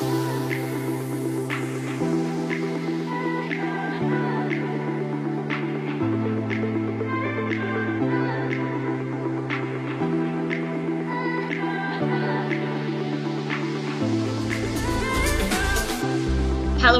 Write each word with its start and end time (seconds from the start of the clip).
Música 0.00 0.73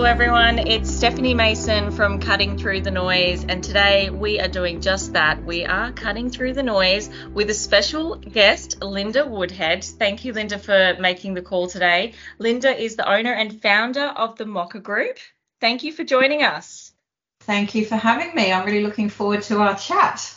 Hello, 0.05 0.13
everyone. 0.13 0.59
It's 0.59 0.91
Stephanie 0.91 1.33
Mason 1.33 1.91
from 1.91 2.21
Cutting 2.21 2.59
Through 2.59 2.83
the 2.83 2.91
Noise, 2.91 3.47
and 3.49 3.65
today 3.65 4.11
we 4.11 4.39
are 4.39 4.49
doing 4.49 4.83
just 4.83 5.15
that. 5.15 5.43
We 5.43 5.65
are 5.65 5.93
cutting 5.93 6.29
through 6.29 6.53
the 6.53 6.63
noise 6.63 7.09
with 7.33 7.49
a 7.49 7.55
special 7.55 8.17
guest, 8.17 8.83
Linda 8.83 9.25
Woodhead. 9.25 9.83
Thank 9.83 10.27
you, 10.27 10.35
Linda, 10.35 10.59
for 10.59 10.95
making 11.01 11.33
the 11.33 11.41
call 11.41 11.69
today. 11.69 12.13
Linda 12.39 12.79
is 12.79 12.97
the 12.97 13.11
owner 13.11 13.33
and 13.33 13.63
founder 13.63 14.05
of 14.05 14.37
the 14.37 14.45
Mocha 14.45 14.79
Group. 14.79 15.17
Thank 15.63 15.85
you 15.85 15.91
for 15.91 16.05
joining 16.05 16.43
us. 16.43 16.93
Thank 17.41 17.75
you 17.75 17.87
for 17.87 17.97
having 17.97 18.35
me. 18.35 18.53
I'm 18.53 18.67
really 18.67 18.85
looking 18.85 19.09
forward 19.09 19.41
to 19.45 19.63
our 19.63 19.75
chat. 19.75 20.35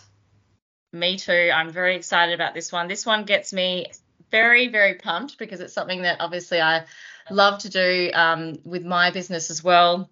Me 0.93 1.17
too. 1.17 1.51
I'm 1.53 1.71
very 1.71 1.97
excited 1.97 2.33
about 2.33 2.53
this 2.53 2.71
one. 2.71 2.87
This 2.87 3.05
one 3.05 3.25
gets 3.25 3.51
me 3.51 3.87
very, 4.31 4.69
very 4.69 4.93
pumped 4.93 5.37
because 5.37 5.59
it's 5.59 5.73
something 5.73 6.03
that 6.03 6.21
obviously 6.21 6.61
I 6.61 6.85
love 7.29 7.59
to 7.59 7.69
do 7.69 8.11
um, 8.13 8.59
with 8.63 8.85
my 8.85 9.11
business 9.11 9.49
as 9.49 9.63
well. 9.63 10.09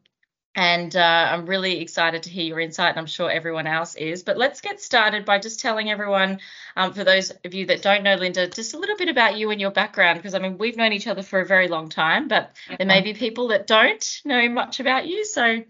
And 0.58 0.96
uh, 0.96 1.28
I'm 1.32 1.46
really 1.48 1.82
excited 1.82 2.24
to 2.24 2.30
hear 2.30 2.46
your 2.46 2.62
insight, 2.62 2.92
and 2.92 3.00
I'm 3.00 3.08
sure 3.08 3.30
everyone 3.30 3.68
else 3.68 3.96
is. 3.96 4.24
But 4.24 4.38
let's 4.38 4.62
get 4.62 4.80
started 4.80 5.26
by 5.26 5.38
just 5.38 5.60
telling 5.60 5.92
everyone, 5.92 6.40
um, 6.78 6.94
for 6.94 7.04
those 7.04 7.32
of 7.44 7.54
you 7.54 7.66
that 7.66 7.82
don't 7.82 8.04
know 8.04 8.16
Linda, 8.16 8.48
just 8.48 8.74
a 8.74 8.80
little 8.80 8.96
bit 8.96 9.10
about 9.10 9.38
you 9.38 9.52
and 9.52 9.60
your 9.60 9.72
background. 9.72 10.18
Because 10.18 10.34
I 10.34 10.40
mean, 10.40 10.58
we've 10.58 10.78
known 10.78 10.94
each 10.94 11.08
other 11.08 11.24
for 11.24 11.42
a 11.42 11.46
very 11.46 11.68
long 11.68 11.90
time, 11.90 12.30
but 12.30 12.56
there 12.78 12.88
may 12.88 13.02
be 13.02 13.14
people 13.14 13.50
that 13.50 13.68
don't 13.68 14.22
know 14.24 14.48
much 14.48 14.80
about 14.80 15.06
you. 15.08 15.26
So 15.26 15.64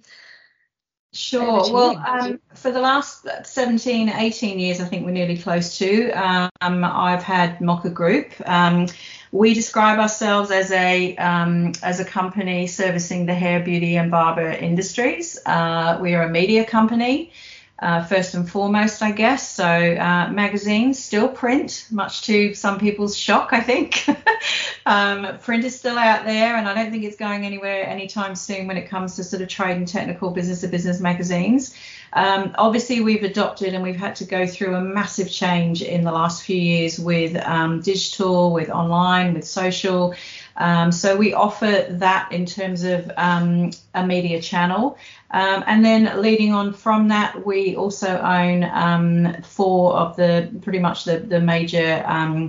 Sure. 1.16 1.72
Well, 1.72 1.98
um, 2.05 2.42
for 2.55 2.72
the 2.72 2.81
last 2.81 3.25
17, 3.45 4.09
18 4.09 4.59
years, 4.59 4.81
I 4.81 4.86
think 4.86 5.05
we're 5.05 5.11
nearly 5.11 5.38
close 5.38 5.77
to, 5.77 6.11
um, 6.11 6.52
I've 6.61 7.23
had 7.23 7.61
Mocha 7.61 7.89
Group. 7.89 8.33
Um, 8.45 8.88
we 9.36 9.53
describe 9.53 10.00
ourselves 10.00 10.50
as 10.50 10.72
a 10.72 11.16
um, 11.17 11.73
as 11.83 12.00
a 12.00 12.05
company 12.05 12.67
servicing 12.67 13.25
the 13.25 13.33
hair, 13.33 13.59
beauty, 13.59 13.97
and 13.97 14.09
barber 14.09 14.50
industries. 14.50 15.38
Uh, 15.45 15.97
we 16.02 16.16
are 16.16 16.23
a 16.23 16.30
media 16.30 16.64
company 16.64 17.31
uh, 17.80 18.05
first 18.05 18.33
and 18.33 18.50
foremost, 18.50 19.02
I 19.02 19.11
guess. 19.11 19.50
So 19.50 19.66
uh, 19.66 20.30
magazines 20.31 21.03
still 21.03 21.27
print, 21.27 21.86
much 21.92 22.22
to 22.23 22.53
some 22.53 22.80
people's 22.80 23.17
shock, 23.17 23.50
I 23.52 23.59
think. 23.59 24.05
um, 24.86 25.38
print 25.39 25.66
is 25.66 25.77
still 25.77 25.97
out 25.97 26.23
there, 26.23 26.55
and 26.55 26.67
I 26.67 26.73
don't 26.73 26.89
think 26.89 27.03
it's 27.03 27.17
going 27.17 27.45
anywhere 27.45 27.86
anytime 27.86 28.36
soon 28.36 28.67
when 28.67 28.77
it 28.77 28.88
comes 28.88 29.17
to 29.17 29.23
sort 29.25 29.42
of 29.42 29.49
trade 29.49 29.75
and 29.75 29.88
technical 29.88 30.31
business 30.31 30.61
to 30.61 30.67
business 30.67 31.02
magazines. 31.02 31.75
Um, 32.16 32.55
obviously, 32.58 33.02
we've 33.02 33.23
adopted 33.23 33.73
and 33.73 33.83
we've 33.83 33.97
had 33.97 34.16
to 34.17 34.25
go 34.25 34.47
through 34.47 34.75
a 34.75 34.81
massive 34.81 35.30
change 35.30 35.81
in 35.81 36.05
the 36.05 36.11
last 36.11 36.44
few 36.44 36.59
years 36.59 36.97
with 36.97 37.35
um, 37.45 37.81
digital, 37.81 38.53
with 38.53 38.69
online, 38.69 39.33
with 39.33 39.45
social. 39.45 40.16
Um, 40.55 40.93
so 40.93 41.17
we 41.17 41.33
offer 41.33 41.86
that 41.89 42.31
in 42.31 42.45
terms 42.45 42.83
of 42.83 43.11
um, 43.17 43.71
a 43.93 44.08
media 44.08 44.41
channel. 44.41 44.97
Um, 45.31 45.66
and 45.67 45.83
then 45.83 46.21
leading 46.21 46.53
on 46.53 46.71
from 46.71 47.09
that, 47.09 47.45
we 47.45 47.75
also 47.75 48.17
own 48.17 48.63
um, 48.63 49.41
four 49.43 49.93
of 49.97 50.16
the 50.16 50.49
pretty 50.61 50.80
much 50.80 51.03
the, 51.03 51.19
the 51.19 51.41
major 51.41 52.02
um, 52.08 52.47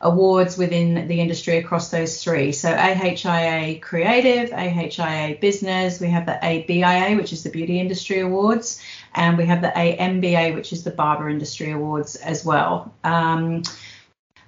awards 0.00 0.56
within 0.56 1.08
the 1.08 1.20
industry 1.20 1.56
across 1.56 1.90
those 1.90 2.22
three. 2.22 2.52
So 2.52 2.70
AHIA 2.70 3.80
Creative, 3.80 4.50
AHIA 4.50 5.40
Business, 5.40 6.00
we 6.00 6.08
have 6.08 6.26
the 6.26 6.38
ABIA, 6.44 7.16
which 7.16 7.32
is 7.32 7.42
the 7.42 7.50
Beauty 7.50 7.80
Industry 7.80 8.20
Awards, 8.20 8.80
and 9.14 9.38
we 9.38 9.46
have 9.46 9.62
the 9.62 9.68
AMBA, 9.68 10.54
which 10.54 10.72
is 10.72 10.84
the 10.84 10.90
Barber 10.90 11.28
Industry 11.28 11.72
Awards 11.72 12.16
as 12.16 12.44
well. 12.44 12.94
Um, 13.04 13.62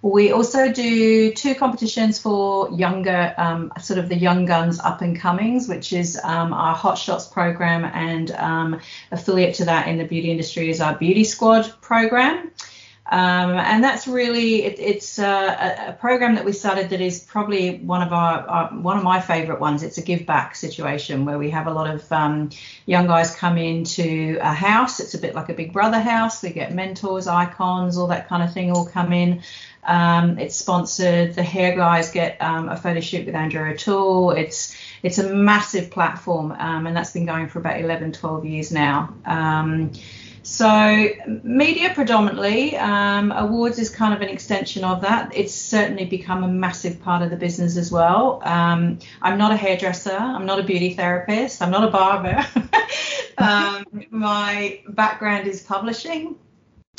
we 0.02 0.32
also 0.32 0.72
do 0.72 1.30
two 1.32 1.54
competitions 1.54 2.18
for 2.18 2.70
younger, 2.70 3.34
um, 3.36 3.70
sort 3.80 3.98
of 3.98 4.08
the 4.08 4.16
young 4.16 4.46
guns 4.46 4.80
up 4.80 5.02
and 5.02 5.18
comings, 5.18 5.68
which 5.68 5.92
is 5.92 6.18
um, 6.24 6.54
our 6.54 6.74
Hot 6.74 6.96
Shots 6.96 7.26
program, 7.26 7.84
and 7.84 8.30
um, 8.32 8.80
affiliate 9.12 9.56
to 9.56 9.66
that 9.66 9.88
in 9.88 9.98
the 9.98 10.04
beauty 10.04 10.30
industry 10.30 10.70
is 10.70 10.80
our 10.80 10.94
Beauty 10.94 11.24
Squad 11.24 11.70
program. 11.82 12.50
Um, 13.10 13.58
and 13.58 13.82
that's 13.82 14.06
really 14.06 14.62
it, 14.62 14.78
it's 14.78 15.18
uh, 15.18 15.24
a, 15.26 15.90
a, 15.90 15.92
program 15.94 16.36
that 16.36 16.44
we 16.44 16.52
started 16.52 16.90
that 16.90 17.00
is 17.00 17.18
probably 17.18 17.78
one 17.78 18.02
of 18.02 18.12
our, 18.12 18.46
our 18.46 18.68
one 18.68 18.96
of 18.96 19.02
my 19.02 19.20
favorite 19.20 19.58
ones. 19.58 19.82
It's 19.82 19.98
a 19.98 20.02
give 20.02 20.26
back 20.26 20.54
situation 20.54 21.24
where 21.24 21.36
we 21.36 21.50
have 21.50 21.66
a 21.66 21.72
lot 21.72 21.92
of 21.92 22.10
um, 22.12 22.50
young 22.86 23.08
guys 23.08 23.34
come 23.34 23.58
into 23.58 24.38
a 24.40 24.52
house. 24.52 25.00
It's 25.00 25.14
a 25.14 25.18
bit 25.18 25.34
like 25.34 25.48
a 25.48 25.54
Big 25.54 25.72
Brother 25.72 25.98
house. 25.98 26.40
We 26.40 26.50
get 26.50 26.72
mentors, 26.72 27.26
icons, 27.26 27.98
all 27.98 28.06
that 28.06 28.28
kind 28.28 28.44
of 28.44 28.54
thing 28.54 28.70
all 28.70 28.86
come 28.86 29.12
in. 29.12 29.42
Um, 29.82 30.38
it's 30.38 30.54
sponsored. 30.54 31.34
The 31.34 31.42
hair 31.42 31.74
guys 31.74 32.12
get 32.12 32.40
um, 32.40 32.68
a 32.68 32.76
photo 32.76 33.00
shoot 33.00 33.26
with 33.26 33.34
Andrew 33.34 33.72
O'Toole. 33.72 34.30
It's 34.32 34.76
it's 35.02 35.18
a 35.18 35.34
massive 35.34 35.90
platform, 35.90 36.52
um, 36.52 36.86
and 36.86 36.96
that's 36.96 37.12
been 37.12 37.26
going 37.26 37.48
for 37.48 37.58
about 37.58 37.80
11, 37.80 38.12
12 38.12 38.44
years 38.44 38.70
now. 38.70 39.14
Um, 40.40 40.44
so 40.44 41.08
media 41.42 41.92
predominantly, 41.94 42.76
um, 42.76 43.32
awards 43.32 43.78
is 43.78 43.90
kind 43.90 44.14
of 44.14 44.20
an 44.20 44.28
extension 44.28 44.84
of 44.84 45.02
that. 45.02 45.36
It's 45.36 45.54
certainly 45.54 46.06
become 46.06 46.44
a 46.44 46.48
massive 46.48 47.02
part 47.02 47.22
of 47.22 47.30
the 47.30 47.36
business 47.36 47.76
as 47.76 47.92
well. 47.92 48.40
Um, 48.44 48.98
I'm 49.22 49.38
not 49.38 49.52
a 49.52 49.56
hairdresser. 49.56 50.16
I'm 50.16 50.46
not 50.46 50.58
a 50.58 50.62
beauty 50.62 50.94
therapist. 50.94 51.62
I'm 51.62 51.70
not 51.70 51.84
a 51.84 51.90
barber. 51.90 52.46
my 54.10 54.80
background 54.88 55.46
is 55.46 55.62
publishing 55.62 56.36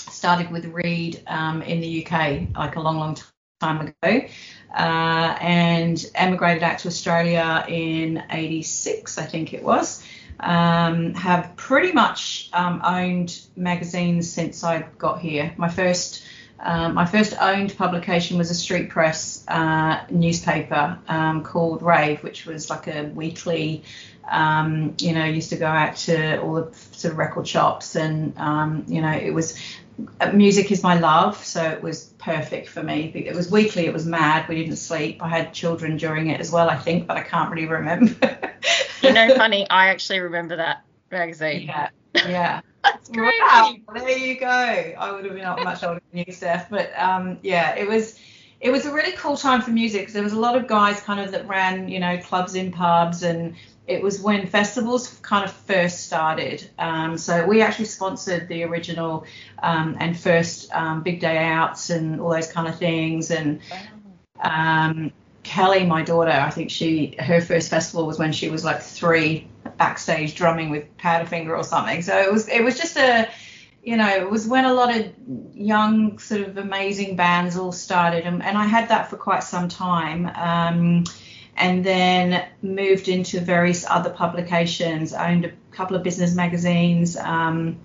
started 0.09 0.51
with 0.51 0.65
Reed 0.65 1.21
um, 1.27 1.61
in 1.61 1.81
the 1.81 2.05
UK 2.05 2.55
like 2.55 2.75
a 2.75 2.79
long, 2.79 2.97
long 2.97 3.17
time 3.59 3.93
ago, 4.03 4.27
uh, 4.75 5.37
and 5.41 6.05
emigrated 6.15 6.63
out 6.63 6.79
to 6.79 6.87
Australia 6.87 7.65
in 7.67 8.23
'86, 8.29 9.17
I 9.17 9.25
think 9.25 9.53
it 9.53 9.63
was. 9.63 10.03
Um, 10.39 11.13
have 11.13 11.55
pretty 11.55 11.91
much 11.91 12.49
um, 12.53 12.81
owned 12.83 13.39
magazines 13.55 14.31
since 14.31 14.63
I 14.63 14.83
got 14.97 15.19
here. 15.19 15.53
My 15.57 15.69
first 15.69 16.23
um, 16.63 16.93
my 16.93 17.05
first 17.05 17.33
owned 17.39 17.75
publication 17.75 18.37
was 18.37 18.51
a 18.51 18.55
street 18.55 18.89
press 18.89 19.43
uh, 19.47 20.03
newspaper 20.11 20.99
um, 21.07 21.43
called 21.43 21.81
Rave, 21.81 22.23
which 22.23 22.45
was 22.45 22.69
like 22.69 22.87
a 22.87 23.03
weekly. 23.03 23.83
Um, 24.29 24.93
you 24.99 25.13
know, 25.13 25.25
used 25.25 25.49
to 25.49 25.57
go 25.57 25.65
out 25.65 25.95
to 25.97 26.39
all 26.41 26.53
the 26.53 26.75
sort 26.91 27.13
of 27.13 27.17
record 27.17 27.47
shops, 27.47 27.95
and 27.95 28.37
um, 28.37 28.85
you 28.87 29.01
know, 29.01 29.11
it 29.11 29.33
was 29.33 29.57
music 30.33 30.71
is 30.71 30.83
my 30.83 30.99
love, 30.99 31.43
so 31.43 31.63
it 31.63 31.81
was 31.81 32.05
perfect 32.17 32.69
for 32.69 32.83
me. 32.83 33.11
It 33.13 33.35
was 33.35 33.51
weekly, 33.51 33.87
it 33.87 33.93
was 33.93 34.05
mad. 34.05 34.47
We 34.47 34.55
didn't 34.55 34.77
sleep. 34.77 35.21
I 35.21 35.29
had 35.29 35.53
children 35.53 35.97
during 35.97 36.29
it 36.29 36.39
as 36.39 36.51
well, 36.51 36.69
I 36.69 36.77
think, 36.77 37.07
but 37.07 37.17
I 37.17 37.21
can't 37.21 37.51
really 37.51 37.67
remember. 37.67 38.37
you 39.01 39.13
know, 39.13 39.35
funny, 39.35 39.69
I 39.69 39.87
actually 39.87 40.19
remember 40.19 40.57
that 40.57 40.83
magazine. 41.11 41.67
Yeah, 41.67 41.89
yeah. 42.15 42.61
That's 42.83 43.09
great. 43.09 43.33
Wow, 43.41 43.75
there 43.93 44.17
you 44.17 44.39
go. 44.39 44.47
I 44.47 45.11
would 45.11 45.25
have 45.25 45.33
been 45.33 45.43
not 45.43 45.63
much 45.63 45.83
older 45.83 46.01
than 46.11 46.23
you, 46.25 46.33
Steph, 46.33 46.69
but 46.69 46.91
um, 46.97 47.37
yeah, 47.43 47.75
it 47.75 47.87
was. 47.87 48.19
It 48.59 48.69
was 48.69 48.85
a 48.85 48.93
really 48.93 49.13
cool 49.13 49.37
time 49.37 49.63
for 49.63 49.71
music 49.71 50.01
because 50.01 50.13
there 50.13 50.21
was 50.21 50.33
a 50.33 50.39
lot 50.39 50.55
of 50.55 50.67
guys 50.67 50.99
kind 51.01 51.19
of 51.19 51.31
that 51.31 51.47
ran, 51.47 51.89
you 51.89 51.99
know, 51.99 52.19
clubs 52.19 52.53
in 52.53 52.71
pubs 52.71 53.23
and 53.23 53.55
it 53.87 54.01
was 54.01 54.21
when 54.21 54.47
festivals 54.47 55.19
kind 55.21 55.43
of 55.43 55.51
first 55.51 56.05
started. 56.05 56.69
Um, 56.77 57.17
so 57.17 57.45
we 57.45 57.61
actually 57.61 57.85
sponsored 57.85 58.47
the 58.47 58.63
original 58.63 59.25
um, 59.61 59.97
and 59.99 60.17
first 60.17 60.71
um, 60.73 61.01
big 61.01 61.19
day 61.19 61.37
outs 61.37 61.89
and 61.89 62.21
all 62.21 62.29
those 62.29 62.51
kind 62.51 62.67
of 62.67 62.77
things. 62.77 63.31
And 63.31 63.59
um, 64.39 65.11
Kelly, 65.43 65.85
my 65.85 66.03
daughter, 66.03 66.31
I 66.31 66.49
think 66.49 66.69
she 66.69 67.15
her 67.19 67.41
first 67.41 67.69
festival 67.69 68.05
was 68.05 68.19
when 68.19 68.31
she 68.31 68.49
was 68.49 68.63
like 68.63 68.81
three, 68.81 69.47
backstage 69.77 70.35
drumming 70.35 70.69
with 70.69 70.85
Powderfinger 70.97 71.57
or 71.57 71.63
something. 71.63 72.01
So 72.01 72.17
it 72.17 72.31
was 72.31 72.47
it 72.47 72.63
was 72.63 72.77
just 72.77 72.97
a 72.97 73.29
you 73.83 73.97
know, 73.97 74.09
it 74.09 74.29
was 74.29 74.47
when 74.47 74.65
a 74.65 74.73
lot 74.73 74.95
of 74.95 75.11
young, 75.55 76.19
sort 76.19 76.41
of 76.41 76.57
amazing 76.57 77.15
bands 77.15 77.57
all 77.57 77.71
started, 77.71 78.25
and, 78.25 78.43
and 78.43 78.55
I 78.55 78.65
had 78.65 78.89
that 78.89 79.09
for 79.09 79.17
quite 79.17 79.43
some 79.43 79.69
time. 79.69 80.27
Um, 80.35 81.03
and 81.57 81.83
then 81.83 82.47
moved 82.61 83.07
into 83.07 83.39
various 83.39 83.85
other 83.87 84.09
publications. 84.09 85.13
Owned 85.13 85.45
a 85.45 85.51
couple 85.71 85.95
of 85.95 86.03
business 86.03 86.33
magazines, 86.33 87.17
um, 87.17 87.77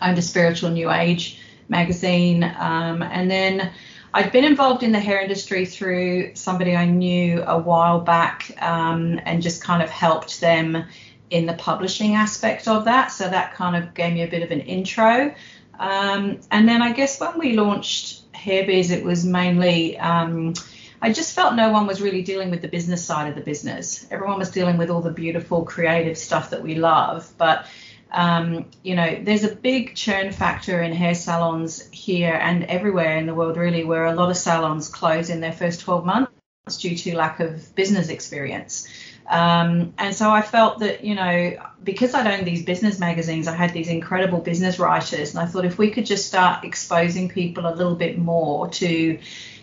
owned 0.00 0.18
a 0.18 0.22
spiritual 0.22 0.70
new 0.70 0.90
age 0.90 1.38
magazine, 1.68 2.44
um, 2.44 3.02
and 3.02 3.30
then 3.30 3.72
I'd 4.12 4.32
been 4.32 4.44
involved 4.44 4.82
in 4.82 4.92
the 4.92 5.00
hair 5.00 5.20
industry 5.20 5.64
through 5.66 6.34
somebody 6.34 6.74
I 6.74 6.84
knew 6.84 7.42
a 7.46 7.58
while 7.58 8.00
back, 8.00 8.50
um, 8.60 9.20
and 9.24 9.42
just 9.42 9.62
kind 9.62 9.82
of 9.82 9.90
helped 9.90 10.40
them 10.40 10.84
in 11.30 11.46
the 11.46 11.54
publishing 11.54 12.16
aspect 12.16 12.66
of 12.66 12.84
that. 12.86 13.08
So 13.08 13.28
that 13.28 13.54
kind 13.54 13.76
of 13.76 13.94
gave 13.94 14.12
me 14.12 14.22
a 14.22 14.28
bit 14.28 14.42
of 14.42 14.50
an 14.50 14.60
intro. 14.60 15.34
Um, 15.78 16.40
and 16.50 16.68
then 16.68 16.82
I 16.82 16.92
guess 16.92 17.20
when 17.20 17.38
we 17.38 17.52
launched 17.52 18.30
Hairbiz, 18.32 18.90
it 18.90 19.04
was 19.04 19.24
mainly 19.24 19.96
um, 19.98 20.54
I 21.02 21.12
just 21.12 21.34
felt 21.34 21.54
no 21.54 21.70
one 21.70 21.86
was 21.86 22.02
really 22.02 22.22
dealing 22.22 22.50
with 22.50 22.60
the 22.60 22.68
business 22.68 23.04
side 23.04 23.28
of 23.28 23.34
the 23.34 23.40
business. 23.40 24.06
Everyone 24.10 24.38
was 24.38 24.50
dealing 24.50 24.76
with 24.76 24.90
all 24.90 25.00
the 25.00 25.12
beautiful 25.12 25.64
creative 25.64 26.18
stuff 26.18 26.50
that 26.50 26.62
we 26.62 26.74
love, 26.74 27.30
but 27.38 27.66
um, 28.12 28.66
you 28.82 28.94
know, 28.94 29.18
there's 29.22 29.44
a 29.44 29.54
big 29.54 29.94
churn 29.94 30.32
factor 30.32 30.82
in 30.82 30.92
hair 30.92 31.14
salons 31.14 31.88
here 31.90 32.34
and 32.34 32.64
everywhere 32.64 33.16
in 33.16 33.26
the 33.26 33.34
world, 33.34 33.56
really, 33.56 33.84
where 33.84 34.06
a 34.06 34.14
lot 34.14 34.30
of 34.30 34.36
salons 34.36 34.88
close 34.88 35.30
in 35.30 35.40
their 35.40 35.52
first 35.52 35.80
12 35.80 36.04
months 36.04 36.32
due 36.78 36.96
to 36.96 37.16
lack 37.16 37.40
of 37.40 37.74
business 37.74 38.08
experience. 38.08 38.88
Um, 39.28 39.94
and 39.96 40.14
so 40.14 40.28
I 40.30 40.42
felt 40.42 40.80
that, 40.80 41.04
you 41.04 41.14
know, 41.14 41.52
because 41.84 42.14
I'd 42.14 42.26
owned 42.26 42.46
these 42.46 42.64
business 42.64 42.98
magazines, 42.98 43.46
I 43.46 43.54
had 43.54 43.72
these 43.72 43.88
incredible 43.88 44.40
business 44.40 44.80
writers. 44.80 45.30
And 45.30 45.38
I 45.38 45.46
thought 45.46 45.64
if 45.64 45.78
we 45.78 45.90
could 45.92 46.04
just 46.04 46.26
start 46.26 46.64
exposing 46.64 47.28
people 47.28 47.66
a 47.66 47.74
little 47.74 47.94
bit 47.94 48.18
more 48.18 48.68
to 48.68 49.18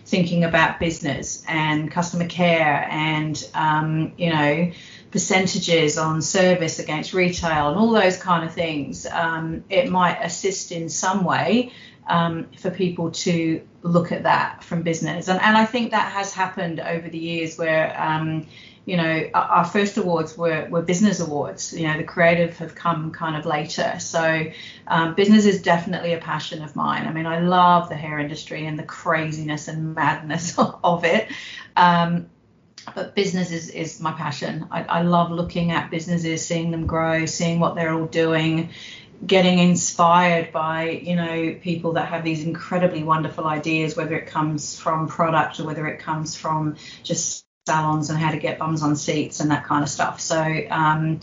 thinking 0.06 0.44
about 0.44 0.80
business 0.80 1.44
and 1.46 1.90
customer 1.90 2.26
care 2.26 2.88
and, 2.90 3.46
um, 3.54 4.12
you 4.16 4.30
know, 4.30 4.72
percentages 5.10 5.96
on 5.96 6.20
service 6.20 6.78
against 6.78 7.14
retail 7.14 7.68
and 7.68 7.78
all 7.78 7.90
those 7.90 8.16
kind 8.16 8.44
of 8.44 8.52
things, 8.52 9.06
um, 9.06 9.64
it 9.70 9.90
might 9.90 10.18
assist 10.22 10.72
in 10.72 10.88
some 10.88 11.24
way 11.24 11.72
um, 12.08 12.48
for 12.58 12.70
people 12.70 13.10
to 13.10 13.62
look 13.82 14.12
at 14.12 14.24
that 14.24 14.64
from 14.64 14.82
business. 14.82 15.28
And, 15.28 15.40
and 15.40 15.56
I 15.56 15.64
think 15.64 15.90
that 15.92 16.12
has 16.12 16.32
happened 16.32 16.80
over 16.80 17.08
the 17.08 17.18
years 17.18 17.56
where, 17.56 17.94
um, 18.00 18.46
you 18.84 18.96
know, 18.96 19.28
our 19.34 19.64
first 19.64 19.98
awards 19.98 20.36
were, 20.36 20.66
were 20.70 20.82
business 20.82 21.20
awards. 21.20 21.74
You 21.74 21.86
know, 21.86 21.98
the 21.98 22.04
creative 22.04 22.56
have 22.58 22.74
come 22.74 23.12
kind 23.12 23.36
of 23.36 23.44
later. 23.44 23.98
So 24.00 24.44
um, 24.86 25.14
business 25.14 25.44
is 25.44 25.60
definitely 25.60 26.14
a 26.14 26.18
passion 26.18 26.62
of 26.62 26.74
mine. 26.74 27.06
I 27.06 27.12
mean, 27.12 27.26
I 27.26 27.40
love 27.40 27.90
the 27.90 27.96
hair 27.96 28.18
industry 28.18 28.66
and 28.66 28.78
the 28.78 28.84
craziness 28.84 29.68
and 29.68 29.94
madness 29.94 30.58
of 30.58 31.04
it. 31.04 31.28
Um, 31.76 32.28
but 32.98 33.14
business 33.14 33.52
is, 33.52 33.68
is 33.70 34.00
my 34.00 34.10
passion. 34.10 34.66
I, 34.72 34.82
I 34.82 35.02
love 35.02 35.30
looking 35.30 35.70
at 35.70 35.88
businesses, 35.88 36.44
seeing 36.44 36.72
them 36.72 36.84
grow, 36.84 37.26
seeing 37.26 37.60
what 37.60 37.76
they're 37.76 37.94
all 37.94 38.06
doing, 38.06 38.70
getting 39.24 39.60
inspired 39.60 40.50
by 40.50 40.90
you 40.90 41.14
know 41.14 41.54
people 41.60 41.92
that 41.92 42.08
have 42.08 42.24
these 42.24 42.42
incredibly 42.44 43.02
wonderful 43.02 43.46
ideas 43.46 43.96
whether 43.96 44.16
it 44.16 44.26
comes 44.28 44.78
from 44.78 45.08
product 45.08 45.58
or 45.58 45.64
whether 45.64 45.88
it 45.88 45.98
comes 45.98 46.36
from 46.36 46.76
just 47.02 47.44
salons 47.66 48.10
and 48.10 48.18
how 48.18 48.30
to 48.30 48.38
get 48.38 48.58
bums 48.58 48.82
on 48.82 48.96
seats 48.96 49.38
and 49.38 49.50
that 49.52 49.64
kind 49.64 49.84
of 49.84 49.88
stuff. 49.88 50.20
So 50.20 50.40
um, 50.70 51.20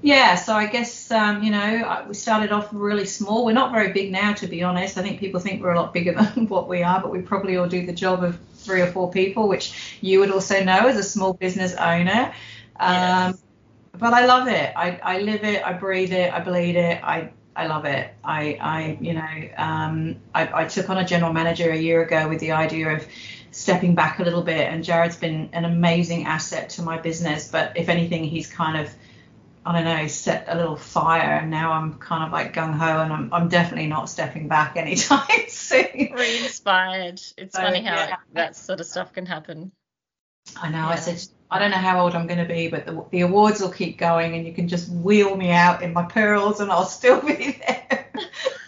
yeah 0.00 0.36
so 0.36 0.54
i 0.54 0.64
guess 0.66 1.10
um, 1.10 1.42
you 1.42 1.50
know 1.50 2.04
we 2.08 2.14
started 2.14 2.52
off 2.52 2.68
really 2.72 3.04
small. 3.04 3.44
We're 3.44 3.52
not 3.52 3.70
very 3.70 3.92
big 3.92 4.12
now 4.12 4.32
to 4.32 4.46
be 4.46 4.62
honest. 4.62 4.96
I 4.96 5.02
think 5.02 5.20
people 5.20 5.40
think 5.40 5.62
we're 5.62 5.72
a 5.72 5.80
lot 5.80 5.92
bigger 5.92 6.14
than 6.34 6.48
what 6.48 6.68
we 6.68 6.82
are 6.82 7.02
but 7.02 7.10
we 7.10 7.20
probably 7.20 7.58
all 7.58 7.68
do 7.68 7.84
the 7.84 7.92
job 7.92 8.24
of 8.24 8.38
three 8.58 8.80
or 8.80 8.90
four 8.90 9.10
people 9.10 9.48
which 9.48 9.98
you 10.00 10.20
would 10.20 10.30
also 10.30 10.62
know 10.62 10.86
as 10.86 10.96
a 10.96 11.02
small 11.02 11.32
business 11.32 11.74
owner 11.74 12.32
um, 12.80 13.32
yes. 13.32 13.42
but 13.92 14.12
i 14.12 14.26
love 14.26 14.48
it 14.48 14.72
I, 14.76 14.98
I 15.02 15.20
live 15.20 15.44
it 15.44 15.64
i 15.64 15.72
breathe 15.72 16.12
it 16.12 16.32
i 16.32 16.40
bleed 16.40 16.76
it 16.76 17.02
i 17.02 17.30
I 17.58 17.66
love 17.66 17.84
it. 17.86 18.14
I, 18.22 18.56
I 18.60 18.98
you 19.00 19.14
know, 19.14 19.48
um, 19.56 20.16
I, 20.32 20.62
I, 20.62 20.64
took 20.66 20.88
on 20.88 20.98
a 20.98 21.04
general 21.04 21.32
manager 21.32 21.72
a 21.72 21.76
year 21.76 22.04
ago 22.04 22.28
with 22.28 22.38
the 22.38 22.52
idea 22.52 22.94
of 22.94 23.04
stepping 23.50 23.96
back 23.96 24.20
a 24.20 24.22
little 24.22 24.42
bit, 24.42 24.68
and 24.68 24.84
Jared's 24.84 25.16
been 25.16 25.50
an 25.52 25.64
amazing 25.64 26.24
asset 26.24 26.68
to 26.70 26.82
my 26.82 26.98
business. 26.98 27.48
But 27.50 27.76
if 27.76 27.88
anything, 27.88 28.22
he's 28.22 28.46
kind 28.46 28.78
of, 28.78 28.94
I 29.68 29.72
don't 29.72 29.84
know, 29.84 30.06
set 30.06 30.46
a 30.48 30.56
little 30.56 30.76
fire, 30.76 31.40
and 31.40 31.50
now 31.50 31.72
I'm 31.72 31.98
kind 31.98 32.24
of 32.24 32.32
like 32.32 32.54
gung 32.54 32.72
ho, 32.72 33.00
and 33.02 33.12
I'm, 33.12 33.34
I'm 33.34 33.48
definitely 33.50 33.88
not 33.88 34.08
stepping 34.08 34.48
back 34.48 34.76
anytime 34.78 35.46
soon. 35.48 36.14
Re-inspired. 36.14 37.20
It's 37.36 37.54
so, 37.54 37.60
funny 37.60 37.82
how 37.82 37.96
yeah. 37.96 38.16
that 38.32 38.56
sort 38.56 38.80
of 38.80 38.86
stuff 38.86 39.12
can 39.12 39.26
happen. 39.26 39.70
I 40.56 40.70
know. 40.70 40.78
Yeah. 40.78 40.88
I 40.88 40.96
said 40.96 41.22
I 41.50 41.58
don't 41.58 41.70
know 41.70 41.76
how 41.76 42.00
old 42.00 42.14
I'm 42.14 42.26
going 42.26 42.38
to 42.38 42.46
be, 42.46 42.68
but 42.68 42.86
the, 42.86 43.04
the, 43.10 43.20
awards 43.20 43.60
will 43.60 43.68
keep 43.68 43.98
going, 43.98 44.34
and 44.34 44.46
you 44.46 44.54
can 44.54 44.68
just 44.68 44.88
wheel 44.88 45.36
me 45.36 45.50
out 45.50 45.82
in 45.82 45.92
my 45.92 46.04
pearls, 46.04 46.60
and 46.60 46.70
I'll 46.70 46.86
still 46.86 47.20
be 47.20 47.60
there. 47.68 48.06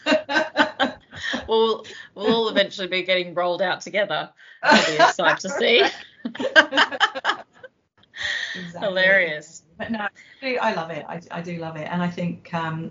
we'll 1.48 1.86
we'll 2.14 2.34
all 2.34 2.50
eventually 2.50 2.88
be 2.88 3.04
getting 3.04 3.32
rolled 3.32 3.62
out 3.62 3.80
together. 3.80 4.28
That'll 4.62 4.96
be 4.96 5.02
a 5.02 5.12
sight 5.14 5.40
to 5.40 5.48
see. 5.48 5.82
exactly. 8.54 8.80
Hilarious. 8.80 9.62
But 9.80 9.92
no, 9.92 10.08
I 10.60 10.74
love 10.74 10.90
it. 10.90 11.06
I, 11.08 11.22
I 11.30 11.40
do 11.40 11.56
love 11.56 11.76
it, 11.76 11.88
and 11.90 12.02
I 12.02 12.10
think 12.10 12.52
um, 12.52 12.90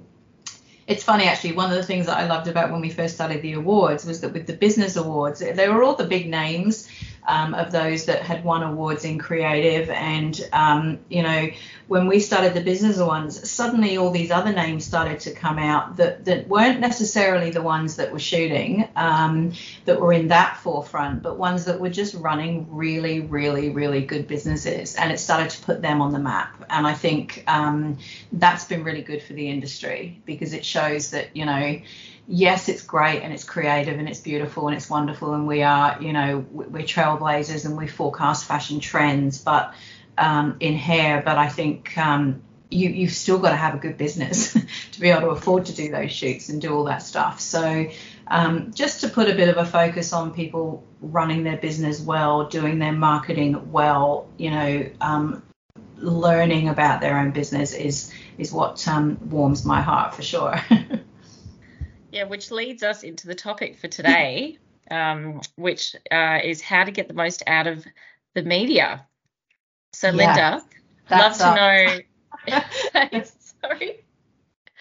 it's 0.87 1.03
funny 1.03 1.25
actually. 1.25 1.51
One 1.51 1.69
of 1.69 1.77
the 1.77 1.83
things 1.83 2.07
that 2.07 2.17
I 2.17 2.25
loved 2.25 2.47
about 2.47 2.71
when 2.71 2.81
we 2.81 2.89
first 2.89 3.13
started 3.13 3.43
the 3.43 3.53
awards 3.53 4.05
was 4.05 4.21
that 4.21 4.33
with 4.33 4.47
the 4.47 4.53
business 4.53 4.95
awards, 4.95 5.39
they 5.39 5.69
were 5.69 5.83
all 5.83 5.93
the 5.93 6.07
big 6.07 6.27
names 6.27 6.89
um, 7.27 7.53
of 7.53 7.71
those 7.71 8.05
that 8.05 8.21
had 8.21 8.43
won 8.43 8.63
awards 8.63 9.05
in 9.05 9.17
creative. 9.17 9.89
And, 9.89 10.49
um, 10.53 10.99
you 11.09 11.23
know, 11.23 11.49
when 11.87 12.07
we 12.07 12.19
started 12.19 12.53
the 12.53 12.61
business 12.61 12.97
ones, 12.97 13.49
suddenly 13.49 13.97
all 13.97 14.11
these 14.11 14.31
other 14.31 14.53
names 14.53 14.85
started 14.85 15.19
to 15.21 15.31
come 15.31 15.57
out 15.57 15.97
that, 15.97 16.25
that 16.25 16.47
weren't 16.47 16.79
necessarily 16.79 17.49
the 17.51 17.61
ones 17.61 17.95
that 17.95 18.11
were 18.11 18.19
shooting, 18.19 18.87
um, 18.95 19.53
that 19.85 19.99
were 19.99 20.13
in 20.13 20.27
that 20.27 20.57
forefront, 20.57 21.23
but 21.23 21.37
ones 21.37 21.65
that 21.65 21.79
were 21.79 21.89
just 21.89 22.13
running 22.15 22.67
really, 22.69 23.21
really, 23.21 23.69
really 23.69 24.01
good 24.01 24.27
businesses. 24.27 24.95
And 24.95 25.11
it 25.11 25.19
started 25.19 25.49
to 25.51 25.61
put 25.63 25.81
them 25.81 26.01
on 26.01 26.11
the 26.13 26.19
map. 26.19 26.65
And 26.69 26.85
I 26.85 26.93
think 26.93 27.43
um, 27.47 27.97
that's 28.31 28.65
been 28.65 28.83
really 28.83 29.01
good 29.01 29.21
for 29.23 29.33
the 29.33 29.49
industry 29.49 30.21
because 30.25 30.53
it 30.53 30.63
shows 30.63 31.11
that, 31.11 31.35
you 31.35 31.45
know, 31.45 31.79
yes, 32.29 32.69
it's 32.69 32.83
great 32.83 33.23
and 33.23 33.33
it's 33.33 33.43
creative 33.43 33.97
and 33.97 34.07
it's 34.07 34.19
beautiful 34.19 34.67
and 34.67 34.77
it's 34.77 34.87
wonderful 34.87 35.33
and 35.33 35.47
we 35.47 35.63
are, 35.63 35.99
you 35.99 36.13
know, 36.13 36.45
we're 36.51 36.83
trailblazers 36.83 37.65
and 37.65 37.75
we 37.75 37.87
forecast 37.87 38.45
fashion 38.45 38.79
trends, 38.79 39.39
but 39.39 39.73
um, 40.17 40.55
in 40.59 40.75
hair. 40.75 41.23
But 41.25 41.39
I 41.39 41.49
think 41.49 41.97
um, 41.97 42.43
you 42.69 42.89
you've 42.89 43.13
still 43.13 43.39
got 43.39 43.49
to 43.49 43.55
have 43.55 43.73
a 43.73 43.79
good 43.79 43.97
business 43.97 44.53
to 44.91 45.01
be 45.01 45.09
able 45.09 45.21
to 45.21 45.29
afford 45.29 45.65
to 45.65 45.73
do 45.73 45.89
those 45.89 46.11
shoots 46.11 46.49
and 46.49 46.61
do 46.61 46.75
all 46.75 46.83
that 46.83 47.01
stuff. 47.01 47.39
So 47.39 47.89
um, 48.27 48.73
just 48.73 49.01
to 49.01 49.09
put 49.09 49.27
a 49.27 49.33
bit 49.33 49.49
of 49.49 49.57
a 49.57 49.65
focus 49.65 50.13
on 50.13 50.31
people 50.31 50.83
running 51.01 51.43
their 51.43 51.57
business 51.57 51.99
well, 51.99 52.47
doing 52.47 52.77
their 52.77 52.93
marketing 52.93 53.71
well, 53.71 54.27
you 54.37 54.51
know, 54.51 54.87
um, 55.01 55.41
learning 55.97 56.69
about 56.69 57.01
their 57.01 57.17
own 57.17 57.31
business 57.31 57.73
is 57.73 58.13
is 58.37 58.51
what 58.51 58.87
um, 58.87 59.17
warms 59.31 59.65
my 59.65 59.81
heart 59.81 60.13
for 60.13 60.21
sure. 60.21 60.61
Yeah, 62.11 62.23
which 62.23 62.51
leads 62.51 62.83
us 62.83 63.03
into 63.03 63.27
the 63.27 63.35
topic 63.35 63.77
for 63.77 63.87
today, 63.87 64.57
um, 64.89 65.41
which 65.55 65.95
uh, 66.11 66.39
is 66.43 66.61
how 66.61 66.83
to 66.83 66.91
get 66.91 67.07
the 67.07 67.13
most 67.13 67.43
out 67.45 67.67
of 67.67 67.85
the 68.33 68.43
media. 68.43 69.05
So, 69.93 70.09
Linda, 70.09 70.63
love 71.11 71.37
to 71.37 71.55
know. 71.55 71.99
Sorry. 73.61 74.03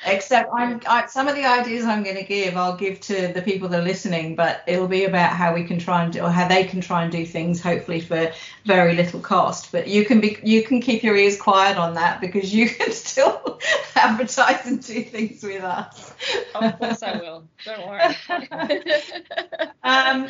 Except 0.06 0.48
I'm 0.54 0.80
I, 0.88 1.06
some 1.06 1.26
of 1.26 1.34
the 1.34 1.44
ideas 1.44 1.84
I'm 1.84 2.04
going 2.04 2.16
to 2.16 2.22
give, 2.22 2.56
I'll 2.56 2.76
give 2.76 3.00
to 3.02 3.32
the 3.32 3.42
people 3.42 3.68
that 3.68 3.80
are 3.80 3.84
listening, 3.84 4.36
but 4.36 4.62
it'll 4.66 4.86
be 4.86 5.04
about 5.04 5.32
how 5.32 5.52
we 5.52 5.64
can 5.64 5.78
try 5.78 6.04
and 6.04 6.12
do, 6.12 6.20
or 6.20 6.30
how 6.30 6.46
they 6.46 6.64
can 6.64 6.80
try 6.80 7.02
and 7.02 7.10
do 7.10 7.26
things, 7.26 7.60
hopefully 7.60 8.00
for 8.00 8.32
very 8.64 8.94
little 8.94 9.18
cost. 9.18 9.72
But 9.72 9.88
you 9.88 10.04
can 10.04 10.20
be, 10.20 10.38
you 10.44 10.62
can 10.62 10.80
keep 10.80 11.02
your 11.02 11.16
ears 11.16 11.40
quiet 11.40 11.78
on 11.78 11.94
that 11.94 12.20
because 12.20 12.54
you 12.54 12.68
can 12.78 12.92
still 12.92 13.58
advertise 13.96 14.66
and 14.66 14.84
do 14.84 15.02
things 15.02 15.42
with 15.42 15.64
us. 15.64 16.12
Of 16.54 16.78
course 16.78 17.02
I 17.02 17.16
will. 17.16 17.48
Don't 17.64 17.88
worry. 17.88 18.16
um, 19.82 20.28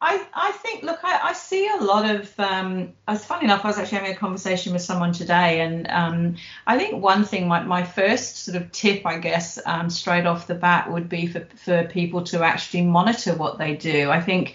I, 0.00 0.24
I 0.32 0.52
think, 0.52 0.84
look, 0.84 1.00
I, 1.02 1.30
I 1.30 1.32
see 1.32 1.68
a 1.68 1.82
lot 1.82 2.08
of. 2.08 2.32
Um, 2.38 2.92
was 3.08 3.24
funny 3.24 3.44
enough, 3.46 3.64
I 3.64 3.68
was 3.68 3.78
actually 3.78 3.98
having 3.98 4.12
a 4.12 4.16
conversation 4.16 4.72
with 4.72 4.82
someone 4.82 5.12
today, 5.12 5.60
and 5.60 5.88
um, 5.90 6.36
I 6.68 6.78
think 6.78 7.02
one 7.02 7.24
thing, 7.24 7.48
my, 7.48 7.64
my 7.64 7.82
first 7.82 8.44
sort 8.44 8.56
of 8.56 8.70
tip, 8.70 9.04
I 9.04 9.18
guess, 9.18 9.58
um, 9.66 9.90
straight 9.90 10.24
off 10.24 10.46
the 10.46 10.54
bat, 10.54 10.92
would 10.92 11.08
be 11.08 11.26
for, 11.26 11.40
for 11.56 11.84
people 11.84 12.22
to 12.24 12.44
actually 12.44 12.82
monitor 12.82 13.34
what 13.34 13.58
they 13.58 13.74
do. 13.74 14.08
I 14.08 14.20
think 14.20 14.54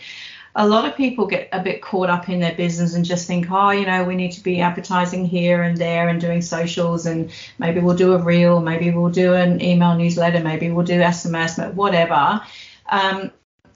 a 0.55 0.65
lot 0.65 0.85
of 0.85 0.95
people 0.95 1.25
get 1.25 1.50
a 1.51 1.62
bit 1.62 1.81
caught 1.81 2.09
up 2.09 2.29
in 2.29 2.39
their 2.39 2.55
business 2.55 2.93
and 2.93 3.03
just 3.03 3.27
think, 3.27 3.47
oh, 3.51 3.71
you 3.71 3.85
know, 3.85 4.05
we 4.05 4.15
need 4.15 4.31
to 4.33 4.43
be 4.43 4.62
advertising 4.62 5.25
here 5.25 5.63
and 5.63 5.75
there 5.75 6.07
and 6.07 6.21
doing 6.21 6.41
socials, 6.41 7.05
and 7.05 7.29
maybe 7.59 7.81
we'll 7.81 7.97
do 7.97 8.13
a 8.13 8.17
reel, 8.17 8.62
maybe 8.62 8.91
we'll 8.91 9.12
do 9.12 9.33
an 9.33 9.62
email 9.62 9.97
newsletter, 9.97 10.41
maybe 10.41 10.71
we'll 10.71 10.85
do 10.85 11.01
SMS, 11.01 11.73
whatever. 11.73 12.41
Um, 12.89 13.31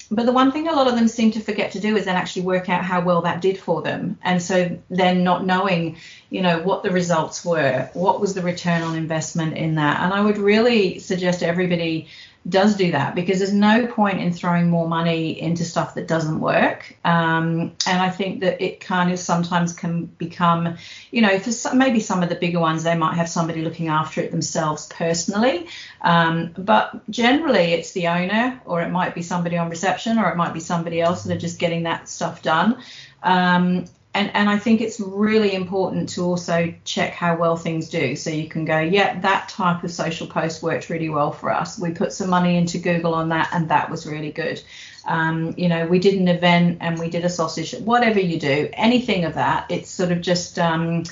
but 0.10 0.26
the 0.26 0.32
one 0.32 0.52
thing 0.52 0.68
a 0.68 0.74
lot 0.74 0.88
of 0.88 0.96
them 0.96 1.08
seem 1.08 1.32
to 1.32 1.40
forget 1.40 1.72
to 1.72 1.80
do 1.80 1.98
is 1.98 2.06
then 2.06 2.16
actually 2.16 2.44
work 2.44 2.70
out 2.70 2.84
how 2.84 3.02
well 3.02 3.22
that 3.22 3.42
did 3.42 3.58
for 3.58 3.82
them. 3.82 4.18
And 4.24 4.42
so 4.42 4.80
then 4.90 5.24
not 5.24 5.46
knowing, 5.46 5.98
you 6.30 6.42
know, 6.42 6.60
what 6.60 6.84
the 6.84 6.92
results 6.92 7.46
were, 7.46 7.90
what 7.94 8.20
was 8.20 8.34
the 8.34 8.42
return 8.42 8.82
on 8.82 8.96
investment 8.96 9.58
in 9.58 9.76
that. 9.76 10.02
And 10.02 10.14
I 10.14 10.22
would 10.22 10.38
really 10.38 11.00
suggest 11.00 11.42
everybody 11.44 12.08
does 12.48 12.78
do 12.78 12.92
that 12.92 13.14
because 13.14 13.40
there's 13.40 13.54
no 13.54 13.88
point 13.88 14.20
in 14.20 14.32
throwing 14.32 14.70
more 14.70 14.88
money 14.88 15.40
into 15.40 15.66
stuff 15.66 15.96
that 15.96 16.08
doesn't 16.08 16.40
work. 16.40 16.96
Um, 17.04 17.74
and 17.86 18.02
I 18.02 18.10
think 18.10 18.42
that 18.42 18.62
it 18.64 18.80
kind 18.80 19.12
of 19.12 19.20
sometimes 19.20 19.74
can 19.74 20.06
become, 20.06 20.78
you 21.12 21.22
know, 21.22 21.40
for 21.40 21.52
some, 21.52 21.78
maybe 21.78 22.00
some 22.00 22.24
of 22.24 22.30
the 22.30 22.36
bigger 22.36 22.60
ones, 22.60 22.84
they 22.84 22.96
might 22.96 23.16
have 23.16 23.30
somebody 23.30 23.62
looking 23.62 23.90
after 23.90 24.22
it 24.22 24.32
themselves 24.32 24.88
personally. 24.88 25.68
Um, 26.02 26.54
but 26.58 27.10
generally, 27.10 27.74
it's 27.74 27.92
the 27.92 28.08
owner, 28.08 28.62
or 28.66 28.82
it 28.82 28.90
might 28.90 29.14
be 29.14 29.24
somebody 29.24 29.58
on 29.58 29.70
reception, 29.70 30.18
or 30.18 30.30
it 30.30 30.38
might 30.38 30.54
be 30.54 30.62
somebody 30.62 31.02
else 31.02 31.24
that 31.24 31.36
are 31.36 31.40
just 31.40 31.60
getting 31.60 31.84
that 31.84 32.08
stuff 32.08 32.42
done. 32.42 32.82
Um, 33.24 33.86
and 34.18 34.32
and 34.34 34.50
I 34.50 34.58
think 34.58 34.82
it's 34.82 35.00
really 35.00 35.54
important 35.54 36.10
to 36.10 36.24
also 36.24 36.74
check 36.84 37.14
how 37.14 37.38
well 37.38 37.56
things 37.56 37.88
do. 37.88 38.16
So 38.16 38.32
you 38.32 38.50
can 38.50 38.66
go, 38.66 38.80
yeah, 38.80 39.20
that 39.20 39.50
type 39.50 39.84
of 39.84 39.92
social 39.92 40.26
post 40.26 40.64
worked 40.64 40.90
really 40.90 41.10
well 41.10 41.32
for 41.32 41.54
us. 41.54 41.80
We 41.80 41.92
put 41.92 42.12
some 42.12 42.30
money 42.30 42.58
into 42.58 42.80
Google 42.80 43.14
on 43.14 43.30
that, 43.30 43.50
and 43.54 43.70
that 43.70 43.92
was 43.92 44.08
really 44.08 44.32
good. 44.32 44.62
Um, 45.06 45.54
you 45.56 45.70
know, 45.70 45.86
we 45.86 46.00
did 46.00 46.16
an 46.16 46.28
event 46.28 46.80
and 46.82 47.00
we 47.00 47.10
did 47.10 47.26
a 47.26 47.30
sausage. 47.30 47.74
Whatever 47.76 48.20
you 48.20 48.40
do, 48.40 48.70
anything 48.74 49.24
of 49.24 49.36
that, 49.36 49.70
it's 49.70 49.90
sort 49.90 50.12
of 50.12 50.22
just 50.22 50.58
um, 50.60 51.04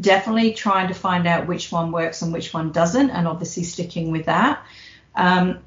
definitely 0.00 0.52
trying 0.52 0.88
to 0.88 0.94
find 0.94 1.26
out 1.26 1.46
which 1.48 1.72
one 1.72 1.90
works 1.90 2.22
and 2.22 2.32
which 2.32 2.54
one 2.54 2.70
doesn't, 2.70 3.10
and 3.10 3.26
obviously 3.26 3.64
sticking 3.64 4.12
with 4.12 4.26
that. 4.26 4.64
Um, 5.16 5.58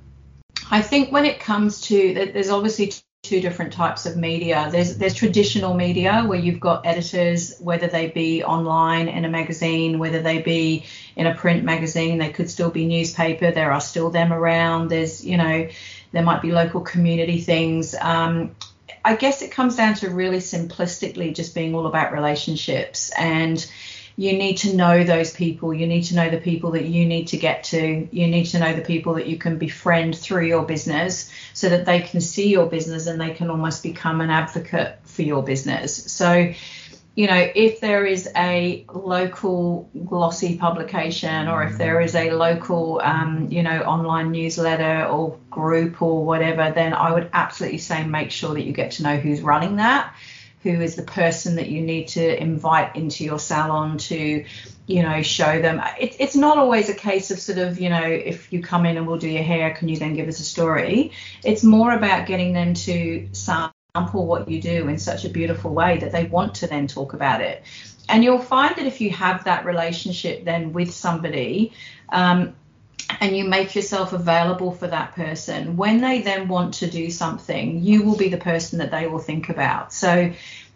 I 0.71 0.81
think 0.81 1.11
when 1.11 1.25
it 1.25 1.41
comes 1.41 1.81
to 1.81 2.13
there's 2.33 2.49
obviously 2.49 2.93
two 3.29 3.39
different 3.39 3.71
types 3.71 4.07
of 4.07 4.17
media. 4.17 4.67
There's 4.71 4.97
there's 4.97 5.13
traditional 5.13 5.75
media 5.75 6.23
where 6.25 6.39
you've 6.39 6.59
got 6.59 6.85
editors, 6.85 7.59
whether 7.59 7.85
they 7.85 8.07
be 8.07 8.43
online 8.43 9.07
in 9.07 9.23
a 9.23 9.29
magazine, 9.29 9.99
whether 9.99 10.19
they 10.19 10.41
be 10.41 10.85
in 11.15 11.27
a 11.27 11.35
print 11.35 11.63
magazine, 11.63 12.17
they 12.17 12.29
could 12.29 12.49
still 12.49 12.71
be 12.71 12.87
newspaper. 12.87 13.51
There 13.51 13.71
are 13.71 13.81
still 13.81 14.09
them 14.09 14.33
around. 14.33 14.87
There's 14.89 15.23
you 15.23 15.37
know 15.37 15.69
there 16.11 16.23
might 16.23 16.41
be 16.41 16.51
local 16.51 16.81
community 16.81 17.39
things. 17.39 17.93
Um, 18.01 18.55
I 19.05 19.15
guess 19.15 19.43
it 19.43 19.51
comes 19.51 19.75
down 19.75 19.93
to 19.95 20.09
really 20.09 20.39
simplistically 20.39 21.33
just 21.35 21.53
being 21.53 21.75
all 21.75 21.85
about 21.85 22.11
relationships 22.11 23.11
and 23.17 23.65
you 24.19 24.33
need 24.33 24.57
to 24.57 24.75
know 24.75 25.05
those 25.05 25.31
people. 25.31 25.73
You 25.73 25.87
need 25.87 26.01
to 26.01 26.15
know 26.15 26.29
the 26.29 26.41
people 26.41 26.71
that 26.71 26.83
you 26.83 27.05
need 27.05 27.29
to 27.29 27.37
get 27.37 27.63
to. 27.65 28.05
You 28.11 28.27
need 28.27 28.47
to 28.47 28.59
know 28.59 28.75
the 28.75 28.81
people 28.81 29.13
that 29.13 29.27
you 29.27 29.37
can 29.37 29.57
befriend 29.57 30.17
through 30.17 30.45
your 30.45 30.63
business 30.63 31.31
so 31.53 31.69
that 31.69 31.85
they 31.85 32.01
can 32.01 32.19
see 32.19 32.49
your 32.49 32.65
business 32.65 33.07
and 33.07 33.21
they 33.21 33.29
can 33.29 33.49
almost 33.49 33.81
become 33.81 34.19
an 34.19 34.29
advocate 34.29 34.99
for 35.05 35.21
your 35.21 35.41
business. 35.41 36.11
So, 36.11 36.51
you 37.15 37.27
know, 37.27 37.49
if 37.55 37.79
there 37.79 38.05
is 38.05 38.27
a 38.35 38.83
local 38.93 39.89
glossy 40.05 40.57
publication 40.57 41.47
or 41.47 41.63
if 41.63 41.77
there 41.77 42.01
is 42.01 42.13
a 42.13 42.31
local, 42.31 42.99
um, 43.01 43.47
you 43.49 43.63
know, 43.63 43.79
online 43.83 44.33
newsletter 44.33 45.05
or 45.05 45.39
group 45.49 46.01
or 46.01 46.25
whatever, 46.25 46.73
then 46.75 46.93
I 46.93 47.13
would 47.13 47.29
absolutely 47.31 47.77
say 47.77 48.05
make 48.05 48.31
sure 48.31 48.53
that 48.55 48.63
you 48.63 48.73
get 48.73 48.91
to 48.91 49.03
know 49.03 49.15
who's 49.15 49.39
running 49.39 49.77
that 49.77 50.13
who 50.63 50.81
is 50.81 50.95
the 50.95 51.03
person 51.03 51.55
that 51.55 51.69
you 51.69 51.81
need 51.81 52.09
to 52.09 52.41
invite 52.41 52.95
into 52.95 53.23
your 53.23 53.39
salon 53.39 53.97
to 53.97 54.45
you 54.87 55.03
know 55.03 55.21
show 55.21 55.61
them. 55.61 55.81
It, 55.99 56.15
it's 56.19 56.35
not 56.35 56.57
always 56.57 56.89
a 56.89 56.93
case 56.93 57.31
of 57.31 57.39
sort 57.39 57.59
of 57.59 57.79
you 57.79 57.89
know 57.89 58.03
if 58.03 58.51
you 58.51 58.61
come 58.61 58.85
in 58.85 58.97
and 58.97 59.07
we'll 59.07 59.17
do 59.17 59.29
your 59.29 59.43
hair 59.43 59.73
can 59.73 59.87
you 59.87 59.97
then 59.97 60.15
give 60.15 60.27
us 60.27 60.39
a 60.39 60.43
story? 60.43 61.11
It's 61.43 61.63
more 61.63 61.93
about 61.93 62.27
getting 62.27 62.53
them 62.53 62.73
to 62.73 63.29
sample 63.31 64.25
what 64.25 64.49
you 64.49 64.61
do 64.61 64.87
in 64.87 64.97
such 64.97 65.25
a 65.25 65.29
beautiful 65.29 65.73
way 65.73 65.97
that 65.99 66.11
they 66.11 66.25
want 66.25 66.55
to 66.55 66.67
then 66.67 66.87
talk 66.87 67.13
about 67.13 67.41
it. 67.41 67.63
And 68.07 68.23
you'll 68.23 68.39
find 68.39 68.75
that 68.75 68.85
if 68.85 69.01
you 69.01 69.11
have 69.11 69.43
that 69.43 69.65
relationship 69.65 70.43
then 70.43 70.73
with 70.73 70.91
somebody 70.91 71.73
um, 72.09 72.55
and 73.21 73.35
you 73.35 73.43
make 73.45 73.75
yourself 73.75 74.13
available 74.13 74.71
for 74.71 74.87
that 74.87 75.15
person, 75.15 75.77
when 75.77 76.01
they 76.01 76.21
then 76.21 76.47
want 76.47 76.75
to 76.75 76.89
do 76.89 77.09
something, 77.09 77.81
you 77.83 78.03
will 78.03 78.17
be 78.17 78.29
the 78.29 78.37
person 78.37 78.79
that 78.79 78.91
they 78.91 79.07
will 79.07 79.19
think 79.19 79.49
about. 79.49 79.91
So, 79.93 80.31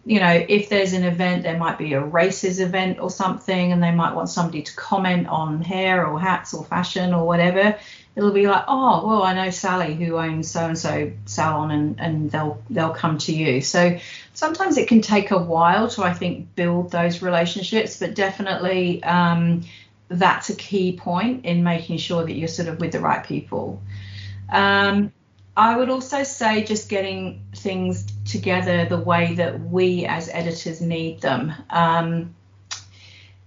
you 0.06 0.20
know, 0.20 0.46
if 0.50 0.68
there's 0.68 0.94
an 0.94 1.04
event, 1.04 1.44
there 1.44 1.58
might 1.58 1.78
be 1.78 1.94
a 1.94 2.02
races 2.02 2.60
event 2.60 3.00
or 3.00 3.10
something, 3.10 3.72
and 3.72 3.82
they 3.82 3.92
might 3.92 4.13
want 4.13 4.30
somebody 4.30 4.62
to 4.63 4.75
comment 4.75 5.28
on 5.28 5.62
hair 5.62 6.06
or 6.06 6.20
hats 6.20 6.54
or 6.54 6.66
fashion 6.66 7.13
or 7.13 7.25
whatever. 7.25 7.78
It'll 8.16 8.34
be 8.34 8.48
like, 8.48 8.66
oh, 8.68 9.08
well, 9.08 9.24
I 9.24 9.34
know 9.34 9.50
Sally 9.50 9.96
who 9.96 10.18
owns 10.18 10.52
so 10.52 10.66
and 10.66 10.78
so 10.78 11.12
salon, 11.25 11.72
and 11.72 12.00
and 12.00 12.30
they'll 12.30 12.62
they'll 12.70 12.94
come 12.94 13.18
to 13.20 13.34
you. 13.34 13.62
So 13.62 13.98
sometimes 14.34 14.78
it 14.78 14.88
can 14.88 15.02
take 15.02 15.32
a 15.32 15.40
while 15.40 15.88
to, 15.90 16.04
I 16.04 16.13
think, 16.13 16.54
build 16.54 16.92
those 16.92 17.22
relationships, 17.22 17.98
but 17.98 18.13
definitely. 18.13 19.04
Um, 19.04 19.63
that's 20.10 20.50
a 20.50 20.55
key 20.55 20.98
point 20.98 21.45
in 21.45 21.63
making 21.63 21.98
sure 21.98 22.24
that 22.24 22.33
you're 22.33 22.48
sort 22.48 22.67
of 22.67 22.79
with 22.79 22.91
the 22.91 23.00
right 23.00 23.25
people. 23.25 23.81
Um, 24.51 25.12
I 25.55 25.77
would 25.77 25.89
also 25.89 26.24
say 26.24 26.63
just 26.63 26.89
getting 26.89 27.43
things 27.55 28.05
together 28.25 28.86
the 28.86 28.98
way 28.98 29.36
that 29.36 29.60
we 29.60 30.05
as 30.05 30.29
editors 30.29 30.81
need 30.81 31.22
them. 31.22 31.53
Um, 31.69 32.36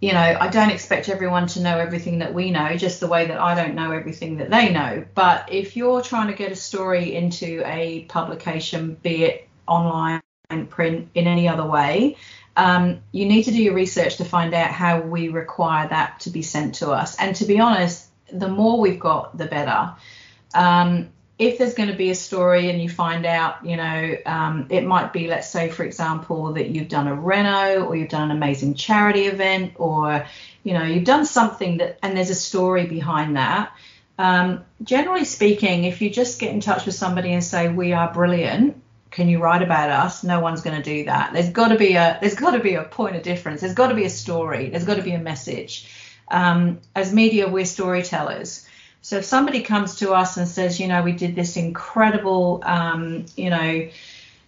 you 0.01 0.13
know, 0.13 0.37
I 0.41 0.49
don't 0.49 0.71
expect 0.71 1.09
everyone 1.09 1.47
to 1.49 1.61
know 1.61 1.79
everything 1.79 2.19
that 2.19 2.33
we 2.33 2.51
know, 2.51 2.77
just 2.77 3.01
the 3.01 3.09
way 3.09 3.27
that 3.27 3.41
I 3.41 3.55
don't 3.55 3.75
know 3.75 3.93
everything 3.93 4.37
that 4.37 4.51
they 4.51 4.71
know. 4.71 5.05
But 5.15 5.51
if 5.51 5.77
you're 5.77 6.03
trying 6.03 6.29
to 6.29 6.35
get 6.35 6.53
a 6.53 6.57
story 6.57 7.15
into 7.15 7.63
a 7.65 8.05
publication, 8.09 8.97
be 9.03 9.25
it 9.25 9.49
online, 9.67 10.21
and 10.51 10.71
print, 10.71 11.09
in 11.15 11.27
any 11.27 11.49
other 11.49 11.67
way, 11.67 12.17
um, 12.57 13.03
you 13.13 13.27
need 13.27 13.45
to 13.45 13.51
do 13.51 13.63
your 13.63 13.75
research 13.75 14.17
to 14.17 14.25
find 14.25 14.55
out 14.55 14.71
how 14.71 15.01
we 15.01 15.29
require 15.29 15.89
that 15.89 16.21
to 16.21 16.31
be 16.31 16.43
sent 16.43 16.77
to 16.77 16.91
us. 16.91 17.17
And 17.17 17.37
to 17.37 17.45
be 17.45 17.61
honest, 17.61 18.07
the 18.33 18.49
more 18.49 18.81
we've 18.81 18.99
got, 18.99 19.37
the 19.37 19.47
better. 19.47 19.95
Um, 20.55 21.11
if 21.39 21.59
there's 21.59 21.75
going 21.75 21.91
to 21.91 21.95
be 21.97 22.11
a 22.11 22.15
story 22.15 22.71
and 22.71 22.81
you 22.81 22.89
find 22.89 23.27
out, 23.27 23.65
you 23.65 23.77
know, 23.77 24.17
um, 24.25 24.69
it 24.71 24.85
might 24.85 25.13
be, 25.13 25.29
let's 25.29 25.51
say, 25.51 25.69
for 25.69 25.85
example, 25.85 26.55
that 26.55 26.71
you've 26.71 26.89
done 26.89 27.07
a 27.07 27.15
reno 27.15 27.85
or 27.85 27.95
you've 27.95 28.09
done 28.09 28.31
an 28.31 28.37
amazing 28.37 28.73
charity 28.73 29.27
event 29.27 29.75
or, 29.77 30.27
you 30.63 30.73
know, 30.73 30.83
you've 30.83 31.05
done 31.05 31.27
something 31.27 31.77
that, 31.79 31.99
and 32.03 32.17
there's 32.17 32.31
a 32.31 32.35
story 32.35 32.87
behind 32.87 33.37
that. 33.37 33.71
Um, 34.19 34.65
generally 34.83 35.27
speaking, 35.27 35.85
if 35.85 36.01
you 36.01 36.09
just 36.09 36.41
get 36.41 36.55
in 36.55 36.61
touch 36.61 36.87
with 36.87 36.95
somebody 36.95 37.35
and 37.35 37.45
say, 37.45 37.69
we 37.69 37.93
are 37.93 38.11
brilliant, 38.11 38.83
can 39.17 39.31
you 39.31 39.39
write 39.39 39.63
about 39.63 39.89
us? 39.89 40.23
No 40.23 40.41
one's 40.41 40.61
going 40.61 40.77
to 40.77 40.83
do 40.83 41.07
that. 41.07 41.33
There's 41.33 41.49
got 41.49 41.69
to 41.69 41.79
be 41.79 41.95
a 41.95 42.19
there's 42.21 42.35
got 42.35 42.51
to 42.51 42.61
be 42.61 42.75
a 42.75 42.85
point 42.85 43.17
of 43.17 43.23
difference. 43.23 43.63
There's 43.63 43.73
got 43.73 43.89
to 43.89 43.95
be 43.95 44.05
a 44.05 44.11
story. 44.11 44.69
There's 44.69 44.85
got 44.85 44.97
to 44.97 45.03
be 45.03 45.13
a 45.13 45.19
message. 45.19 45.91
Um, 46.29 46.81
as 46.95 47.15
media 47.15 47.49
we're 47.49 47.65
storytellers. 47.65 48.67
So 49.01 49.17
if 49.17 49.25
somebody 49.25 49.63
comes 49.63 49.97
to 49.97 50.13
us 50.13 50.37
and 50.37 50.47
says 50.47 50.79
you 50.79 50.87
know 50.89 51.03
we 51.03 51.13
did 51.13 51.35
this 51.35 51.57
incredible 51.57 52.61
um, 52.63 53.25
you 53.37 53.49
know 53.49 53.89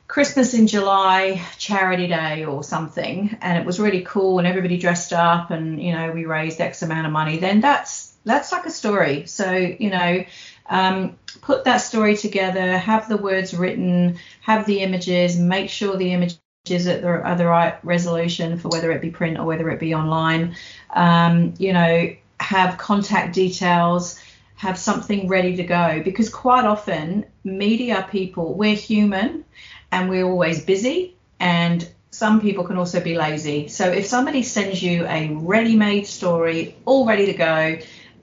Christmas 0.06 0.52
in 0.52 0.66
July 0.66 1.42
charity 1.56 2.06
day 2.06 2.44
or 2.44 2.62
something 2.62 3.38
and 3.40 3.56
it 3.56 3.64
was 3.64 3.80
really 3.80 4.02
cool 4.02 4.38
and 4.38 4.46
everybody 4.46 4.76
dressed 4.76 5.14
up 5.14 5.50
and 5.50 5.82
you 5.82 5.92
know 5.92 6.12
we 6.12 6.26
raised 6.26 6.60
X 6.60 6.82
amount 6.82 7.06
of 7.06 7.12
money 7.12 7.38
then 7.38 7.62
that's 7.62 8.12
that's 8.26 8.52
like 8.52 8.66
a 8.66 8.70
story. 8.70 9.25
So 9.25 9.50
you 9.50 9.88
know 9.88 10.26
um, 10.68 11.16
put 11.40 11.64
that 11.64 11.78
story 11.78 12.16
together, 12.16 12.76
have 12.76 13.08
the 13.08 13.16
words 13.16 13.54
written, 13.54 14.18
have 14.40 14.66
the 14.66 14.80
images, 14.80 15.38
make 15.38 15.70
sure 15.70 15.96
the 15.96 16.12
images 16.12 16.38
at 16.87 17.02
the, 17.02 17.08
are 17.08 17.37
the 17.37 17.46
right 17.46 17.82
resolution 17.84 18.58
for 18.58 18.68
whether 18.68 18.90
it 18.92 19.00
be 19.00 19.10
print 19.10 19.38
or 19.38 19.44
whether 19.44 19.70
it 19.70 19.80
be 19.80 19.94
online. 19.94 20.56
Um, 20.90 21.54
you 21.58 21.72
know, 21.72 22.14
have 22.40 22.78
contact 22.78 23.34
details, 23.34 24.20
have 24.56 24.78
something 24.78 25.28
ready 25.28 25.56
to 25.56 25.62
go 25.64 26.02
because 26.04 26.28
quite 26.28 26.64
often 26.64 27.25
media 27.44 28.06
people, 28.10 28.54
we're 28.54 28.75
human 28.75 29.44
and 29.90 30.10
we're 30.10 30.26
always 30.26 30.64
busy 30.64 31.16
and 31.40 31.88
some 32.10 32.40
people 32.40 32.64
can 32.64 32.76
also 32.76 33.00
be 33.00 33.16
lazy. 33.16 33.68
So 33.68 33.88
if 33.88 34.06
somebody 34.06 34.42
sends 34.42 34.82
you 34.82 35.06
a 35.06 35.28
ready-made 35.34 36.06
story 36.06 36.75
all 36.84 37.06
ready 37.06 37.26
to 37.26 37.34
go, 37.34 37.78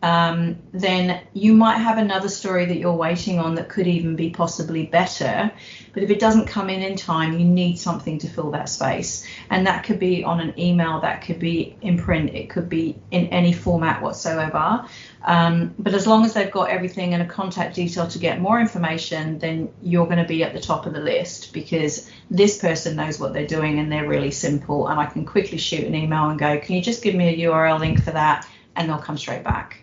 um, 0.06 0.58
then 0.72 1.20
you 1.34 1.56
might 1.56 1.78
have 1.78 1.98
another 1.98 2.30
story 2.30 2.68
that 2.68 2.78
you're 2.78 2.94
waiting 2.94 3.40
on 3.40 3.56
that 3.56 3.70
could 3.70 3.88
even 3.88 4.16
be 4.16 4.30
possibly 4.30 4.86
better. 4.86 5.52
But 5.94 6.04
if 6.04 6.12
it 6.12 6.20
doesn't 6.20 6.46
come 6.46 6.70
in 6.70 6.84
in 6.84 6.96
time, 6.96 7.40
you 7.40 7.44
need 7.44 7.80
something 7.80 8.20
to 8.20 8.28
fill 8.28 8.52
that 8.52 8.70
space. 8.70 9.26
And 9.50 9.66
that 9.66 9.84
could 9.84 9.98
be 9.98 10.24
on 10.24 10.40
an 10.42 10.54
email, 10.60 11.02
that 11.02 11.24
could 11.24 11.40
be 11.40 11.76
in 11.82 11.98
print, 11.98 12.36
it 12.36 12.52
could 12.52 12.70
be 12.70 13.00
in 13.10 13.26
any 13.30 13.52
format 13.52 14.04
whatsoever. 14.04 14.86
Um, 15.24 15.74
but 15.80 15.96
as 15.96 16.06
long 16.06 16.24
as 16.24 16.36
they've 16.36 16.52
got 16.52 16.70
everything 16.70 17.16
and 17.16 17.24
a 17.24 17.26
contact 17.26 17.74
detail 17.74 18.08
to 18.08 18.20
get 18.20 18.40
more 18.40 18.60
information, 18.60 19.40
then 19.40 19.74
you're 19.82 20.06
going 20.06 20.20
to 20.20 20.28
be 20.28 20.44
at 20.44 20.54
the 20.54 20.62
top 20.62 20.86
of 20.86 20.94
the 20.94 21.02
list 21.02 21.52
because 21.52 22.12
this 22.30 22.60
person 22.60 22.96
knows 22.96 23.20
what 23.20 23.34
they're 23.34 23.48
doing 23.48 23.80
and 23.80 23.92
they're 23.92 24.08
really 24.08 24.30
simple. 24.30 24.88
And 24.88 25.00
I 25.00 25.08
can 25.08 25.26
quickly 25.26 25.58
shoot 25.58 25.84
an 25.84 25.96
email 25.96 26.30
and 26.30 26.38
go, 26.38 26.60
can 26.60 26.76
you 26.76 26.82
just 26.84 27.02
give 27.02 27.16
me 27.16 27.44
a 27.44 27.48
URL 27.50 27.80
link 27.80 28.04
for 28.04 28.12
that? 28.12 28.48
And 28.76 28.88
they'll 28.88 29.00
come 29.00 29.18
straight 29.18 29.44
back. 29.44 29.82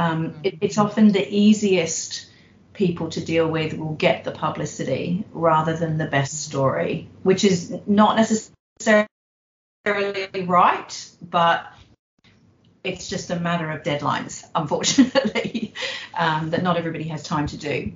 Um, 0.00 0.40
it, 0.42 0.56
it's 0.62 0.78
often 0.78 1.12
the 1.12 1.28
easiest 1.28 2.26
people 2.72 3.10
to 3.10 3.22
deal 3.22 3.46
with 3.46 3.74
will 3.74 3.96
get 3.96 4.24
the 4.24 4.30
publicity 4.30 5.26
rather 5.30 5.76
than 5.76 5.98
the 5.98 6.06
best 6.06 6.42
story, 6.42 7.06
which 7.22 7.44
is 7.44 7.78
not 7.86 8.16
necessarily 8.16 9.06
right, 10.46 11.10
but 11.20 11.66
it's 12.82 13.10
just 13.10 13.28
a 13.28 13.38
matter 13.38 13.70
of 13.70 13.82
deadlines, 13.82 14.42
unfortunately, 14.54 15.74
um, 16.14 16.48
that 16.48 16.62
not 16.62 16.78
everybody 16.78 17.04
has 17.08 17.22
time 17.22 17.46
to 17.48 17.58
do. 17.58 17.92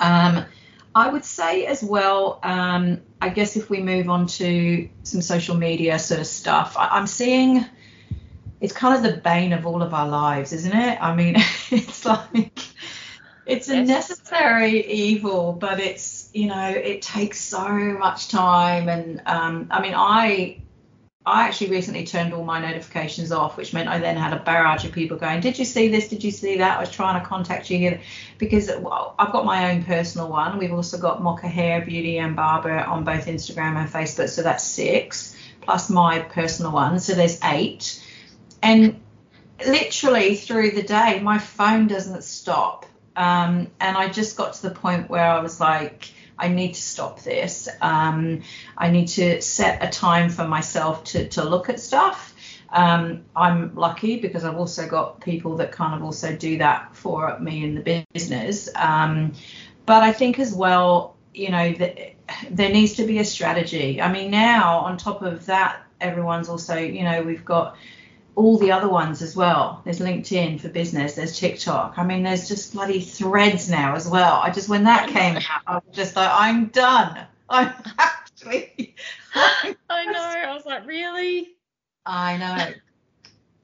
Um, 0.00 0.46
I 0.94 1.10
would 1.10 1.26
say 1.26 1.66
as 1.66 1.82
well, 1.84 2.40
um, 2.42 3.02
I 3.20 3.28
guess 3.28 3.54
if 3.54 3.68
we 3.68 3.82
move 3.82 4.08
on 4.08 4.28
to 4.38 4.88
some 5.02 5.20
social 5.20 5.58
media 5.58 5.98
sort 5.98 6.20
of 6.20 6.26
stuff, 6.26 6.78
I, 6.78 6.88
I'm 6.92 7.06
seeing 7.06 7.66
it's 8.60 8.72
kind 8.72 8.96
of 8.96 9.02
the 9.02 9.20
bane 9.20 9.52
of 9.52 9.66
all 9.66 9.82
of 9.82 9.94
our 9.94 10.08
lives, 10.08 10.52
isn't 10.52 10.74
it? 10.74 10.98
I 11.00 11.14
mean, 11.14 11.36
it's 11.70 12.04
like 12.04 12.58
it's 13.46 13.68
a 13.68 13.82
necessary 13.82 14.86
evil, 14.86 15.52
but 15.52 15.80
it's 15.80 16.30
you 16.34 16.48
know 16.48 16.68
it 16.68 17.02
takes 17.02 17.40
so 17.40 17.68
much 17.68 18.28
time, 18.28 18.88
and 18.88 19.22
um, 19.26 19.68
I 19.70 19.80
mean, 19.80 19.94
I 19.94 20.60
I 21.24 21.46
actually 21.46 21.70
recently 21.70 22.04
turned 22.04 22.32
all 22.32 22.44
my 22.44 22.60
notifications 22.60 23.32
off, 23.32 23.56
which 23.56 23.72
meant 23.72 23.88
I 23.88 23.98
then 23.98 24.16
had 24.16 24.32
a 24.32 24.42
barrage 24.42 24.84
of 24.84 24.92
people 24.92 25.16
going, 25.16 25.40
"Did 25.40 25.58
you 25.58 25.64
see 25.64 25.88
this? 25.88 26.08
Did 26.08 26.24
you 26.24 26.30
see 26.30 26.58
that?" 26.58 26.78
I 26.78 26.80
was 26.80 26.90
trying 26.90 27.20
to 27.20 27.26
contact 27.26 27.70
you 27.70 27.78
here. 27.78 28.00
because 28.38 28.70
well, 28.80 29.14
I've 29.18 29.32
got 29.32 29.44
my 29.44 29.70
own 29.70 29.84
personal 29.84 30.28
one. 30.28 30.58
We've 30.58 30.72
also 30.72 30.98
got 30.98 31.22
Mocha 31.22 31.48
Hair, 31.48 31.86
Beauty, 31.86 32.18
and 32.18 32.34
Barber 32.34 32.80
on 32.80 33.04
both 33.04 33.26
Instagram 33.26 33.76
and 33.76 33.88
Facebook, 33.88 34.28
so 34.28 34.42
that's 34.42 34.64
six 34.64 35.36
plus 35.60 35.90
my 35.90 36.20
personal 36.20 36.72
one, 36.72 36.98
so 36.98 37.12
there's 37.12 37.38
eight. 37.44 38.02
And 38.62 39.00
literally 39.66 40.36
through 40.36 40.72
the 40.72 40.82
day, 40.82 41.20
my 41.20 41.38
phone 41.38 41.86
doesn't 41.86 42.24
stop. 42.24 42.86
Um, 43.16 43.68
and 43.80 43.96
I 43.96 44.08
just 44.08 44.36
got 44.36 44.54
to 44.54 44.62
the 44.62 44.74
point 44.74 45.10
where 45.10 45.24
I 45.24 45.40
was 45.40 45.60
like, 45.60 46.12
I 46.38 46.48
need 46.48 46.74
to 46.74 46.82
stop 46.82 47.22
this. 47.22 47.68
Um, 47.80 48.42
I 48.76 48.90
need 48.90 49.08
to 49.08 49.40
set 49.42 49.82
a 49.82 49.88
time 49.88 50.30
for 50.30 50.46
myself 50.46 51.04
to, 51.04 51.28
to 51.30 51.44
look 51.44 51.68
at 51.68 51.80
stuff. 51.80 52.34
Um, 52.70 53.24
I'm 53.34 53.74
lucky 53.74 54.20
because 54.20 54.44
I've 54.44 54.56
also 54.56 54.86
got 54.88 55.20
people 55.20 55.56
that 55.56 55.72
kind 55.72 55.94
of 55.94 56.04
also 56.04 56.36
do 56.36 56.58
that 56.58 56.94
for 56.94 57.38
me 57.40 57.64
in 57.64 57.74
the 57.74 58.06
business. 58.12 58.68
Um, 58.76 59.32
but 59.86 60.02
I 60.02 60.12
think 60.12 60.38
as 60.38 60.54
well, 60.54 61.16
you 61.34 61.50
know, 61.50 61.72
that 61.72 61.98
there 62.50 62.70
needs 62.70 62.94
to 62.94 63.06
be 63.06 63.18
a 63.18 63.24
strategy. 63.24 64.00
I 64.00 64.12
mean, 64.12 64.30
now 64.30 64.78
on 64.80 64.96
top 64.96 65.22
of 65.22 65.46
that, 65.46 65.82
everyone's 66.00 66.48
also, 66.48 66.76
you 66.76 67.02
know, 67.02 67.22
we've 67.22 67.44
got 67.44 67.76
all 68.38 68.56
the 68.56 68.70
other 68.70 68.88
ones 68.88 69.20
as 69.20 69.34
well. 69.34 69.82
There's 69.84 69.98
LinkedIn 69.98 70.60
for 70.60 70.68
business. 70.68 71.14
There's 71.14 71.36
TikTok. 71.36 71.94
I 71.98 72.04
mean, 72.04 72.22
there's 72.22 72.46
just 72.46 72.72
bloody 72.72 73.00
threads 73.00 73.68
now 73.68 73.96
as 73.96 74.08
well. 74.08 74.34
I 74.34 74.50
just 74.50 74.68
when 74.68 74.84
that 74.84 75.08
came 75.08 75.36
out, 75.36 75.62
I 75.66 75.74
was 75.74 75.82
just 75.92 76.14
like, 76.14 76.30
I'm 76.32 76.66
done. 76.66 77.26
I'm 77.50 77.72
actually. 77.98 78.94
I 79.34 80.04
know. 80.04 80.20
I 80.20 80.54
was 80.54 80.64
like, 80.64 80.86
really? 80.86 81.56
I 82.06 82.36
know. 82.36 82.74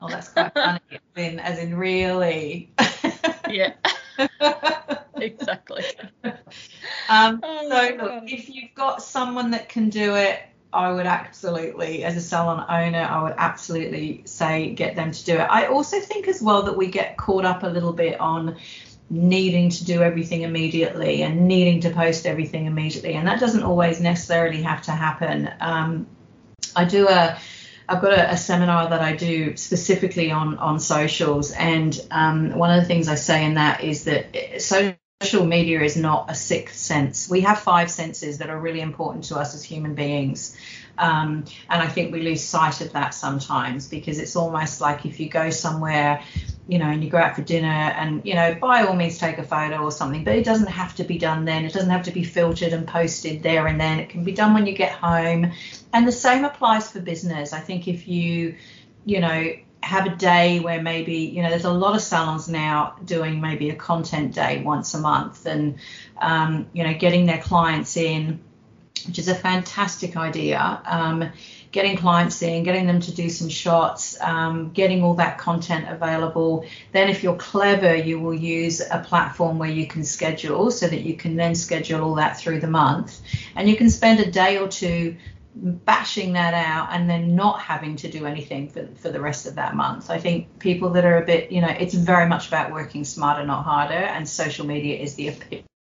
Oh, 0.02 0.09
that's 0.09 0.31
quite 0.31 0.52
funny. 0.52 0.81
As 0.90 1.00
in, 1.25 1.38
as 1.38 1.59
in 1.61 1.76
really. 1.76 2.73
yeah. 3.49 3.75
exactly. 5.14 5.85
Um, 7.09 7.40
oh, 7.43 7.69
so 7.69 7.97
look, 8.02 8.25
if 8.26 8.49
you've 8.49 8.75
got 8.75 9.02
someone 9.02 9.52
that 9.52 9.69
can 9.69 9.88
do 9.88 10.16
it, 10.16 10.40
I 10.75 10.93
would 10.93 11.07
absolutely, 11.07 12.04
as 12.04 12.16
a 12.16 12.21
salon 12.21 12.66
owner, 12.69 13.02
I 13.02 13.23
would 13.23 13.35
absolutely 13.37 14.23
say 14.26 14.71
get 14.71 14.97
them 14.97 15.12
to 15.12 15.25
do 15.25 15.35
it. 15.35 15.47
I 15.49 15.66
also 15.66 16.00
think 16.00 16.26
as 16.28 16.43
well 16.43 16.64
that 16.64 16.76
we 16.76 16.88
get 16.88 17.16
caught 17.16 17.45
up 17.45 17.62
a 17.62 17.69
little 17.69 17.93
bit 17.93 18.21
on 18.21 18.57
needing 19.09 19.71
to 19.71 19.85
do 19.85 20.02
everything 20.02 20.43
immediately 20.43 21.23
and 21.23 21.47
needing 21.47 21.81
to 21.83 21.90
post 21.90 22.26
everything 22.26 22.66
immediately, 22.66 23.14
and 23.14 23.26
that 23.28 23.38
doesn't 23.38 23.62
always 23.62 24.00
necessarily 24.00 24.62
have 24.62 24.83
to 24.83 24.90
happen. 24.90 25.50
Um, 25.61 26.07
I 26.75 26.85
do 26.85 27.09
a 27.09 27.38
I've 27.88 28.00
got 28.00 28.12
a, 28.12 28.33
a, 28.33 28.37
seminar 28.37 28.88
that 28.90 29.02
I 29.02 29.14
do 29.14 29.57
specifically 29.57 30.31
on 30.31 30.59
on 30.59 30.81
socials, 30.81 31.52
and 31.52 31.99
um, 32.11 32.57
one 32.57 32.76
of 32.76 32.83
the 32.83 32.87
things 32.87 33.09
I 33.09 33.14
say 33.14 33.45
in 33.45 33.54
that 33.54 33.85
is 33.85 34.04
that 34.04 34.62
so 34.62 34.95
social 35.25 35.47
media 35.47 35.81
is 35.81 35.97
not 35.97 36.31
a 36.31 36.35
sixth 36.35 36.76
sense. 36.76 37.31
We 37.31 37.40
have 37.40 37.59
five 37.59 37.90
senses 37.90 38.38
that 38.38 38.50
are 38.50 38.59
really 38.59 38.81
important 38.81 39.25
to 39.25 39.37
us 39.37 39.54
as 39.54 39.64
human 39.64 39.95
beings. 39.95 40.54
Um, 40.99 41.47
and 41.71 41.83
I 41.83 41.88
think 41.88 42.12
we 42.12 42.21
lose 42.21 42.45
sight 42.45 42.83
of 42.83 42.93
that 42.93 43.14
sometimes 43.14 43.88
because 43.88 44.19
it's 44.19 44.37
almost 44.37 44.83
like 44.83 45.07
if 45.07 45.19
you 45.19 45.31
go 45.31 45.49
somewhere, 45.49 46.23
you 46.69 46.78
know, 46.78 46.85
and 46.85 47.02
you 47.02 47.09
go 47.09 47.16
out 47.16 47.37
for 47.37 47.43
dinner 47.43 47.66
and, 47.66 48.21
you 48.25 48.35
know, 48.35 48.54
by 48.54 48.83
all 48.83 48.95
means 48.95 49.19
take 49.19 49.38
a 49.38 49.43
photo 49.43 49.78
or 49.78 49.90
something, 49.90 50.25
but 50.25 50.37
it 50.37 50.45
doesn't 50.45 50.69
have 50.69 50.95
to 50.97 51.04
be 51.04 51.16
done 51.16 51.47
then. 51.47 51.64
It 51.64 51.73
doesn't 51.73 51.90
have 51.90 52.04
to 52.04 52.12
be 52.12 52.23
filtered 52.23 52.75
and 52.75 52.87
posted 52.87 53.43
there 53.43 53.66
and 53.66 53.81
then. 53.81 54.00
It 54.00 54.11
can 54.11 54.25
be 54.25 54.33
done 54.33 54.52
when 54.52 54.66
you 54.66 54.75
get 54.75 54.93
home. 54.93 55.52
And 55.95 56.07
the 56.07 56.12
same 56.12 56.45
applies 56.45 56.90
for 56.90 57.00
business. 57.00 57.54
I 57.54 57.61
think 57.61 57.88
if 57.88 58.07
you, 58.07 58.57
you 59.07 59.21
know, 59.21 59.54
have 59.85 60.07
a 60.07 60.17
day 60.17 60.61
where 60.61 60.81
maybe 60.81 61.17
you 61.17 61.43
know 61.43 61.50
there's 61.50 61.67
a 61.67 61.73
lot 61.73 61.95
of 61.95 62.00
salons 62.00 62.49
now 62.49 62.97
doing 63.04 63.41
maybe 63.41 63.69
a 63.71 63.76
content 63.76 64.35
day 64.35 64.63
once 64.63 64.95
a 64.95 64.99
month 64.99 65.45
and 65.47 65.76
um, 66.19 66.67
you 66.73 66.82
know 66.82 66.95
getting 66.95 67.26
their 67.26 67.41
clients 67.41 67.97
in 67.97 68.41
which 69.06 69.19
is 69.19 69.28
a 69.28 69.35
fantastic 69.35 70.17
idea. 70.17 70.80
Um, 70.87 71.30
getting 71.73 71.97
clients 71.97 72.41
in 72.41 72.63
getting 72.63 72.87
them 72.87 73.00
to 73.00 73.13
do 73.13 73.28
some 73.28 73.49
shots 73.49 74.17
um, 74.21 74.71
getting 74.71 75.02
all 75.02 75.15
that 75.15 75.39
content 75.39 75.87
available. 75.89 76.65
Then 76.93 77.11
if 77.11 77.23
you're 77.23 77.37
clever 77.37 77.95
you 77.95 78.21
will 78.21 78.32
use 78.32 78.80
a 78.80 79.00
platform 79.00 79.58
where 79.58 79.71
you 79.71 79.87
can 79.87 80.04
schedule 80.04 80.71
so 80.71 80.87
that 80.87 81.00
you 81.00 81.17
can 81.17 81.37
then 81.37 81.54
schedule 81.54 82.02
all 82.02 82.15
that 82.15 82.39
through 82.39 82.61
the 82.61 82.69
month. 82.69 83.21
And 83.56 83.69
you 83.69 83.76
can 83.76 83.91
spend 83.91 84.21
a 84.21 84.30
day 84.30 84.56
or 84.56 84.69
two 84.69 85.17
bashing 85.56 86.32
that 86.32 86.52
out 86.52 86.88
and 86.90 87.08
then 87.08 87.36
not 87.36 87.60
having 87.60 87.97
to 87.97 88.10
do 88.10 88.26
anything 88.26 88.69
for, 88.69 88.88
for 88.97 89.10
the 89.10 89.21
rest 89.21 89.47
of 89.47 89.54
that 89.54 89.76
month. 89.76 90.10
I 90.10 90.19
think 90.19 90.58
people 90.58 90.90
that 90.90 91.04
are 91.04 91.23
a 91.23 91.25
bit, 91.25 91.52
you 91.52 91.60
know, 91.60 91.69
it's 91.69 91.95
very 91.95 92.28
much 92.28 92.49
about 92.49 92.73
working 92.73 93.04
smarter, 93.04 93.47
not 93.47 93.64
harder, 93.64 93.95
and 93.95 94.28
social 94.28 94.67
media 94.67 94.99
is 94.99 95.14
the 95.14 95.32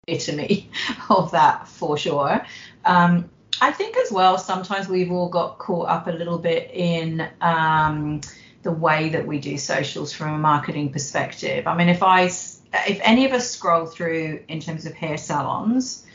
epitome 0.07 0.69
of 1.09 1.31
that 1.31 1.67
for 1.67 1.97
sure. 1.97 2.45
Um, 2.85 3.29
I 3.61 3.71
think 3.71 3.97
as 3.97 4.11
well, 4.11 4.37
sometimes 4.37 4.87
we've 4.87 5.11
all 5.11 5.29
got 5.29 5.57
caught 5.57 5.87
up 5.87 6.07
a 6.07 6.11
little 6.11 6.37
bit 6.37 6.69
in 6.71 7.27
um, 7.41 8.21
the 8.61 8.71
way 8.71 9.09
that 9.09 9.25
we 9.25 9.39
do 9.39 9.57
socials 9.57 10.13
from 10.13 10.33
a 10.33 10.37
marketing 10.37 10.91
perspective. 10.91 11.67
I 11.67 11.75
mean, 11.75 11.89
if 11.89 12.03
I, 12.03 12.23
if 12.23 12.99
any 13.01 13.25
of 13.25 13.31
us 13.31 13.49
scroll 13.49 13.85
through 13.85 14.43
in 14.47 14.59
terms 14.59 14.85
of 14.85 14.93
hair 14.93 15.17
salons, 15.17 16.05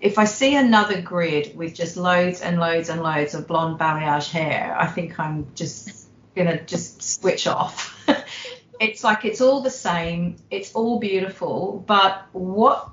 if 0.00 0.18
I 0.18 0.24
see 0.24 0.56
another 0.56 1.00
grid 1.00 1.56
with 1.56 1.74
just 1.74 1.96
loads 1.96 2.40
and 2.40 2.58
loads 2.58 2.88
and 2.88 3.02
loads 3.02 3.34
of 3.34 3.46
blonde 3.46 3.78
balayage 3.78 4.30
hair, 4.30 4.74
I 4.78 4.86
think 4.86 5.18
I'm 5.18 5.46
just 5.54 6.08
gonna 6.34 6.62
just 6.62 7.02
switch 7.02 7.46
off. 7.46 7.96
it's 8.80 9.04
like 9.04 9.24
it's 9.24 9.40
all 9.40 9.60
the 9.60 9.70
same, 9.70 10.36
it's 10.50 10.72
all 10.72 10.98
beautiful, 10.98 11.84
but 11.86 12.26
what 12.32 12.90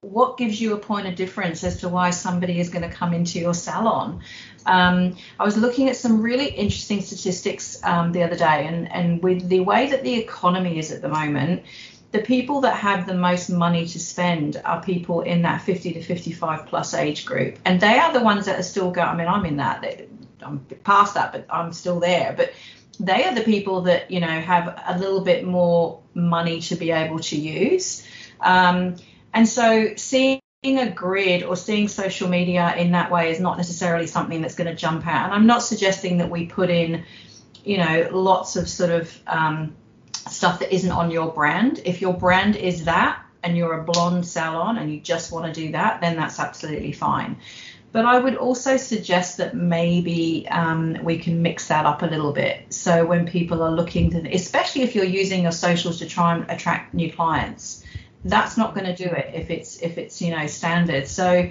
what 0.00 0.38
gives 0.38 0.60
you 0.60 0.74
a 0.74 0.78
point 0.78 1.06
of 1.06 1.16
difference 1.16 1.64
as 1.64 1.80
to 1.80 1.88
why 1.88 2.10
somebody 2.10 2.60
is 2.60 2.70
going 2.70 2.88
to 2.88 2.94
come 2.94 3.12
into 3.12 3.38
your 3.38 3.54
salon? 3.54 4.22
Um, 4.64 5.16
I 5.38 5.44
was 5.44 5.56
looking 5.56 5.88
at 5.88 5.96
some 5.96 6.22
really 6.22 6.46
interesting 6.46 7.00
statistics 7.02 7.82
um, 7.84 8.12
the 8.12 8.22
other 8.22 8.36
day, 8.36 8.66
and, 8.66 8.90
and 8.92 9.22
with 9.22 9.48
the 9.48 9.60
way 9.60 9.90
that 9.90 10.04
the 10.04 10.14
economy 10.14 10.78
is 10.78 10.92
at 10.92 11.02
the 11.02 11.08
moment, 11.08 11.64
the 12.10 12.20
people 12.20 12.62
that 12.62 12.76
have 12.76 13.06
the 13.06 13.14
most 13.14 13.50
money 13.50 13.86
to 13.86 13.98
spend 13.98 14.60
are 14.64 14.82
people 14.82 15.20
in 15.20 15.42
that 15.42 15.60
50 15.62 15.92
to 15.94 16.02
55 16.02 16.66
plus 16.66 16.94
age 16.94 17.26
group. 17.26 17.58
And 17.64 17.80
they 17.80 17.98
are 17.98 18.12
the 18.12 18.22
ones 18.22 18.46
that 18.46 18.58
are 18.58 18.62
still 18.62 18.90
going 18.90 19.08
i 19.08 19.14
mean 19.14 19.28
i'm 19.28 19.44
in 19.44 19.56
that 19.58 19.84
i'm 20.42 20.60
past 20.84 21.14
that 21.14 21.32
but 21.32 21.46
i'm 21.50 21.72
still 21.72 22.00
there. 22.00 22.34
But 22.36 22.52
they 23.00 23.24
are 23.24 23.34
the 23.34 23.42
people 23.42 23.82
that 23.82 24.10
you 24.10 24.20
know 24.20 24.40
have 24.40 24.82
a 24.86 24.98
little 24.98 25.20
bit 25.20 25.44
more 25.44 26.00
money 26.14 26.60
to 26.62 26.76
be 26.76 26.90
able 26.90 27.18
to 27.20 27.36
use. 27.36 28.06
Um, 28.40 28.96
and 29.34 29.48
so 29.48 29.94
seeing 29.96 30.40
a 30.64 30.90
grid 30.90 31.44
or 31.44 31.56
seeing 31.56 31.86
social 31.86 32.28
media 32.28 32.74
in 32.76 32.92
that 32.92 33.12
way 33.12 33.30
is 33.30 33.38
not 33.38 33.56
necessarily 33.56 34.06
something 34.06 34.42
that's 34.42 34.56
going 34.56 34.66
to 34.66 34.74
jump 34.74 35.06
out. 35.06 35.26
And 35.26 35.34
i'm 35.34 35.46
not 35.46 35.62
suggesting 35.62 36.18
that 36.18 36.30
we 36.30 36.46
put 36.46 36.70
in 36.70 37.04
you 37.64 37.76
know 37.76 38.08
lots 38.12 38.56
of 38.56 38.68
sort 38.68 38.90
of 38.90 39.22
um, 39.26 39.76
stuff 40.32 40.60
that 40.60 40.72
isn't 40.72 40.90
on 40.90 41.10
your 41.10 41.32
brand. 41.32 41.80
If 41.84 42.00
your 42.00 42.14
brand 42.14 42.56
is 42.56 42.84
that 42.84 43.22
and 43.42 43.56
you're 43.56 43.80
a 43.80 43.84
blonde 43.84 44.26
salon 44.26 44.78
and 44.78 44.92
you 44.92 45.00
just 45.00 45.32
want 45.32 45.52
to 45.52 45.60
do 45.60 45.72
that, 45.72 46.00
then 46.00 46.16
that's 46.16 46.38
absolutely 46.38 46.92
fine. 46.92 47.36
But 47.90 48.04
I 48.04 48.18
would 48.18 48.36
also 48.36 48.76
suggest 48.76 49.38
that 49.38 49.54
maybe 49.54 50.46
um, 50.50 50.98
we 51.02 51.18
can 51.18 51.40
mix 51.40 51.68
that 51.68 51.86
up 51.86 52.02
a 52.02 52.06
little 52.06 52.32
bit. 52.32 52.72
So 52.72 53.06
when 53.06 53.26
people 53.26 53.62
are 53.62 53.70
looking 53.70 54.10
to, 54.10 54.34
especially 54.34 54.82
if 54.82 54.94
you're 54.94 55.04
using 55.04 55.42
your 55.42 55.52
socials 55.52 55.98
to 56.00 56.06
try 56.06 56.34
and 56.34 56.50
attract 56.50 56.92
new 56.92 57.10
clients, 57.10 57.82
that's 58.24 58.56
not 58.56 58.74
going 58.74 58.86
to 58.86 58.94
do 58.94 59.08
it 59.08 59.30
if 59.32 59.48
it's 59.48 59.80
if 59.80 59.96
it's 59.96 60.20
you 60.20 60.36
know 60.36 60.46
standard. 60.46 61.08
So 61.08 61.48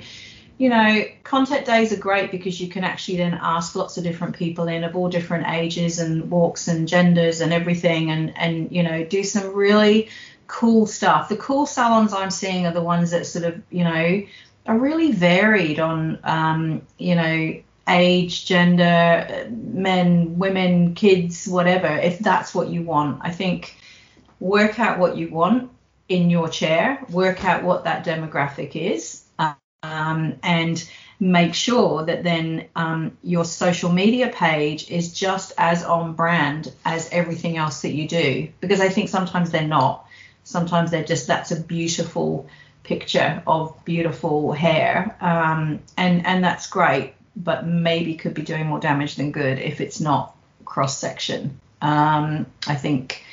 you 0.58 0.70
know, 0.70 1.04
content 1.24 1.66
days 1.66 1.94
are 1.94 1.98
great 1.98 2.32
because 2.32 2.60
you 2.60 2.68
can 2.68 2.84
actually 2.84 3.18
then 3.18 3.38
ask 3.40 3.76
lots 3.76 3.98
of 3.98 4.04
different 4.04 4.36
people 4.36 4.68
in 4.68 4.84
of 4.84 4.96
all 4.96 5.08
different 5.08 5.48
ages 5.48 6.00
and 6.00 6.32
walks 6.32 6.68
and 6.68 6.88
genders 6.88 7.42
and 7.42 7.54
everything 7.54 8.10
and 8.10 8.36
and 8.38 8.72
you 8.72 8.82
know 8.82 9.04
do 9.06 9.24
some 9.24 9.54
really 9.54 10.10
cool 10.48 10.88
stuff. 10.88 11.30
The 11.30 11.38
cool 11.38 11.66
salons 11.66 12.14
I'm 12.14 12.32
seeing 12.32 12.66
are 12.66 12.74
the 12.74 12.82
ones 12.82 13.12
that 13.12 13.28
sort 13.28 13.46
of 13.46 13.62
you 13.70 13.84
know 13.84 14.24
are 14.66 14.78
really 14.78 15.12
varied 15.12 15.80
on 15.80 16.20
um, 16.24 16.82
you 16.98 17.16
know 17.16 17.62
age, 17.90 18.46
gender, 18.46 19.48
men, 19.52 20.40
women, 20.40 20.96
kids, 20.96 21.48
whatever. 21.48 21.88
If 21.88 22.20
that's 22.20 22.54
what 22.54 22.70
you 22.70 22.82
want, 22.82 23.20
I 23.22 23.32
think 23.32 23.78
work 24.40 24.80
out 24.80 24.98
what 24.98 25.18
you 25.18 25.30
want 25.30 25.72
in 26.10 26.30
your 26.30 26.50
chair, 26.50 27.06
work 27.10 27.46
out 27.46 27.64
what 27.64 27.84
that 27.84 28.06
demographic 28.06 28.76
is 28.76 29.27
um, 29.84 30.36
and 30.44 30.90
make 31.20 31.54
sure 31.54 32.06
that 32.06 32.24
then 32.24 32.66
um, 32.76 33.18
your 33.24 33.46
social 33.46 33.92
media 33.92 34.30
page 34.30 34.90
is 34.90 35.14
just 35.14 35.54
as 35.58 35.84
on 35.84 36.14
brand 36.14 36.72
as 36.86 37.10
everything 37.12 37.58
else 37.58 37.82
that 37.82 37.92
you 37.92 38.08
do. 38.08 38.50
Because 38.60 38.82
i 38.82 38.90
think 38.90 39.10
sometimes 39.10 39.52
they're 39.52 39.68
not. 39.68 40.06
Sometimes 40.44 40.92
they're 40.92 41.04
just 41.04 41.28
that's 41.28 41.52
a 41.52 41.60
beautiful 41.60 42.48
picture 42.84 43.44
of 43.46 43.74
beautiful 43.84 44.54
hair. 44.54 45.18
Um, 45.20 45.80
and 45.98 46.26
and 46.26 46.44
that's 46.44 46.68
great 46.68 47.14
but 47.38 47.68
maybe 47.68 48.16
could 48.16 48.34
be 48.34 48.42
doing 48.42 48.66
more 48.66 48.80
damage 48.80 49.16
than 49.16 49.32
good 49.32 49.60
if 49.60 49.80
it's 49.80 50.00
not 50.00 50.36
cross 50.66 50.98
section. 50.98 51.60
Um, 51.82 52.48
I 52.68 52.76
think 52.76 53.24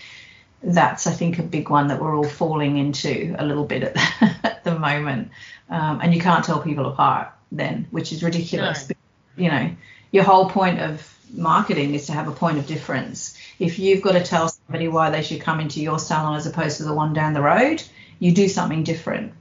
that's 0.64 1.06
I 1.06 1.12
think 1.12 1.38
a 1.38 1.42
big 1.42 1.68
one 1.68 1.88
that 1.88 2.00
we're 2.00 2.16
all 2.16 2.24
falling 2.24 2.78
into 2.78 3.34
a 3.38 3.44
little 3.44 3.64
bit 3.64 3.82
at 3.82 3.94
the, 3.94 4.36
at 4.44 4.64
the 4.64 4.78
moment, 4.78 5.30
um, 5.68 6.00
and 6.02 6.14
you 6.14 6.20
can't 6.20 6.44
tell 6.44 6.60
people 6.60 6.86
apart 6.86 7.32
then, 7.52 7.86
which 7.90 8.12
is 8.12 8.22
ridiculous. 8.22 8.88
No. 8.88 8.96
You 9.36 9.50
know, 9.50 9.70
your 10.10 10.24
whole 10.24 10.48
point 10.48 10.80
of 10.80 11.10
marketing 11.32 11.94
is 11.94 12.06
to 12.06 12.12
have 12.12 12.28
a 12.28 12.32
point 12.32 12.58
of 12.58 12.66
difference. 12.66 13.36
If 13.58 13.78
you've 13.78 14.02
got 14.02 14.12
to 14.12 14.22
tell 14.22 14.48
somebody 14.48 14.88
why 14.88 15.10
they 15.10 15.22
should 15.22 15.40
come 15.40 15.60
into 15.60 15.80
your 15.80 15.98
salon 15.98 16.36
as 16.36 16.46
opposed 16.46 16.78
to 16.78 16.84
the 16.84 16.94
one 16.94 17.12
down 17.12 17.32
the 17.32 17.42
road, 17.42 17.82
you 18.18 18.32
do 18.32 18.48
something 18.48 18.84
different. 18.84 19.32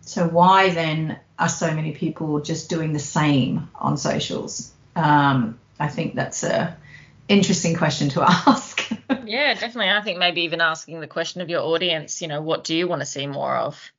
So 0.00 0.26
why 0.26 0.70
then 0.70 1.18
are 1.38 1.48
so 1.48 1.72
many 1.74 1.92
people 1.92 2.40
just 2.40 2.68
doing 2.68 2.92
the 2.92 2.98
same 2.98 3.70
on 3.74 3.96
socials? 3.96 4.72
Um, 4.96 5.58
I 5.78 5.88
think 5.88 6.14
that's 6.14 6.42
a 6.42 6.76
interesting 7.28 7.74
question 7.74 8.08
to 8.10 8.22
ask. 8.28 8.88
yeah, 9.24 9.54
definitely. 9.54 9.90
I 9.90 10.00
think 10.02 10.18
maybe 10.18 10.42
even 10.42 10.60
asking 10.60 11.00
the 11.00 11.06
question 11.06 11.40
of 11.40 11.48
your 11.48 11.62
audience, 11.62 12.22
you 12.22 12.28
know, 12.28 12.42
what 12.42 12.64
do 12.64 12.74
you 12.74 12.88
want 12.88 13.00
to 13.00 13.06
see 13.06 13.26
more 13.26 13.56
of, 13.56 13.92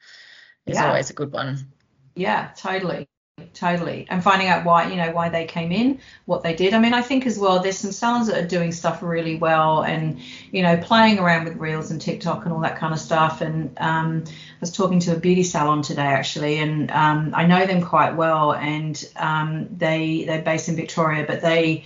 is 0.66 0.76
yeah. 0.76 0.88
always 0.88 1.10
a 1.10 1.14
good 1.14 1.32
one. 1.32 1.68
Yeah, 2.16 2.52
totally 2.56 3.08
totally 3.54 4.06
and 4.10 4.24
finding 4.24 4.48
out 4.48 4.64
why 4.64 4.88
you 4.88 4.96
know 4.96 5.12
why 5.12 5.28
they 5.28 5.46
came 5.46 5.72
in 5.72 6.00
what 6.26 6.44
they 6.44 6.56
did 6.56 6.74
i 6.74 6.80
mean 6.80 6.94
i 6.94 7.02
think 7.02 7.26
as 7.26 7.38
well 7.40 7.60
there's 7.60 7.78
some 7.78 7.92
salons 7.92 8.28
that 8.28 8.38
are 8.38 8.48
doing 8.48 8.72
stuff 8.72 9.02
really 9.02 9.36
well 9.36 9.84
and 9.84 10.20
you 10.52 10.62
know 10.62 10.78
playing 10.78 11.18
around 11.18 11.44
with 11.44 11.56
reels 11.56 11.90
and 11.90 12.00
tiktok 12.00 12.46
and 12.46 12.54
all 12.54 12.60
that 12.60 12.78
kind 12.78 12.94
of 12.94 13.00
stuff 13.00 13.42
and 13.42 13.76
um, 13.80 14.24
i 14.28 14.32
was 14.62 14.72
talking 14.72 15.00
to 15.00 15.16
a 15.16 15.20
beauty 15.20 15.42
salon 15.42 15.82
today 15.82 16.02
actually 16.02 16.60
and 16.60 16.92
um, 16.92 17.32
i 17.34 17.46
know 17.46 17.66
them 17.66 17.82
quite 17.82 18.16
well 18.16 18.54
and 18.54 19.04
um, 19.16 19.68
they 19.76 20.26
they're 20.26 20.44
based 20.44 20.70
in 20.70 20.76
victoria 20.76 21.26
but 21.28 21.42
they 21.42 21.84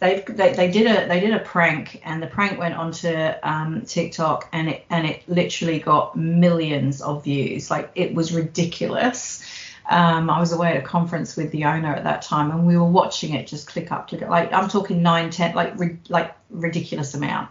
they, 0.00 0.24
they, 0.26 0.54
they 0.54 0.70
did 0.70 0.86
a 0.86 1.06
they 1.06 1.20
did 1.20 1.34
a 1.34 1.40
prank 1.40 2.00
and 2.04 2.22
the 2.22 2.26
prank 2.26 2.58
went 2.58 2.74
onto 2.74 3.14
um, 3.42 3.82
TikTok 3.82 4.48
and 4.52 4.70
it 4.70 4.84
and 4.90 5.06
it 5.06 5.22
literally 5.28 5.78
got 5.78 6.16
millions 6.16 7.00
of 7.02 7.24
views 7.24 7.70
like 7.70 7.90
it 7.94 8.14
was 8.14 8.32
ridiculous 8.32 9.44
um, 9.90 10.30
I 10.30 10.38
was 10.38 10.52
away 10.52 10.70
at 10.70 10.76
a 10.76 10.82
conference 10.82 11.36
with 11.36 11.50
the 11.50 11.64
owner 11.64 11.92
at 11.92 12.04
that 12.04 12.22
time, 12.22 12.52
and 12.52 12.64
we 12.64 12.76
were 12.76 12.84
watching 12.84 13.34
it 13.34 13.48
just 13.48 13.66
click 13.66 13.90
up, 13.90 14.08
click 14.08 14.22
up. 14.22 14.30
Like 14.30 14.52
I'm 14.52 14.68
talking 14.68 15.02
nine, 15.02 15.30
ten, 15.30 15.54
like 15.56 15.74
like 16.08 16.32
ridiculous 16.48 17.14
amount. 17.14 17.50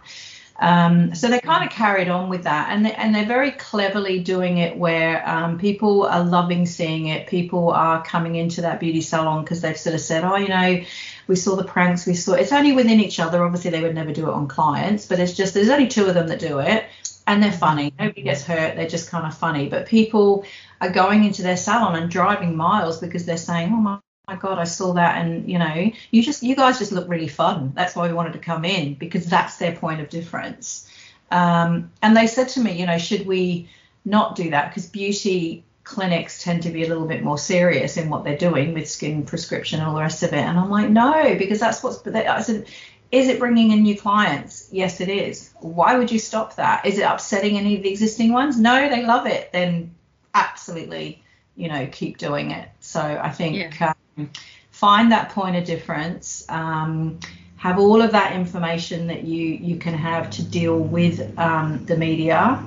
Um, 0.58 1.14
so 1.14 1.28
they 1.28 1.40
kind 1.40 1.64
of 1.64 1.70
carried 1.70 2.08
on 2.08 2.28
with 2.28 2.44
that, 2.44 2.68
and 2.70 2.84
they, 2.84 2.92
and 2.92 3.14
they're 3.14 3.26
very 3.26 3.50
cleverly 3.50 4.20
doing 4.20 4.58
it 4.58 4.76
where 4.76 5.26
um, 5.28 5.58
people 5.58 6.06
are 6.06 6.24
loving 6.24 6.66
seeing 6.66 7.06
it. 7.06 7.26
People 7.26 7.70
are 7.70 8.02
coming 8.04 8.36
into 8.36 8.62
that 8.62 8.80
beauty 8.80 9.00
salon 9.00 9.42
because 9.42 9.60
they've 9.60 9.78
sort 9.78 9.94
of 9.94 10.00
said, 10.00 10.24
oh, 10.24 10.36
you 10.36 10.48
know, 10.48 10.82
we 11.30 11.36
saw 11.36 11.54
the 11.54 11.62
pranks, 11.62 12.06
we 12.06 12.14
saw 12.14 12.32
it's 12.32 12.50
only 12.50 12.72
within 12.72 12.98
each 12.98 13.20
other. 13.20 13.44
Obviously, 13.44 13.70
they 13.70 13.80
would 13.80 13.94
never 13.94 14.12
do 14.12 14.28
it 14.28 14.34
on 14.34 14.48
clients, 14.48 15.06
but 15.06 15.20
it's 15.20 15.32
just 15.32 15.54
there's 15.54 15.68
only 15.68 15.86
two 15.86 16.06
of 16.06 16.14
them 16.14 16.26
that 16.26 16.40
do 16.40 16.58
it, 16.58 16.86
and 17.28 17.40
they're 17.40 17.52
funny. 17.52 17.94
Nobody 18.00 18.22
gets 18.22 18.42
hurt. 18.42 18.74
They're 18.74 18.88
just 18.88 19.10
kind 19.10 19.24
of 19.24 19.38
funny. 19.38 19.68
But 19.68 19.86
people 19.86 20.44
are 20.80 20.90
going 20.90 21.22
into 21.22 21.42
their 21.42 21.56
salon 21.56 21.94
and 21.94 22.10
driving 22.10 22.56
miles 22.56 22.98
because 22.98 23.26
they're 23.26 23.36
saying, 23.36 23.68
oh 23.72 23.76
my, 23.76 24.00
my 24.26 24.34
god, 24.34 24.58
I 24.58 24.64
saw 24.64 24.94
that, 24.94 25.24
and 25.24 25.48
you 25.48 25.60
know, 25.60 25.92
you 26.10 26.20
just 26.20 26.42
you 26.42 26.56
guys 26.56 26.80
just 26.80 26.90
look 26.90 27.08
really 27.08 27.28
fun. 27.28 27.74
That's 27.76 27.94
why 27.94 28.08
we 28.08 28.12
wanted 28.12 28.32
to 28.32 28.40
come 28.40 28.64
in 28.64 28.94
because 28.94 29.26
that's 29.26 29.56
their 29.56 29.76
point 29.76 30.00
of 30.00 30.08
difference. 30.08 30.90
Um, 31.30 31.92
and 32.02 32.16
they 32.16 32.26
said 32.26 32.48
to 32.50 32.60
me, 32.60 32.72
you 32.72 32.86
know, 32.86 32.98
should 32.98 33.24
we 33.24 33.68
not 34.04 34.34
do 34.34 34.50
that 34.50 34.70
because 34.70 34.86
beauty 34.86 35.62
clinics 35.90 36.40
tend 36.40 36.62
to 36.62 36.70
be 36.70 36.84
a 36.84 36.88
little 36.88 37.06
bit 37.06 37.24
more 37.24 37.36
serious 37.36 37.96
in 37.96 38.08
what 38.08 38.22
they're 38.22 38.38
doing 38.38 38.72
with 38.72 38.88
skin 38.88 39.24
prescription 39.24 39.80
and 39.80 39.88
all 39.88 39.96
the 39.96 40.00
rest 40.00 40.22
of 40.22 40.32
it. 40.32 40.38
And 40.38 40.56
I'm 40.56 40.70
like, 40.70 40.88
no, 40.88 41.34
because 41.36 41.58
that's 41.58 41.82
what's. 41.82 42.06
I 42.06 42.42
said, 42.42 42.68
is 43.10 43.26
it 43.26 43.40
bringing 43.40 43.72
in 43.72 43.82
new 43.82 43.98
clients? 43.98 44.68
Yes, 44.70 45.00
it 45.00 45.08
is. 45.08 45.52
Why 45.58 45.98
would 45.98 46.12
you 46.12 46.20
stop 46.20 46.54
that? 46.56 46.86
Is 46.86 46.96
it 46.98 47.02
upsetting 47.02 47.58
any 47.58 47.76
of 47.76 47.82
the 47.82 47.90
existing 47.90 48.32
ones? 48.32 48.56
No, 48.56 48.88
they 48.88 49.04
love 49.04 49.26
it. 49.26 49.50
Then 49.52 49.92
absolutely, 50.32 51.24
you 51.56 51.68
know, 51.68 51.88
keep 51.90 52.18
doing 52.18 52.52
it. 52.52 52.68
So 52.78 53.00
I 53.00 53.30
think 53.30 53.56
yeah. 53.56 53.94
um, 54.16 54.30
find 54.70 55.10
that 55.10 55.30
point 55.30 55.56
of 55.56 55.64
difference. 55.64 56.44
Um, 56.48 57.18
have 57.56 57.80
all 57.80 58.00
of 58.00 58.12
that 58.12 58.32
information 58.32 59.08
that 59.08 59.24
you 59.24 59.48
you 59.48 59.76
can 59.76 59.94
have 59.94 60.30
to 60.30 60.44
deal 60.44 60.78
with 60.78 61.36
um, 61.36 61.84
the 61.84 61.96
media. 61.96 62.64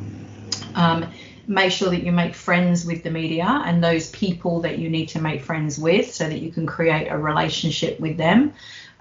Um, 0.75 1.09
make 1.47 1.71
sure 1.71 1.89
that 1.89 2.03
you 2.03 2.11
make 2.11 2.35
friends 2.35 2.85
with 2.85 3.03
the 3.03 3.09
media 3.09 3.61
and 3.65 3.83
those 3.83 4.09
people 4.09 4.61
that 4.61 4.79
you 4.79 4.89
need 4.89 5.07
to 5.09 5.21
make 5.21 5.41
friends 5.41 5.77
with 5.77 6.13
so 6.13 6.27
that 6.27 6.39
you 6.39 6.51
can 6.51 6.65
create 6.65 7.07
a 7.07 7.17
relationship 7.17 7.99
with 7.99 8.17
them. 8.17 8.53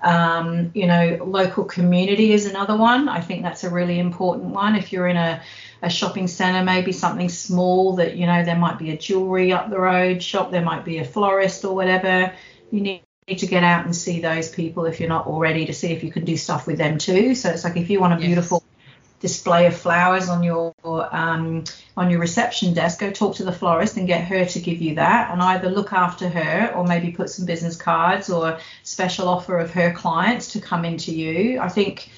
Um, 0.03 0.73
you 0.75 0.87
know, 0.87 1.19
local 1.25 1.65
community 1.65 2.33
is 2.33 2.47
another 2.47 2.77
one. 2.77 3.09
I 3.09 3.21
think 3.21 3.43
that's 3.43 3.63
a 3.63 3.71
really 3.71 4.01
important 4.01 4.51
one. 4.51 4.75
If 4.75 4.93
you're 4.93 5.07
in 5.07 5.17
a, 5.17 5.41
a 5.81 5.89
shopping 5.89 6.27
centre, 6.27 6.65
maybe 6.65 6.91
something 6.91 7.29
small 7.29 7.97
that, 7.97 8.17
you 8.17 8.27
know, 8.27 8.45
there 8.45 8.57
might 8.57 8.79
be 8.79 8.91
a 8.91 8.97
jewellery 8.97 9.53
up 9.53 9.71
the 9.71 9.79
road 9.79 10.23
shop, 10.23 10.51
there 10.51 10.65
might 10.65 10.85
be 10.85 10.99
a 10.99 11.05
florist 11.05 11.65
or 11.65 11.75
whatever. 11.75 12.33
You 12.73 12.81
need 12.81 13.03
to 13.29 13.47
get 13.47 13.63
out 13.63 13.85
and 13.85 13.95
see 13.95 14.21
those 14.21 14.49
people 14.49 14.87
if 14.87 14.99
you're 14.99 15.09
not 15.09 15.29
already 15.29 15.67
to 15.67 15.73
see 15.73 15.93
if 15.93 16.03
you 16.03 16.11
can 16.11 16.25
do 16.25 16.37
stuff 16.37 16.67
with 16.67 16.79
them 16.79 16.99
too. 16.99 17.37
So 17.37 17.51
it's 17.51 17.63
like 17.63 17.77
if 17.77 17.89
you 17.89 18.01
want 18.01 18.15
a 18.15 18.17
beautiful 18.17 18.65
display 19.23 19.67
of 19.67 19.77
flowers 19.77 20.29
on 20.29 20.43
your 20.43 20.75
um, 20.85 21.65
on 21.97 22.11
your 22.11 22.19
reception 22.19 22.75
desk, 22.75 22.99
go 22.99 23.11
talk 23.11 23.37
to 23.37 23.45
the 23.45 23.53
florist 23.53 23.97
and 23.97 24.07
get 24.07 24.25
her 24.25 24.45
to 24.45 24.61
give 24.61 24.83
you 24.83 24.97
that, 24.97 25.31
and 25.31 25.41
either 25.41 25.71
look 25.71 25.93
after 25.93 26.29
her 26.29 26.75
or 26.75 26.85
maybe 26.85 27.13
put 27.13 27.31
some 27.31 27.47
business 27.47 27.77
cards 27.77 28.29
or 28.29 28.59
special 28.83 29.29
offer 29.29 29.59
of 29.59 29.71
her 29.71 29.93
clients 29.93 30.53
to 30.53 30.61
come 30.61 30.85
into 30.85 31.15
you. 31.15 31.61
I 31.61 31.69
think 31.69 32.11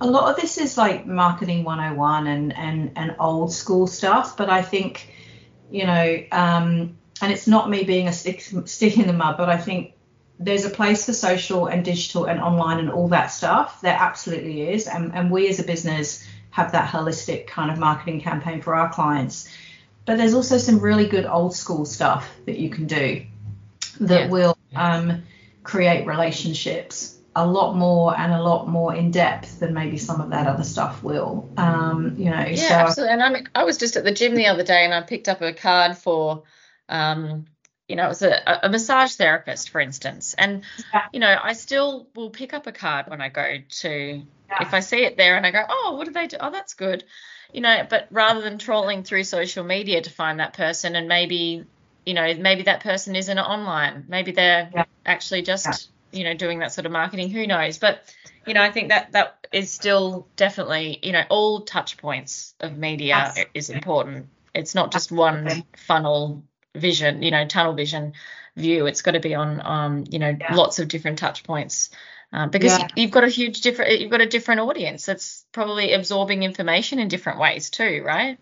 a 0.00 0.06
lot 0.06 0.30
of 0.30 0.40
this 0.40 0.56
is 0.56 0.78
like 0.78 1.04
marketing 1.04 1.64
101 1.64 2.26
and 2.28 2.56
and 2.56 2.92
and 2.96 3.16
old 3.18 3.52
school 3.52 3.88
stuff, 3.88 4.36
but 4.36 4.48
I 4.48 4.62
think 4.62 5.12
you 5.68 5.84
know, 5.84 6.22
um, 6.30 6.96
and 7.20 7.32
it's 7.32 7.48
not 7.48 7.68
me 7.68 7.82
being 7.82 8.06
a 8.06 8.12
stick 8.12 8.40
stick 8.66 8.96
in 8.96 9.08
the 9.08 9.12
mud, 9.12 9.36
but 9.36 9.48
I 9.48 9.56
think 9.58 9.96
there's 10.38 10.64
a 10.64 10.70
place 10.70 11.06
for 11.06 11.12
social 11.12 11.66
and 11.66 11.84
digital 11.84 12.26
and 12.26 12.40
online 12.40 12.78
and 12.78 12.90
all 12.90 13.08
that 13.08 13.28
stuff. 13.28 13.80
There 13.80 13.96
absolutely 13.98 14.70
is. 14.70 14.86
And, 14.86 15.14
and 15.14 15.30
we 15.30 15.48
as 15.48 15.60
a 15.60 15.64
business 15.64 16.26
have 16.56 16.72
that 16.72 16.88
holistic 16.88 17.46
kind 17.46 17.70
of 17.70 17.78
marketing 17.78 18.18
campaign 18.18 18.62
for 18.62 18.74
our 18.74 18.90
clients. 18.90 19.46
But 20.06 20.16
there's 20.16 20.32
also 20.32 20.56
some 20.56 20.78
really 20.78 21.06
good 21.06 21.26
old 21.26 21.54
school 21.54 21.84
stuff 21.84 22.26
that 22.46 22.56
you 22.58 22.70
can 22.70 22.86
do 22.86 23.26
that 24.00 24.20
yeah. 24.22 24.28
will 24.30 24.56
um, 24.74 25.22
create 25.64 26.06
relationships 26.06 27.18
a 27.34 27.46
lot 27.46 27.76
more 27.76 28.18
and 28.18 28.32
a 28.32 28.42
lot 28.42 28.68
more 28.68 28.94
in 28.94 29.10
depth 29.10 29.60
than 29.60 29.74
maybe 29.74 29.98
some 29.98 30.18
of 30.22 30.30
that 30.30 30.46
other 30.46 30.64
stuff 30.64 31.02
will. 31.02 31.46
Um, 31.58 32.14
you 32.16 32.30
know, 32.30 32.46
yeah, 32.46 32.68
so 32.68 32.74
absolutely. 32.74 33.12
And 33.12 33.22
I'm, 33.22 33.46
I 33.54 33.64
was 33.64 33.76
just 33.76 33.96
at 33.96 34.04
the 34.04 34.12
gym 34.12 34.34
the 34.34 34.46
other 34.46 34.64
day 34.64 34.82
and 34.82 34.94
I 34.94 35.02
picked 35.02 35.28
up 35.28 35.42
a 35.42 35.52
card 35.52 35.98
for 35.98 36.44
um, 36.88 37.44
you 37.88 37.94
know, 37.94 38.06
it 38.06 38.08
was 38.08 38.22
a, 38.22 38.60
a 38.62 38.68
massage 38.68 39.14
therapist, 39.14 39.70
for 39.70 39.80
instance. 39.80 40.34
And, 40.36 40.64
yeah. 40.92 41.02
you 41.12 41.20
know, 41.20 41.38
I 41.40 41.52
still 41.52 42.08
will 42.16 42.30
pick 42.30 42.52
up 42.52 42.66
a 42.66 42.72
card 42.72 43.06
when 43.08 43.20
I 43.20 43.28
go 43.28 43.58
to, 43.68 44.22
yeah. 44.48 44.62
if 44.62 44.74
I 44.74 44.80
see 44.80 45.04
it 45.04 45.16
there 45.16 45.36
and 45.36 45.46
I 45.46 45.50
go, 45.50 45.62
oh, 45.68 45.94
what 45.96 46.06
do 46.06 46.12
they 46.12 46.26
do? 46.26 46.36
Oh, 46.40 46.50
that's 46.50 46.74
good. 46.74 47.04
You 47.52 47.60
know, 47.60 47.86
but 47.88 48.08
rather 48.10 48.40
than 48.40 48.58
trawling 48.58 49.02
through 49.02 49.24
social 49.24 49.64
media 49.64 50.02
to 50.02 50.10
find 50.10 50.40
that 50.40 50.54
person 50.54 50.96
and 50.96 51.08
maybe, 51.08 51.64
you 52.04 52.14
know, 52.14 52.34
maybe 52.34 52.64
that 52.64 52.82
person 52.82 53.16
isn't 53.16 53.38
online. 53.38 54.04
Maybe 54.08 54.32
they're 54.32 54.70
yeah. 54.74 54.84
actually 55.04 55.42
just, 55.42 55.90
you 56.12 56.24
know, 56.24 56.34
doing 56.34 56.58
that 56.58 56.72
sort 56.72 56.86
of 56.86 56.92
marketing. 56.92 57.30
Who 57.30 57.46
knows? 57.46 57.78
But, 57.78 58.02
you 58.46 58.54
know, 58.54 58.62
I 58.62 58.70
think 58.72 58.88
that 58.88 59.12
that 59.12 59.46
is 59.52 59.70
still 59.70 60.26
definitely, 60.36 60.98
you 61.02 61.12
know, 61.12 61.22
all 61.28 61.62
touch 61.62 61.96
points 61.96 62.54
of 62.60 62.76
media 62.76 63.32
is 63.54 63.70
important. 63.70 64.26
It's 64.54 64.74
not 64.74 64.92
just 64.92 65.12
one 65.12 65.64
funnel 65.76 66.42
vision, 66.74 67.22
you 67.22 67.30
know, 67.30 67.46
tunnel 67.46 67.74
vision 67.74 68.14
view. 68.56 68.86
It's 68.86 69.02
got 69.02 69.12
to 69.12 69.20
be 69.20 69.34
on, 69.34 69.60
um, 69.64 70.04
you 70.10 70.18
know, 70.18 70.36
yeah. 70.38 70.54
lots 70.54 70.78
of 70.78 70.88
different 70.88 71.18
touch 71.18 71.44
points. 71.44 71.90
Um, 72.32 72.50
because 72.50 72.78
yeah. 72.78 72.88
you, 72.96 73.04
have 73.04 73.12
got 73.12 73.24
a 73.24 73.28
huge 73.28 73.60
different, 73.60 74.00
you've 74.00 74.10
got 74.10 74.20
a 74.20 74.26
different 74.26 74.60
audience 74.60 75.06
that's 75.06 75.44
probably 75.52 75.92
absorbing 75.92 76.42
information 76.42 76.98
in 76.98 77.08
different 77.08 77.38
ways 77.38 77.70
too, 77.70 78.02
right? 78.04 78.38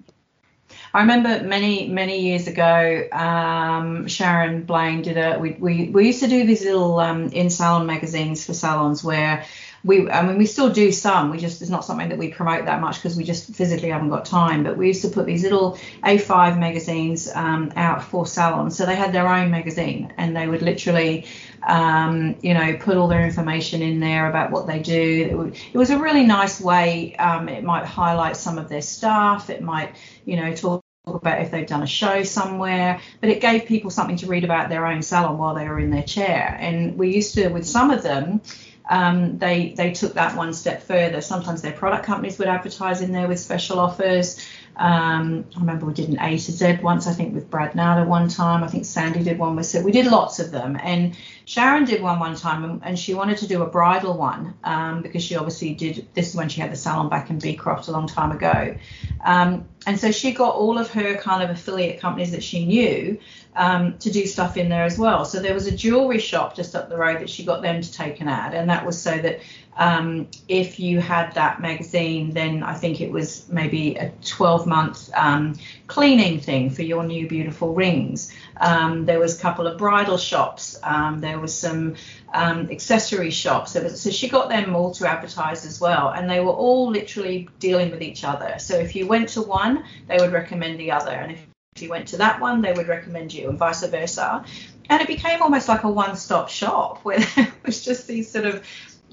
I 0.92 1.00
remember 1.00 1.42
many 1.42 1.88
many 1.88 2.20
years 2.20 2.46
ago, 2.46 3.08
um, 3.12 4.06
Sharon 4.08 4.62
Blain 4.62 5.02
did 5.02 5.16
a. 5.16 5.38
We, 5.38 5.50
we 5.52 5.88
we 5.90 6.06
used 6.06 6.20
to 6.20 6.28
do 6.28 6.46
these 6.46 6.64
little 6.64 6.98
um, 7.00 7.28
in 7.28 7.50
salon 7.50 7.86
magazines 7.86 8.46
for 8.46 8.54
salons 8.54 9.04
where 9.04 9.44
we 9.84 10.10
I 10.10 10.26
mean 10.26 10.38
we 10.38 10.46
still 10.46 10.70
do 10.70 10.90
some. 10.90 11.30
We 11.30 11.38
just 11.38 11.60
it's 11.60 11.70
not 11.70 11.84
something 11.84 12.08
that 12.08 12.18
we 12.18 12.28
promote 12.28 12.64
that 12.64 12.80
much 12.80 12.96
because 12.96 13.16
we 13.16 13.24
just 13.24 13.54
physically 13.54 13.90
haven't 13.90 14.08
got 14.08 14.24
time. 14.24 14.64
But 14.64 14.76
we 14.76 14.88
used 14.88 15.02
to 15.02 15.08
put 15.08 15.26
these 15.26 15.42
little 15.42 15.78
A5 16.02 16.58
magazines 16.58 17.30
um, 17.34 17.72
out 17.76 18.02
for 18.02 18.26
salons, 18.26 18.76
so 18.76 18.86
they 18.86 18.96
had 18.96 19.12
their 19.12 19.28
own 19.28 19.50
magazine, 19.50 20.12
and 20.16 20.34
they 20.34 20.48
would 20.48 20.62
literally, 20.62 21.26
um, 21.62 22.36
you 22.40 22.54
know, 22.54 22.76
put 22.78 22.96
all 22.96 23.08
their 23.08 23.24
information 23.24 23.82
in 23.82 24.00
there 24.00 24.28
about 24.28 24.50
what 24.50 24.66
they 24.66 24.78
do. 24.78 25.28
It, 25.30 25.36
would, 25.36 25.56
it 25.72 25.76
was 25.78 25.90
a 25.90 25.98
really 25.98 26.24
nice 26.24 26.60
way. 26.60 27.14
Um, 27.16 27.48
it 27.48 27.62
might 27.62 27.84
highlight 27.84 28.36
some 28.36 28.58
of 28.58 28.68
their 28.70 28.82
staff. 28.82 29.50
It 29.50 29.62
might, 29.62 29.96
you 30.24 30.36
know, 30.36 30.54
talk 30.54 30.82
about 31.06 31.42
if 31.42 31.50
they've 31.50 31.66
done 31.66 31.82
a 31.82 31.86
show 31.86 32.22
somewhere, 32.22 32.98
but 33.20 33.28
it 33.28 33.42
gave 33.42 33.66
people 33.66 33.90
something 33.90 34.16
to 34.16 34.26
read 34.26 34.44
about 34.44 34.70
their 34.70 34.86
own 34.86 35.02
salon 35.02 35.36
while 35.36 35.54
they 35.54 35.68
were 35.68 35.78
in 35.78 35.90
their 35.90 36.02
chair. 36.02 36.56
And 36.58 36.96
we 36.96 37.14
used 37.14 37.34
to, 37.34 37.48
with 37.48 37.66
some 37.66 37.90
of 37.90 38.02
them, 38.02 38.40
um, 38.88 39.38
they 39.38 39.70
they 39.70 39.92
took 39.92 40.14
that 40.14 40.36
one 40.36 40.52
step 40.52 40.82
further. 40.82 41.20
Sometimes 41.20 41.62
their 41.62 41.72
product 41.72 42.04
companies 42.04 42.38
would 42.38 42.48
advertise 42.48 43.00
in 43.00 43.12
there 43.12 43.28
with 43.28 43.40
special 43.40 43.78
offers. 43.78 44.44
Um, 44.76 45.44
I 45.56 45.60
remember 45.60 45.86
we 45.86 45.94
did 45.94 46.08
an 46.08 46.20
A 46.20 46.36
to 46.36 46.52
Z 46.52 46.78
once, 46.82 47.06
I 47.06 47.12
think, 47.12 47.34
with 47.34 47.48
Brad 47.48 47.72
Ngata 47.72 48.06
one 48.06 48.28
time. 48.28 48.64
I 48.64 48.68
think 48.68 48.84
Sandy 48.84 49.22
did 49.22 49.38
one 49.38 49.56
with 49.56 49.74
We 49.82 49.92
did 49.92 50.06
lots 50.06 50.40
of 50.40 50.50
them. 50.50 50.76
And 50.82 51.16
Sharon 51.46 51.84
did 51.84 52.02
one 52.02 52.18
one 52.18 52.36
time, 52.36 52.80
and, 52.82 52.98
she 52.98 53.12
wanted 53.12 53.38
to 53.38 53.46
do 53.46 53.62
a 53.62 53.66
bridal 53.66 54.16
one 54.16 54.54
um, 54.64 55.02
because 55.02 55.22
she 55.22 55.36
obviously 55.36 55.74
did. 55.74 56.08
This 56.14 56.30
is 56.30 56.34
when 56.34 56.48
she 56.48 56.60
had 56.60 56.72
the 56.72 56.76
salon 56.76 57.10
back 57.10 57.28
in 57.28 57.38
Beecroft 57.38 57.88
a 57.88 57.92
long 57.92 58.06
time 58.06 58.32
ago. 58.32 58.76
Um, 59.22 59.68
and 59.86 59.98
so 60.00 60.10
she 60.10 60.32
got 60.32 60.54
all 60.54 60.78
of 60.78 60.90
her 60.92 61.16
kind 61.16 61.42
of 61.42 61.50
affiliate 61.50 62.00
companies 62.00 62.30
that 62.30 62.42
she 62.42 62.64
knew 62.64 63.18
um, 63.56 63.98
to 63.98 64.10
do 64.10 64.26
stuff 64.26 64.56
in 64.56 64.70
there 64.70 64.84
as 64.84 64.98
well. 64.98 65.26
So 65.26 65.40
there 65.40 65.52
was 65.52 65.66
a 65.66 65.76
jewelry 65.76 66.18
shop 66.18 66.56
just 66.56 66.74
up 66.74 66.88
the 66.88 66.96
road 66.96 67.20
that 67.20 67.28
she 67.28 67.44
got 67.44 67.60
them 67.60 67.82
to 67.82 67.92
take 67.92 68.20
an 68.20 68.28
ad, 68.28 68.54
and 68.54 68.70
that 68.70 68.86
was 68.86 69.00
so 69.00 69.18
that 69.18 69.40
um, 69.76 70.28
if 70.48 70.78
you 70.78 71.00
had 71.00 71.34
that 71.34 71.60
magazine, 71.60 72.32
then 72.32 72.62
I 72.62 72.74
think 72.74 73.00
it 73.00 73.10
was 73.10 73.48
maybe 73.48 73.96
a 73.96 74.12
12 74.24 74.66
month 74.66 75.10
um, 75.14 75.54
cleaning 75.88 76.40
thing 76.40 76.70
for 76.70 76.82
your 76.82 77.04
new 77.04 77.28
beautiful 77.28 77.74
rings. 77.74 78.32
Um, 78.56 79.06
there 79.06 79.18
was 79.18 79.38
a 79.38 79.40
couple 79.40 79.66
of 79.66 79.78
bridal 79.78 80.16
shops. 80.16 80.78
Um, 80.82 81.20
there 81.20 81.38
was 81.38 81.56
some 81.56 81.96
um, 82.32 82.70
accessory 82.70 83.30
shops. 83.30 83.72
So 83.72 84.10
she 84.10 84.28
got 84.28 84.48
them 84.48 84.74
all 84.74 84.92
to 84.92 85.08
advertise 85.08 85.64
as 85.64 85.80
well, 85.80 86.10
and 86.10 86.28
they 86.28 86.40
were 86.40 86.52
all 86.52 86.90
literally 86.90 87.48
dealing 87.58 87.90
with 87.90 88.02
each 88.02 88.24
other. 88.24 88.56
So 88.58 88.76
if 88.76 88.94
you 88.94 89.06
went 89.06 89.28
to 89.30 89.42
one, 89.42 89.84
they 90.08 90.16
would 90.18 90.32
recommend 90.32 90.78
the 90.78 90.92
other, 90.92 91.12
and 91.12 91.32
if 91.32 91.46
if 91.76 91.82
you 91.82 91.88
went 91.88 92.06
to 92.06 92.18
that 92.18 92.40
one, 92.40 92.62
they 92.62 92.72
would 92.72 92.86
recommend 92.86 93.34
you, 93.34 93.48
and 93.48 93.58
vice 93.58 93.84
versa. 93.84 94.44
And 94.88 95.02
it 95.02 95.08
became 95.08 95.42
almost 95.42 95.68
like 95.68 95.82
a 95.82 95.90
one 95.90 96.14
stop 96.14 96.48
shop 96.48 97.00
where 97.02 97.18
there 97.34 97.52
was 97.66 97.84
just 97.84 98.06
these 98.06 98.30
sort 98.30 98.44
of 98.44 98.64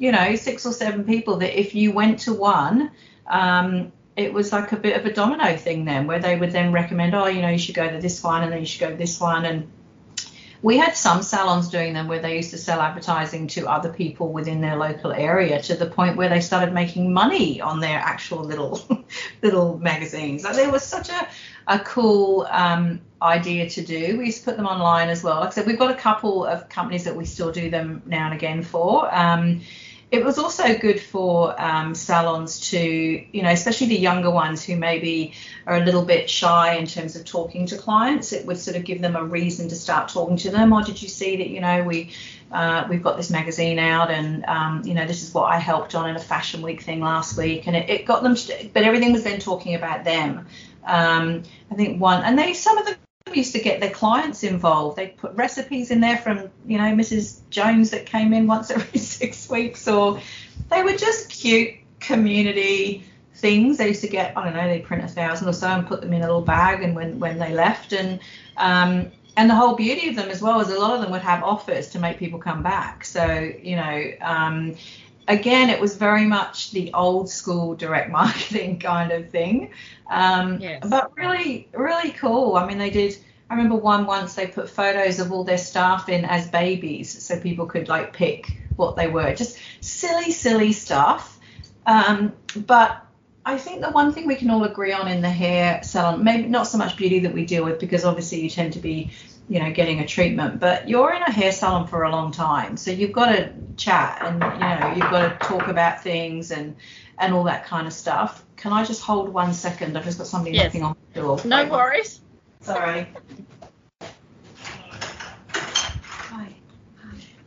you 0.01 0.12
know, 0.12 0.36
six 0.36 0.65
or 0.65 0.73
seven 0.73 1.04
people 1.04 1.38
that 1.38 1.60
if 1.60 1.75
you 1.75 1.91
went 1.91 2.17
to 2.17 2.34
one, 2.34 2.89
um, 3.27 3.91
it 4.15 4.34
was 4.34 4.52
like 4.52 4.71
a 4.71 4.78
bit 4.78 4.97
of 4.97 5.06
a 5.06 5.13
domino 5.13 5.56
thing 5.58 5.86
then, 5.86 6.08
where 6.08 6.19
they 6.19 6.38
would 6.38 6.52
then 6.52 6.71
recommend, 6.71 7.15
oh, 7.15 7.28
you 7.28 7.41
know, 7.41 7.50
you 7.50 7.58
should 7.58 7.76
go 7.76 7.89
to 7.89 8.00
this 8.00 8.24
one 8.24 8.43
and 8.43 8.52
then 8.52 8.60
you 8.60 8.65
should 8.65 8.82
go 8.82 8.89
to 8.89 8.97
this 8.97 9.19
one. 9.19 9.45
And 9.45 9.71
we 10.62 10.78
had 10.78 10.95
some 10.95 11.24
salons 11.24 11.69
doing 11.69 11.93
them 11.93 12.08
where 12.08 12.19
they 12.19 12.36
used 12.36 12.52
to 12.52 12.58
sell 12.58 12.82
advertising 12.82 13.47
to 13.47 13.67
other 13.67 13.91
people 13.91 14.32
within 14.32 14.62
their 14.62 14.76
local 14.76 15.12
area 15.12 15.62
to 15.63 15.76
the 15.76 15.88
point 15.88 16.17
where 16.17 16.30
they 16.30 16.41
started 16.41 16.74
making 16.74 17.13
money 17.13 17.62
on 17.62 17.80
their 17.80 17.97
actual 17.97 18.43
little 18.43 18.82
little 19.41 19.80
magazines. 19.80 20.43
Like 20.43 20.56
there 20.56 20.71
was 20.71 20.84
such 20.84 21.10
a 21.10 21.28
a 21.67 21.80
cool 21.80 22.47
um, 22.50 23.02
idea 23.21 23.69
to 23.69 23.84
do. 23.84 24.17
We 24.17 24.26
used 24.26 24.39
to 24.39 24.45
put 24.45 24.58
them 24.58 24.65
online 24.65 25.10
as 25.10 25.24
well. 25.24 25.39
Like 25.39 25.50
I 25.50 25.52
said, 25.52 25.67
we've 25.67 25.80
got 25.80 25.91
a 25.91 25.95
couple 25.95 26.45
of 26.45 26.67
companies 26.69 27.04
that 27.06 27.15
we 27.15 27.26
still 27.26 27.52
do 27.52 27.69
them 27.69 28.02
now 28.06 28.26
and 28.26 28.34
again 28.34 28.63
for. 28.63 29.13
Um, 29.13 29.62
it 30.12 30.26
was 30.26 30.38
also 30.38 30.78
good 30.78 31.00
for 31.00 31.60
um, 31.60 31.95
salons 31.95 32.60
to, 32.71 32.78
you 32.80 33.41
know, 33.41 33.50
especially 33.50 33.88
the 33.88 33.97
younger 33.97 34.30
ones 34.30 34.62
who 34.62 34.76
maybe 34.76 35.34
are 35.65 35.78
a 35.78 35.86
little 35.86 36.04
bit 36.04 36.30
shy 36.30 36.76
in 36.76 36.86
terms 36.86 37.15
of 37.15 37.24
talking 37.24 37.65
to 37.67 37.78
clients. 37.78 38.34
It 38.34 38.45
would 38.45 38.58
sort 38.58 38.76
of 38.76 38.84
give 38.84 39.02
them 39.02 39.15
a 39.15 39.24
reason 39.24 39.69
to 39.69 39.76
start 39.76 40.10
talking 40.10 40.36
to 40.38 40.52
them. 40.52 40.74
Or 40.74 40.84
did 40.84 41.02
you 41.02 41.08
see 41.08 41.38
that, 41.38 41.47
you 41.47 41.62
know, 41.62 41.84
we 41.84 42.12
uh, 42.52 42.86
we've 42.89 43.02
got 43.02 43.15
this 43.15 43.30
magazine 43.30 43.80
out, 43.80 44.12
and 44.12 44.43
um, 44.45 44.82
you 44.84 44.93
know, 44.93 45.08
this 45.08 45.24
is 45.24 45.34
what 45.34 45.45
I 45.45 45.58
helped 45.58 45.95
on 45.95 46.10
in 46.10 46.17
a 46.17 46.19
fashion 46.19 46.62
week 46.62 46.82
thing 46.82 47.00
last 47.00 47.38
week, 47.38 47.65
and 47.65 47.78
it, 47.78 47.89
it 47.89 48.06
got 48.06 48.24
them. 48.24 48.36
But 48.74 48.84
everything 48.84 49.13
was 49.13 49.24
then 49.24 49.39
talking 49.39 49.76
about 49.76 50.04
them. 50.04 50.45
Um, 50.84 51.43
I 51.71 51.76
think 51.76 52.02
one, 52.02 52.26
and 52.26 52.38
they 52.38 52.54
some 52.54 52.78
of 52.78 52.86
them 52.86 52.95
used 53.36 53.54
to 53.54 53.60
get 53.60 53.80
their 53.80 53.89
clients 53.89 54.44
involved. 54.44 54.98
They'd 54.98 55.17
put 55.17 55.34
recipes 55.34 55.91
in 55.91 56.02
there 56.02 56.17
from, 56.17 56.50
you 56.65 56.78
know, 56.78 56.91
Mrs. 56.94 57.39
Jones 57.50 57.91
that 57.91 58.06
came 58.06 58.34
in 58.34 58.48
once 58.48 58.72
every 58.72 59.00
six 59.17 59.50
weeks, 59.50 59.88
or 59.88 60.20
they 60.70 60.84
were 60.84 60.96
just 60.96 61.30
cute 61.30 61.76
community 62.00 63.04
things. 63.36 63.78
They 63.78 63.89
used 63.89 64.02
to 64.02 64.08
get, 64.08 64.38
I 64.38 64.44
don't 64.46 64.54
know, 64.54 64.67
they 64.67 64.80
print 64.80 65.04
a 65.04 65.08
thousand 65.08 65.48
or 65.48 65.54
so 65.54 65.67
and 65.67 65.86
put 65.86 66.02
them 66.02 66.13
in 66.13 66.22
a 66.22 66.26
little 66.26 66.41
bag, 66.41 66.84
and 66.84 66.96
when 66.96 67.20
when 67.20 67.39
they 67.39 67.54
left, 67.54 67.94
and 67.94 68.20
um, 68.58 69.12
and 69.38 69.50
the 69.50 69.56
whole 69.56 69.76
beauty 69.76 70.10
of 70.10 70.15
them 70.15 70.30
as 70.30 70.41
well 70.41 70.60
is 70.60 70.70
a 70.70 70.80
lot 70.80 70.94
of 70.94 71.02
them 71.02 71.12
would 71.12 71.22
have 71.22 71.44
offers 71.44 71.89
to 71.89 72.00
make 72.00 72.17
people 72.17 72.39
come 72.39 72.62
back. 72.63 73.04
So 73.06 73.52
you 73.62 73.76
know, 73.76 74.04
um, 74.22 74.76
again, 75.27 75.69
it 75.69 75.79
was 75.79 75.95
very 75.95 76.25
much 76.25 76.71
the 76.71 76.93
old 76.93 77.29
school 77.29 77.75
direct 77.75 78.10
marketing 78.10 78.79
kind 78.81 79.12
of 79.12 79.29
thing. 79.29 79.71
Um, 80.10 80.60
yes. 80.60 80.84
But 80.88 81.15
really, 81.15 81.67
really 81.73 82.12
cool. 82.12 82.55
I 82.55 82.65
mean, 82.67 82.77
they 82.77 82.89
did. 82.89 83.17
I 83.49 83.55
remember 83.55 83.75
one 83.75 84.05
once 84.05 84.34
they 84.34 84.47
put 84.47 84.69
photos 84.69 85.19
of 85.19 85.31
all 85.31 85.43
their 85.43 85.57
staff 85.57 86.07
in 86.07 86.23
as 86.23 86.47
babies, 86.47 87.23
so 87.23 87.39
people 87.39 87.65
could 87.65 87.89
like 87.89 88.13
pick 88.13 88.57
what 88.77 88.95
they 88.95 89.07
were. 89.07 89.34
Just 89.36 89.57
silly, 89.81 90.31
silly 90.31 90.71
stuff. 90.71 91.39
Um, 91.86 92.34
but 92.55 93.05
I 93.45 93.58
think 93.58 93.82
the 93.82 93.89
one 93.89 94.13
thing 94.13 94.27
we 94.27 94.36
can 94.36 94.49
all 94.51 94.63
agree 94.63 94.93
on 94.93 95.08
in 95.08 95.21
the 95.21 95.30
hair 95.30 95.82
salon, 95.84 96.23
maybe 96.23 96.47
not 96.47 96.67
so 96.67 96.77
much 96.77 96.95
beauty 96.95 97.19
that 97.19 97.34
we 97.34 97.45
deal 97.45 97.63
with, 97.63 97.80
because 97.80 98.06
obviously 98.06 98.41
you 98.41 98.49
tend 98.49 98.73
to 98.73 98.80
be 98.80 99.12
you 99.49 99.60
know 99.60 99.71
getting 99.71 99.99
a 99.99 100.08
treatment 100.08 100.62
but 100.62 100.88
you're 100.88 101.12
in 101.12 101.21
a 101.23 101.32
hair 101.32 101.51
salon 101.51 101.86
for 101.86 102.04
a 102.04 102.12
long 102.12 102.32
time 102.32 102.77
so 102.77 102.89
you've 102.89 103.12
got 103.12 103.25
to 103.36 103.51
chat 103.75 104.21
and 104.21 104.41
you 104.41 104.60
know 104.60 104.93
you've 104.95 105.12
got 105.12 105.27
to 105.27 105.47
talk 105.47 105.67
about 105.67 106.01
things 106.01 106.51
and 106.51 106.75
and 107.21 107.34
all 107.34 107.43
that 107.43 107.65
kind 107.65 107.88
of 107.88 107.93
stuff. 107.93 108.43
Can 108.58 108.73
i 108.73 108.84
just 108.84 109.01
hold 109.01 109.30
one 109.30 109.54
second? 109.54 109.97
I've 109.97 110.04
just 110.04 110.17
got 110.17 110.27
somebody 110.27 110.56
yes. 110.56 110.65
knocking 110.65 110.84
on 110.84 110.95
the 111.13 111.21
door. 111.21 111.39
No 111.45 111.63
Wait, 111.63 111.71
worries. 111.71 112.21
Sorry. 112.62 113.08
Hi. 115.54 116.47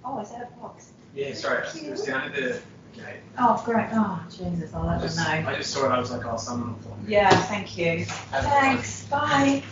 oh 0.05 0.21
is 0.21 0.31
that 0.31 0.53
a 0.57 0.61
box? 0.61 0.93
Yeah 1.15 1.35
sorry 1.35 1.67
it 1.67 1.91
was 1.91 2.03
down 2.03 2.29
at 2.29 2.35
the 2.35 2.61
gate 2.95 3.21
oh 3.39 3.63
great 3.65 3.89
oh 3.93 4.21
jesus 4.31 4.73
i'll 4.75 4.87
let 4.87 5.01
them 5.01 5.17
know 5.17 5.51
i 5.51 5.55
just 5.57 5.73
saw 5.73 5.87
it 5.87 5.91
i 5.91 5.99
was 5.99 6.11
like 6.11 6.25
oh 6.27 6.37
someone 6.37 6.75
will 6.85 6.99
yeah 7.07 7.31
thank 7.45 7.77
you 7.77 8.05
thanks 8.05 9.05
bye 9.07 9.63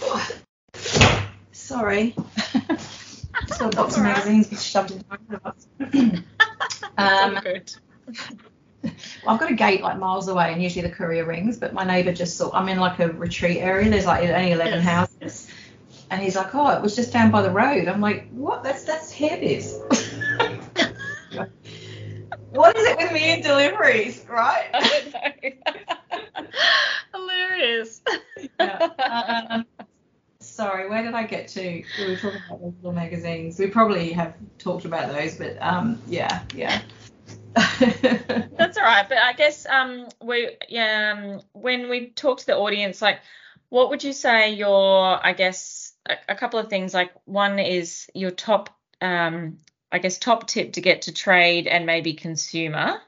Sorry. 1.52 2.16
Still 3.46 3.70
got 3.70 3.76
box 3.76 3.96
of 3.96 4.02
magazines 4.02 4.64
shoved 4.64 4.90
in 4.90 5.02
front 5.04 5.22
of 5.32 5.46
us. 5.46 5.66
um, 6.98 7.38
good. 7.42 7.72
well, 8.82 8.92
I've 9.28 9.40
got 9.40 9.50
a 9.50 9.54
gate 9.54 9.80
like 9.82 9.98
miles 9.98 10.28
away, 10.28 10.52
and 10.52 10.62
usually 10.62 10.82
the 10.82 10.94
courier 10.94 11.24
rings. 11.24 11.58
But 11.58 11.72
my 11.72 11.84
neighbour 11.84 12.12
just 12.12 12.36
saw 12.36 12.50
I'm 12.52 12.68
in 12.68 12.78
like 12.78 12.98
a 12.98 13.08
retreat 13.12 13.58
area. 13.58 13.88
There's 13.88 14.06
like 14.06 14.28
only 14.28 14.52
11 14.52 14.74
yes. 14.74 14.84
houses, 14.84 15.50
and 16.10 16.20
he's 16.22 16.36
like, 16.36 16.54
"Oh, 16.54 16.70
it 16.70 16.82
was 16.82 16.94
just 16.96 17.12
down 17.12 17.30
by 17.30 17.42
the 17.42 17.50
road." 17.50 17.88
I'm 17.88 18.00
like, 18.00 18.28
"What? 18.30 18.62
That's 18.62 18.84
that's 18.84 19.12
Hairbiz." 19.12 19.78
what 22.50 22.76
is 22.76 22.84
it 22.84 22.98
with 22.98 23.12
me 23.12 23.32
and 23.32 23.42
deliveries, 23.42 24.24
right? 24.28 24.66
Hilarious. 27.14 28.02
Yeah. 28.58 28.88
Um, 29.50 29.66
sorry, 30.40 30.88
where 30.88 31.02
did 31.02 31.14
I 31.14 31.24
get 31.24 31.48
to? 31.48 31.62
We 31.62 32.06
were 32.06 32.16
talking 32.16 32.42
about 32.46 32.60
those 32.60 32.74
little 32.76 32.92
magazines. 32.92 33.58
We 33.58 33.68
probably 33.68 34.12
have 34.12 34.34
talked 34.58 34.84
about 34.84 35.12
those, 35.12 35.36
but 35.36 35.56
um, 35.60 36.00
yeah, 36.06 36.42
yeah. 36.54 36.82
That's 37.54 38.76
all 38.78 38.84
right. 38.84 39.08
But 39.08 39.18
I 39.18 39.32
guess 39.34 39.66
um, 39.66 40.08
we 40.22 40.56
yeah, 40.68 41.14
um, 41.16 41.42
when 41.52 41.88
we 41.88 42.10
talk 42.10 42.40
to 42.40 42.46
the 42.46 42.56
audience, 42.56 43.00
like, 43.00 43.20
what 43.68 43.90
would 43.90 44.02
you 44.02 44.12
say 44.12 44.54
your 44.54 45.24
I 45.24 45.32
guess 45.32 45.79
a, 46.08 46.16
a 46.30 46.34
couple 46.34 46.58
of 46.58 46.68
things. 46.68 46.94
Like 46.94 47.12
one 47.24 47.58
is 47.58 48.08
your 48.14 48.30
top 48.30 48.70
um, 49.00 49.58
I 49.92 49.98
guess 49.98 50.18
top 50.18 50.46
tip 50.46 50.74
to 50.74 50.80
get 50.80 51.02
to 51.02 51.12
trade 51.12 51.66
and 51.66 51.86
maybe 51.86 52.14
consumer, 52.14 53.00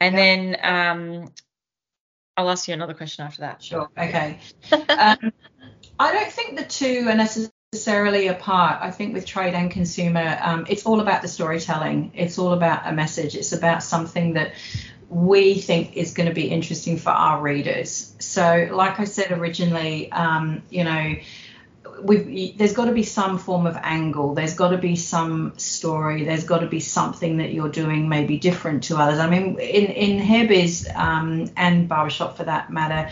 and 0.00 0.14
yeah. 0.14 0.20
then 0.20 0.56
um, 0.62 1.32
I'll 2.36 2.50
ask 2.50 2.68
you 2.68 2.74
another 2.74 2.94
question 2.94 3.24
after 3.24 3.42
that. 3.42 3.62
Sure. 3.62 3.88
Okay. 3.98 4.38
um, 4.72 5.32
I 5.98 6.12
don't 6.12 6.32
think 6.32 6.58
the 6.58 6.64
two 6.64 7.06
are 7.08 7.14
necessarily 7.14 8.28
apart. 8.28 8.78
I 8.80 8.90
think 8.90 9.14
with 9.14 9.26
trade 9.26 9.54
and 9.54 9.70
consumer, 9.70 10.38
um, 10.42 10.66
it's 10.68 10.86
all 10.86 11.00
about 11.00 11.22
the 11.22 11.28
storytelling. 11.28 12.12
It's 12.14 12.38
all 12.38 12.52
about 12.52 12.86
a 12.86 12.92
message. 12.92 13.34
It's 13.34 13.52
about 13.52 13.82
something 13.82 14.34
that 14.34 14.52
we 15.08 15.54
think 15.54 15.96
is 15.96 16.14
going 16.14 16.28
to 16.28 16.34
be 16.34 16.48
interesting 16.48 16.96
for 16.96 17.10
our 17.10 17.40
readers. 17.40 18.14
So, 18.18 18.68
like 18.72 18.98
I 18.98 19.04
said 19.04 19.30
originally, 19.32 20.10
um, 20.10 20.62
you 20.70 20.84
know, 20.84 21.14
We've, 22.00 22.56
there's 22.56 22.72
got 22.72 22.86
to 22.86 22.92
be 22.92 23.02
some 23.02 23.38
form 23.38 23.66
of 23.66 23.76
angle. 23.76 24.34
There's 24.34 24.54
got 24.54 24.70
to 24.70 24.78
be 24.78 24.96
some 24.96 25.54
story. 25.58 26.24
There's 26.24 26.44
got 26.44 26.58
to 26.58 26.66
be 26.66 26.80
something 26.80 27.38
that 27.38 27.52
you're 27.52 27.68
doing 27.68 28.08
maybe 28.08 28.38
different 28.38 28.84
to 28.84 28.96
others. 28.96 29.18
I 29.18 29.28
mean, 29.28 29.58
in 29.58 29.86
in 29.86 30.24
hairbiz 30.24 30.94
um, 30.96 31.50
and 31.56 31.88
barbershop 31.88 32.36
for 32.36 32.44
that 32.44 32.70
matter, 32.70 33.10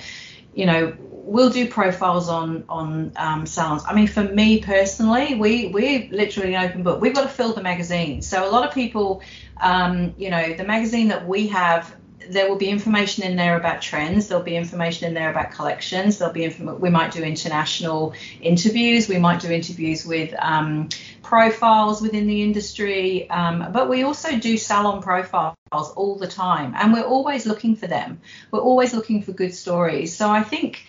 you 0.54 0.66
know, 0.66 0.96
we'll 1.00 1.50
do 1.50 1.68
profiles 1.68 2.28
on 2.28 2.64
on 2.68 3.12
um, 3.16 3.46
salons. 3.46 3.82
I 3.86 3.94
mean, 3.94 4.06
for 4.06 4.24
me 4.24 4.60
personally, 4.60 5.34
we 5.34 5.68
we're 5.68 6.08
literally 6.10 6.54
an 6.54 6.64
open 6.68 6.82
book. 6.82 7.00
We've 7.00 7.14
got 7.14 7.22
to 7.22 7.28
fill 7.28 7.52
the 7.52 7.62
magazine. 7.62 8.22
So 8.22 8.48
a 8.48 8.50
lot 8.50 8.66
of 8.66 8.74
people, 8.74 9.22
um, 9.60 10.14
you 10.16 10.30
know, 10.30 10.54
the 10.54 10.64
magazine 10.64 11.08
that 11.08 11.26
we 11.26 11.48
have 11.48 11.94
there 12.28 12.48
will 12.48 12.56
be 12.56 12.68
information 12.68 13.24
in 13.24 13.36
there 13.36 13.56
about 13.56 13.80
trends. 13.80 14.28
There'll 14.28 14.44
be 14.44 14.56
information 14.56 15.08
in 15.08 15.14
there 15.14 15.30
about 15.30 15.52
collections. 15.52 16.18
There'll 16.18 16.34
be 16.34 16.44
inform- 16.44 16.80
we 16.80 16.90
might 16.90 17.12
do 17.12 17.22
international 17.22 18.14
interviews. 18.40 19.08
We 19.08 19.18
might 19.18 19.40
do 19.40 19.50
interviews 19.50 20.04
with 20.04 20.34
um, 20.38 20.88
profiles 21.22 22.02
within 22.02 22.26
the 22.26 22.42
industry. 22.42 23.28
Um, 23.30 23.72
but 23.72 23.88
we 23.88 24.02
also 24.02 24.38
do 24.38 24.56
salon 24.56 25.02
profiles 25.02 25.56
all 25.72 26.16
the 26.16 26.26
time, 26.26 26.74
and 26.76 26.92
we're 26.92 27.02
always 27.02 27.46
looking 27.46 27.76
for 27.76 27.86
them. 27.86 28.20
We're 28.50 28.60
always 28.60 28.92
looking 28.92 29.22
for 29.22 29.32
good 29.32 29.54
stories. 29.54 30.14
So 30.14 30.30
I 30.30 30.42
think 30.42 30.84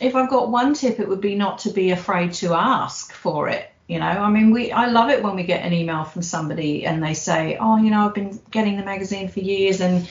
if 0.00 0.14
I've 0.14 0.30
got 0.30 0.50
one 0.50 0.74
tip, 0.74 1.00
it 1.00 1.08
would 1.08 1.20
be 1.20 1.34
not 1.34 1.60
to 1.60 1.70
be 1.70 1.90
afraid 1.90 2.32
to 2.34 2.54
ask 2.54 3.12
for 3.12 3.48
it. 3.48 3.70
You 3.86 3.98
know, 3.98 4.06
I 4.06 4.28
mean, 4.28 4.50
we 4.50 4.70
I 4.70 4.88
love 4.88 5.08
it 5.08 5.22
when 5.22 5.34
we 5.34 5.44
get 5.44 5.64
an 5.64 5.72
email 5.72 6.04
from 6.04 6.20
somebody 6.20 6.84
and 6.84 7.02
they 7.02 7.14
say, 7.14 7.56
"Oh, 7.58 7.78
you 7.78 7.90
know, 7.90 8.06
I've 8.06 8.14
been 8.14 8.38
getting 8.50 8.76
the 8.76 8.84
magazine 8.84 9.28
for 9.28 9.40
years, 9.40 9.80
and 9.80 10.06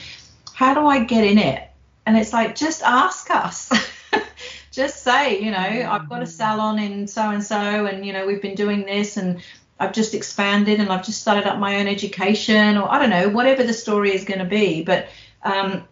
how 0.58 0.74
do 0.74 0.86
I 0.86 1.04
get 1.04 1.24
in 1.24 1.38
it?" 1.38 1.62
And 2.04 2.16
it's 2.16 2.32
like, 2.32 2.54
just 2.54 2.82
ask 2.82 3.30
us. 3.30 3.70
just 4.70 5.02
say, 5.02 5.40
you 5.40 5.50
know, 5.50 5.58
I've 5.58 6.08
got 6.08 6.22
a 6.22 6.26
salon 6.26 6.78
in 6.78 7.06
so 7.06 7.30
and 7.30 7.42
so, 7.42 7.86
and 7.86 8.04
you 8.04 8.12
know, 8.12 8.26
we've 8.26 8.42
been 8.42 8.54
doing 8.54 8.84
this, 8.84 9.16
and 9.16 9.42
I've 9.78 9.92
just 9.92 10.14
expanded, 10.14 10.80
and 10.80 10.90
I've 10.90 11.04
just 11.04 11.20
started 11.20 11.46
up 11.46 11.58
my 11.58 11.80
own 11.80 11.86
education, 11.86 12.76
or 12.76 12.90
I 12.90 12.98
don't 12.98 13.10
know, 13.10 13.28
whatever 13.28 13.62
the 13.62 13.72
story 13.72 14.14
is 14.14 14.24
going 14.24 14.40
to 14.40 14.44
be. 14.44 14.82
But 14.82 15.08
um, 15.42 15.86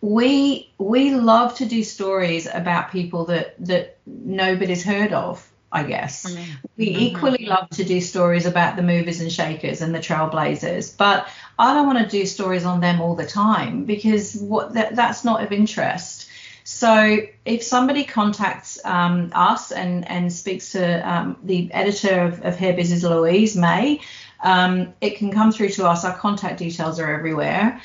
we 0.00 0.70
we 0.78 1.14
love 1.14 1.54
to 1.56 1.66
do 1.66 1.82
stories 1.82 2.46
about 2.52 2.90
people 2.90 3.26
that 3.26 3.54
that 3.66 3.98
nobody's 4.06 4.84
heard 4.84 5.12
of 5.12 5.49
I 5.72 5.84
guess. 5.84 6.26
Mm-hmm. 6.26 6.52
We 6.76 6.86
equally 6.88 7.46
love 7.46 7.70
to 7.70 7.84
do 7.84 8.00
stories 8.00 8.46
about 8.46 8.76
the 8.76 8.82
movers 8.82 9.20
and 9.20 9.30
shakers 9.30 9.82
and 9.82 9.94
the 9.94 10.00
trailblazers, 10.00 10.96
but 10.96 11.28
I 11.58 11.74
don't 11.74 11.86
want 11.86 11.98
to 11.98 12.06
do 12.06 12.26
stories 12.26 12.64
on 12.64 12.80
them 12.80 13.00
all 13.00 13.14
the 13.14 13.26
time 13.26 13.84
because 13.84 14.34
what 14.34 14.74
that, 14.74 14.96
that's 14.96 15.24
not 15.24 15.42
of 15.44 15.52
interest. 15.52 16.28
So 16.64 17.18
if 17.44 17.62
somebody 17.62 18.04
contacts 18.04 18.84
um, 18.84 19.30
us 19.34 19.72
and, 19.72 20.08
and 20.08 20.32
speaks 20.32 20.72
to 20.72 21.08
um, 21.08 21.36
the 21.42 21.72
editor 21.72 22.20
of, 22.22 22.44
of 22.44 22.56
Hair 22.56 22.74
Business, 22.74 23.02
Louise 23.02 23.56
May, 23.56 24.00
um, 24.42 24.92
it 25.00 25.16
can 25.16 25.30
come 25.30 25.52
through 25.52 25.70
to 25.70 25.88
us. 25.88 26.04
Our 26.04 26.16
contact 26.16 26.58
details 26.58 26.98
are 26.98 27.12
everywhere 27.12 27.80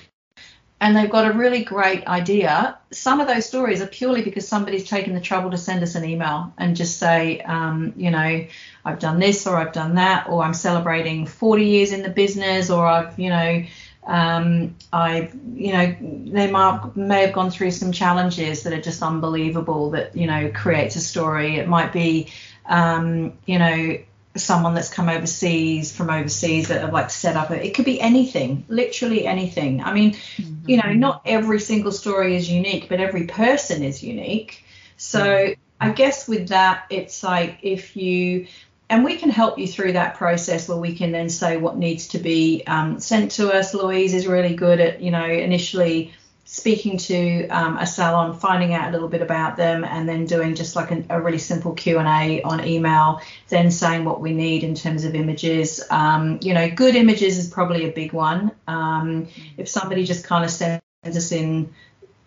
and 0.82 0.96
they've 0.96 1.10
got 1.10 1.26
a 1.26 1.34
really 1.34 1.64
great 1.64 2.06
idea. 2.06 2.78
Some 2.92 3.22
of 3.22 3.28
those 3.28 3.46
stories 3.46 3.82
are 3.82 3.88
purely 3.88 4.22
because 4.22 4.48
somebody's 4.48 4.88
taken 4.88 5.14
the 5.14 5.22
trouble 5.22 5.52
to 5.52 5.58
send 5.58 5.82
us 5.84 5.96
an 5.96 6.04
email 6.04 6.54
and 6.58 6.76
just 6.76 7.00
say, 7.00 7.40
um, 7.42 7.94
you 7.96 8.12
know, 8.12 8.46
I've 8.84 9.00
done 9.00 9.20
this 9.20 9.48
or 9.48 9.56
I've 9.56 9.72
done 9.72 9.96
that, 9.96 10.28
or 10.28 10.44
I'm 10.44 10.54
celebrating 10.54 11.26
40 11.26 11.66
years 11.66 11.92
in 11.94 12.04
the 12.04 12.10
business, 12.10 12.70
or 12.70 12.86
I've, 12.86 13.18
you 13.18 13.30
know, 13.30 13.64
um, 14.06 14.76
I, 14.94 15.32
you 15.56 15.74
know, 15.74 15.96
they 16.00 16.52
might, 16.52 16.96
may 16.96 17.22
have 17.22 17.34
gone 17.34 17.50
through 17.50 17.72
some 17.72 17.92
challenges 17.92 18.64
that 18.64 18.74
are 18.74 18.82
just 18.82 19.02
unbelievable 19.02 19.92
that, 19.92 20.16
you 20.16 20.28
know, 20.28 20.52
creates 20.54 20.96
a 20.96 21.02
story. 21.02 21.56
It 21.56 21.68
might 21.68 21.94
be, 21.94 22.28
um, 22.66 23.34
you 23.46 23.60
know, 23.60 23.98
someone 24.36 24.74
that's 24.74 24.90
come 24.90 25.10
overseas 25.10 25.96
from 25.96 26.10
overseas 26.10 26.68
that 26.68 26.82
have 26.82 26.94
like 26.94 27.10
set 27.10 27.36
up 27.36 27.50
a, 27.52 27.66
it 27.66 27.74
could 27.74 27.86
be 27.86 28.00
anything 28.02 28.66
literally 28.68 29.26
anything 29.26 29.82
i 29.82 29.94
mean 29.94 30.12
mm-hmm. 30.12 30.70
you 30.70 30.78
know 30.78 30.94
not 30.94 31.22
every 31.26 31.60
single 31.60 31.92
story 31.92 32.36
is 32.36 32.50
unique 32.50 32.88
but 32.90 33.00
every 33.00 33.26
person 33.26 33.84
is 33.84 34.04
unique 34.04 34.64
so 34.98 35.24
mm-hmm. 35.24 35.54
i 35.80 35.90
guess 35.90 36.28
with 36.28 36.50
that 36.50 36.86
it's 36.90 37.24
like 37.24 37.60
if 37.62 37.96
you 37.96 38.46
and 38.90 39.04
we 39.04 39.16
can 39.16 39.30
help 39.30 39.58
you 39.58 39.68
through 39.68 39.94
that 39.94 40.16
process 40.16 40.70
where 40.70 40.78
we 40.78 40.96
can 40.96 41.12
then 41.12 41.30
say 41.30 41.58
what 41.58 41.78
needs 41.78 42.10
to 42.10 42.20
be 42.20 42.62
um, 42.68 43.00
sent 43.00 43.32
to 43.32 43.52
us 43.52 43.74
louise 43.74 44.14
is 44.14 44.28
really 44.28 44.56
good 44.56 44.80
at 44.80 45.02
you 45.02 45.12
know 45.12 45.26
initially 45.26 46.14
speaking 46.46 46.98
to 47.00 47.48
um, 47.48 47.78
a 47.78 47.88
salon, 47.88 48.38
finding 48.38 48.74
out 48.76 48.90
a 48.90 48.92
little 48.92 49.08
bit 49.08 49.24
about 49.24 49.58
them, 49.58 49.84
and 49.84 50.08
then 50.08 50.26
doing 50.26 50.54
just 50.54 50.76
like 50.76 50.92
a 51.10 51.22
really 51.22 51.40
simple 51.40 51.74
Q 51.74 51.98
and 51.98 52.08
A 52.08 52.42
on 52.44 52.64
email. 52.66 53.20
Then 53.50 53.72
saying 53.72 54.06
what 54.06 54.22
we 54.22 54.32
need 54.32 54.64
in 54.64 54.76
terms 54.76 55.04
of 55.04 55.16
images. 55.16 55.84
Um, 55.90 56.40
you 56.42 56.54
know, 56.54 56.70
good 56.70 56.96
images 56.96 57.38
is 57.40 57.50
probably 57.50 57.90
a 57.90 57.92
big 57.92 58.14
one. 58.14 58.52
Um, 58.68 59.28
if 59.58 59.68
somebody 59.68 60.06
just 60.06 60.24
kind 60.24 60.46
of 60.46 60.52
sends 60.52 60.82
us 61.04 61.32
in, 61.32 61.74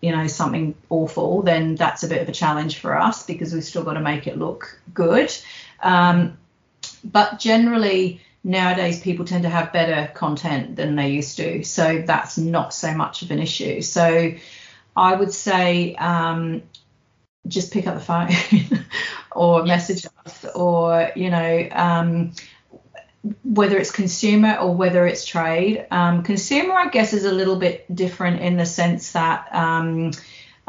you 0.01 0.11
know, 0.11 0.27
something 0.27 0.75
awful, 0.89 1.41
then 1.41 1.75
that's 1.75 2.03
a 2.03 2.07
bit 2.07 2.21
of 2.21 2.27
a 2.27 2.33
challenge 2.33 2.79
for 2.79 2.99
us 2.99 3.25
because 3.25 3.53
we've 3.53 3.63
still 3.63 3.83
got 3.83 3.93
to 3.93 4.01
make 4.01 4.27
it 4.27 4.37
look 4.37 4.79
good. 4.93 5.33
Um, 5.81 6.37
but 7.03 7.39
generally 7.39 8.21
nowadays 8.43 9.01
people 9.01 9.25
tend 9.25 9.43
to 9.43 9.49
have 9.49 9.73
better 9.73 10.11
content 10.13 10.75
than 10.75 10.95
they 10.95 11.09
used 11.09 11.37
to 11.37 11.63
so 11.63 12.03
that's 12.05 12.37
not 12.37 12.73
so 12.73 12.93
much 12.93 13.21
of 13.21 13.31
an 13.31 13.39
issue. 13.39 13.81
So 13.81 14.33
i 14.95 15.15
would 15.15 15.33
say 15.33 15.95
um, 15.95 16.63
just 17.47 17.71
pick 17.71 17.87
up 17.87 17.95
the 17.95 18.01
phone 18.01 18.29
or 19.31 19.63
message 19.63 20.05
us 20.25 20.45
or 20.55 21.11
you 21.15 21.29
know 21.29 21.67
um, 21.71 22.33
whether 23.43 23.77
it's 23.77 23.91
consumer 23.91 24.55
or 24.55 24.73
whether 24.73 25.05
it's 25.05 25.25
trade. 25.25 25.85
Um, 25.91 26.23
consumer 26.23 26.73
i 26.73 26.89
guess 26.89 27.13
is 27.13 27.25
a 27.25 27.31
little 27.31 27.57
bit 27.57 27.93
different 27.93 28.41
in 28.41 28.57
the 28.57 28.65
sense 28.65 29.11
that 29.13 29.47
um, 29.53 30.11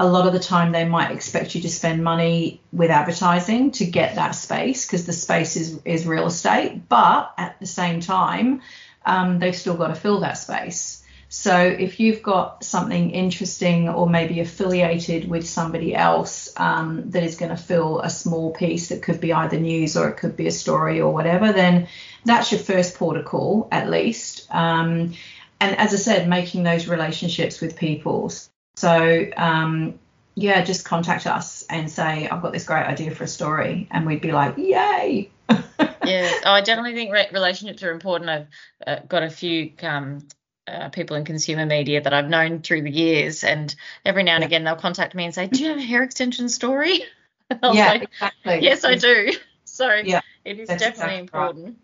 a 0.00 0.08
lot 0.08 0.26
of 0.26 0.32
the 0.32 0.40
time 0.40 0.72
they 0.72 0.86
might 0.86 1.10
expect 1.10 1.54
you 1.54 1.60
to 1.60 1.68
spend 1.68 2.02
money 2.02 2.60
with 2.72 2.90
advertising 2.90 3.70
to 3.70 3.84
get 3.84 4.14
that 4.14 4.30
space 4.30 4.86
because 4.86 5.04
the 5.04 5.12
space 5.12 5.56
is, 5.56 5.78
is 5.84 6.06
real 6.06 6.26
estate 6.26 6.88
but 6.88 7.34
at 7.36 7.60
the 7.60 7.66
same 7.66 8.00
time 8.00 8.62
um, 9.04 9.38
they've 9.38 9.56
still 9.56 9.76
got 9.76 9.88
to 9.88 9.94
fill 9.94 10.20
that 10.20 10.34
space. 10.34 11.04
So 11.28 11.56
if 11.56 12.00
you've 12.00 12.22
got 12.22 12.64
something 12.64 13.12
interesting 13.12 13.88
or 13.88 14.08
maybe 14.08 14.40
affiliated 14.40 15.28
with 15.28 15.48
somebody 15.48 15.94
else 15.94 16.52
um, 16.56 17.10
that 17.10 17.22
is 17.22 17.36
going 17.36 17.50
to 17.50 17.56
fill 17.56 18.00
a 18.00 18.10
small 18.10 18.52
piece 18.52 18.88
that 18.88 19.02
could 19.02 19.20
be 19.20 19.32
either 19.32 19.60
news 19.60 19.96
or 19.96 20.08
it 20.08 20.16
could 20.16 20.36
be 20.36 20.48
a 20.48 20.52
story 20.52 21.00
or 21.00 21.12
whatever 21.12 21.52
then 21.52 21.86
that's 22.24 22.50
your 22.50 22.60
first 22.60 22.96
port 22.96 23.16
of 23.16 23.24
call 23.24 23.68
at 23.70 23.88
least. 23.88 24.52
Um, 24.52 25.14
and 25.60 25.76
as 25.76 25.92
i 25.92 25.96
said 25.96 26.28
making 26.28 26.62
those 26.62 26.88
relationships 26.88 27.60
with 27.60 27.76
people 27.76 28.32
so 28.76 29.26
um, 29.36 29.98
yeah, 30.34 30.62
just 30.62 30.84
contact 30.84 31.26
us 31.26 31.64
and 31.68 31.90
say 31.90 32.28
I've 32.28 32.42
got 32.42 32.52
this 32.52 32.64
great 32.64 32.86
idea 32.86 33.14
for 33.14 33.24
a 33.24 33.28
story, 33.28 33.88
and 33.90 34.06
we'd 34.06 34.20
be 34.20 34.32
like, 34.32 34.56
yay. 34.56 35.30
yeah, 35.50 36.32
oh, 36.44 36.52
I 36.52 36.60
definitely 36.62 36.94
think 36.94 37.12
re- 37.12 37.28
relationships 37.32 37.82
are 37.82 37.90
important. 37.90 38.30
I've 38.30 38.46
uh, 38.86 39.00
got 39.06 39.22
a 39.22 39.30
few 39.30 39.72
um, 39.82 40.26
uh, 40.66 40.88
people 40.90 41.16
in 41.16 41.24
consumer 41.24 41.66
media 41.66 42.00
that 42.00 42.14
I've 42.14 42.28
known 42.28 42.60
through 42.60 42.82
the 42.82 42.90
years, 42.90 43.44
and 43.44 43.74
every 44.04 44.22
now 44.22 44.34
and 44.36 44.42
yeah. 44.42 44.46
again 44.46 44.64
they'll 44.64 44.76
contact 44.76 45.14
me 45.14 45.24
and 45.24 45.34
say, 45.34 45.46
"Do 45.48 45.62
you 45.62 45.68
have 45.70 45.78
a 45.78 45.82
hair 45.82 46.02
extension 46.02 46.48
story?" 46.48 47.02
yeah, 47.62 47.92
say, 47.92 48.02
exactly. 48.02 48.58
Yes, 48.60 48.84
I 48.84 48.96
do. 48.96 49.32
So 49.64 49.94
yeah, 49.94 50.20
it 50.44 50.58
is 50.58 50.68
definitely 50.68 50.88
exactly 50.88 51.18
important. 51.18 51.64
Right. 51.64 51.74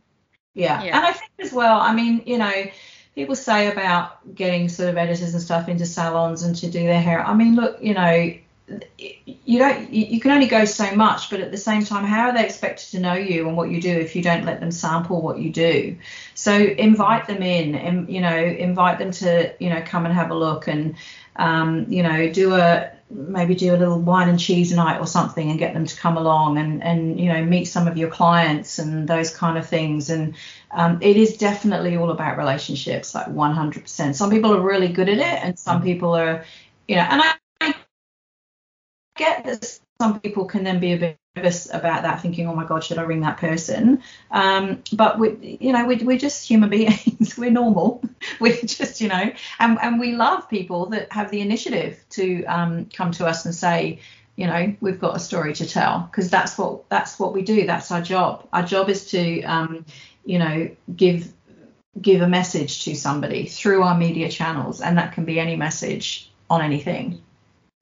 Yeah. 0.53 0.83
yeah, 0.83 0.97
and 0.97 1.07
I 1.07 1.13
think 1.13 1.31
as 1.39 1.51
well. 1.51 1.81
I 1.81 1.95
mean, 1.95 2.25
you 2.27 2.37
know 2.37 2.65
people 3.17 3.35
say 3.35 3.73
about 3.73 4.35
getting 4.35 4.69
sort 4.69 4.91
of 4.91 4.97
editors 4.97 5.33
and 5.33 5.43
stuff 5.43 5.69
into 5.69 5.87
salons 5.87 6.45
and 6.45 6.55
to 6.55 6.71
do 6.71 6.85
their 6.85 7.01
hair. 7.01 7.27
I 7.27 7.35
mean, 7.35 7.57
look, 7.57 7.83
you 7.83 7.95
know, 7.95 8.35
you 8.99 9.59
don't 9.59 9.93
you 9.93 10.19
can 10.19 10.33
only 10.33 10.49
go 10.49 10.65
so 10.65 10.93
much 10.97 11.31
but 11.31 11.39
at 11.39 11.53
the 11.53 11.57
same 11.57 11.85
time 11.85 12.05
how 12.05 12.27
are 12.27 12.35
they 12.35 12.45
expected 12.45 12.89
to 12.91 12.99
know 12.99 13.15
you 13.15 13.47
and 13.47 13.57
what 13.57 13.71
you 13.71 13.81
do 13.81 13.91
if 13.91 14.17
you 14.17 14.23
don't 14.23 14.45
let 14.45 14.59
them 14.59 14.73
sample 14.73 15.23
what 15.23 15.39
you 15.39 15.51
do 15.51 15.97
so 16.35 16.53
invite 16.53 17.29
them 17.29 17.45
in 17.45 17.77
and 17.77 18.11
you 18.13 18.21
know 18.21 18.37
invite 18.37 18.99
them 18.99 19.13
to 19.13 19.55
you 19.61 19.71
know 19.71 19.81
come 19.83 20.05
and 20.05 20.13
have 20.13 20.33
a 20.33 20.35
look 20.35 20.67
and 20.67 20.97
um, 21.37 21.87
you 21.89 22.03
know 22.03 22.29
do 22.33 22.55
a 22.57 22.91
maybe 23.09 23.55
do 23.55 23.75
a 23.75 23.77
little 23.77 24.01
wine 24.01 24.29
and 24.29 24.39
cheese 24.39 24.73
night 24.73 24.99
or 24.99 25.07
something 25.07 25.51
and 25.51 25.59
get 25.59 25.75
them 25.75 25.87
to 25.87 25.97
come 25.97 26.17
along 26.17 26.59
and 26.59 26.83
and 26.83 27.21
you 27.21 27.33
know 27.33 27.45
meet 27.45 27.67
some 27.67 27.87
of 27.87 27.97
your 27.97 28.11
clients 28.11 28.79
and 28.79 29.09
those 29.09 29.35
kind 29.35 29.57
of 29.57 29.67
things 29.67 30.11
and 30.11 30.35
um, 30.73 30.99
it 31.01 31.17
is 31.17 31.37
definitely 31.37 31.97
all 31.97 32.11
about 32.11 32.37
relationships 32.37 33.15
like 33.15 33.27
100% 33.27 34.15
some 34.15 34.31
people 34.31 34.53
are 34.53 34.61
really 34.61 34.89
good 34.89 35.09
at 35.09 35.19
it 35.19 35.45
and 35.45 35.59
some 35.59 35.77
mm-hmm. 35.77 35.87
people 35.87 36.17
are 36.17 36.45
you 36.89 36.97
know 36.97 37.03
and 37.03 37.23
I, 37.23 37.35
I 37.61 37.75
get 39.17 39.45
that 39.45 39.79
some 40.01 40.21
people 40.21 40.47
can 40.47 40.65
then 40.65 40.81
be 40.81 40.93
a 40.93 40.99
bit 40.99 41.19
nervous 41.37 41.73
about 41.73 42.03
that 42.03 42.21
thinking 42.21 42.47
oh 42.47 42.55
my 42.55 42.65
god 42.65 42.83
should 42.83 42.99
i 42.99 43.03
ring 43.03 43.21
that 43.21 43.37
person? 43.37 44.03
Um, 44.31 44.83
but 44.93 45.19
we 45.19 45.59
you 45.61 45.73
know 45.73 45.85
we, 45.85 45.97
we're 45.97 46.19
just 46.19 46.49
human 46.49 46.71
beings. 46.77 47.37
We're 47.37 47.51
normal. 47.51 48.03
We're 48.41 48.57
just 48.57 49.01
you 49.01 49.09
know 49.09 49.33
and, 49.59 49.79
and 49.81 50.01
we 50.01 50.13
love 50.13 50.49
people 50.49 50.87
that 50.87 51.13
have 51.13 51.31
the 51.31 51.41
initiative 51.41 52.03
to 52.11 52.45
um, 52.47 52.87
come 52.87 53.13
to 53.13 53.27
us 53.27 53.45
and 53.45 53.55
say 53.55 54.01
you 54.37 54.47
know 54.47 54.75
we've 54.81 54.99
got 54.99 55.17
a 55.17 55.21
story 55.21 55.53
to 55.55 55.67
tell. 55.67 56.09
Because 56.11 56.31
that's 56.31 56.59
what 56.59 56.89
that's 56.89 57.19
what 57.19 57.33
we 57.33 57.43
do. 57.43 57.67
That's 57.67 57.91
our 57.93 58.03
job. 58.03 58.49
Our 58.53 58.63
job 58.63 58.89
is 58.89 59.11
to 59.11 59.43
um, 59.43 59.85
you 60.25 60.39
know 60.39 60.71
give 60.95 61.33
give 62.01 62.21
a 62.21 62.29
message 62.29 62.85
to 62.85 62.95
somebody 62.95 63.47
through 63.47 63.83
our 63.83 63.97
media 63.97 64.29
channels 64.29 64.81
and 64.83 64.99
that 64.99 65.13
can 65.13 65.25
be 65.25 65.41
any 65.41 65.57
message 65.57 66.31
on 66.51 66.61
anything. 66.63 67.23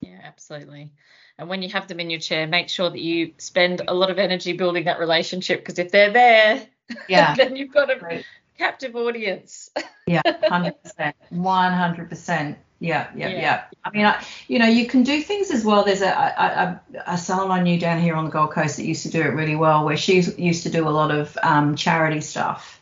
Yeah 0.01 0.15
absolutely 0.23 0.91
and 1.37 1.49
when 1.49 1.61
you 1.61 1.69
have 1.69 1.87
them 1.87 1.99
in 1.99 2.09
your 2.09 2.19
chair, 2.19 2.47
make 2.47 2.69
sure 2.69 2.89
that 2.89 2.99
you 2.99 3.33
spend 3.37 3.81
a 3.87 3.93
lot 3.93 4.09
of 4.09 4.19
energy 4.19 4.53
building 4.53 4.85
that 4.85 4.99
relationship 4.99 5.59
because 5.59 5.79
if 5.79 5.91
they're 5.91 6.11
there, 6.11 6.65
yeah, 7.09 7.35
then 7.35 7.55
you've 7.55 7.73
got 7.73 7.89
a 7.91 7.99
right. 7.99 8.25
captive 8.57 8.95
audience. 8.95 9.69
yeah, 10.07 10.21
hundred 10.47 10.81
percent, 10.81 11.15
one 11.29 11.73
hundred 11.73 12.09
percent. 12.09 12.57
Yeah, 12.79 13.09
yeah, 13.15 13.29
Yeah. 13.29 13.39
yeah. 13.39 13.63
I 13.85 13.89
mean, 13.91 14.05
I, 14.05 14.23
you 14.47 14.59
know, 14.59 14.67
you 14.67 14.85
can 14.85 15.03
do 15.03 15.21
things 15.21 15.49
as 15.49 15.63
well. 15.63 15.85
There's 15.85 16.01
a, 16.01 16.09
a, 16.09 16.81
a, 16.97 17.13
a 17.13 17.17
salon 17.17 17.49
I 17.49 17.61
knew 17.63 17.79
down 17.79 18.01
here 18.01 18.15
on 18.15 18.25
the 18.25 18.31
Gold 18.31 18.51
Coast 18.51 18.77
that 18.77 18.85
used 18.85 19.03
to 19.03 19.09
do 19.09 19.21
it 19.21 19.29
really 19.29 19.55
well, 19.55 19.85
where 19.85 19.95
she 19.95 20.15
used 20.21 20.63
to 20.63 20.69
do 20.69 20.87
a 20.87 20.91
lot 20.91 21.09
of 21.09 21.37
um, 21.41 21.75
charity 21.75 22.19
stuff. 22.19 22.81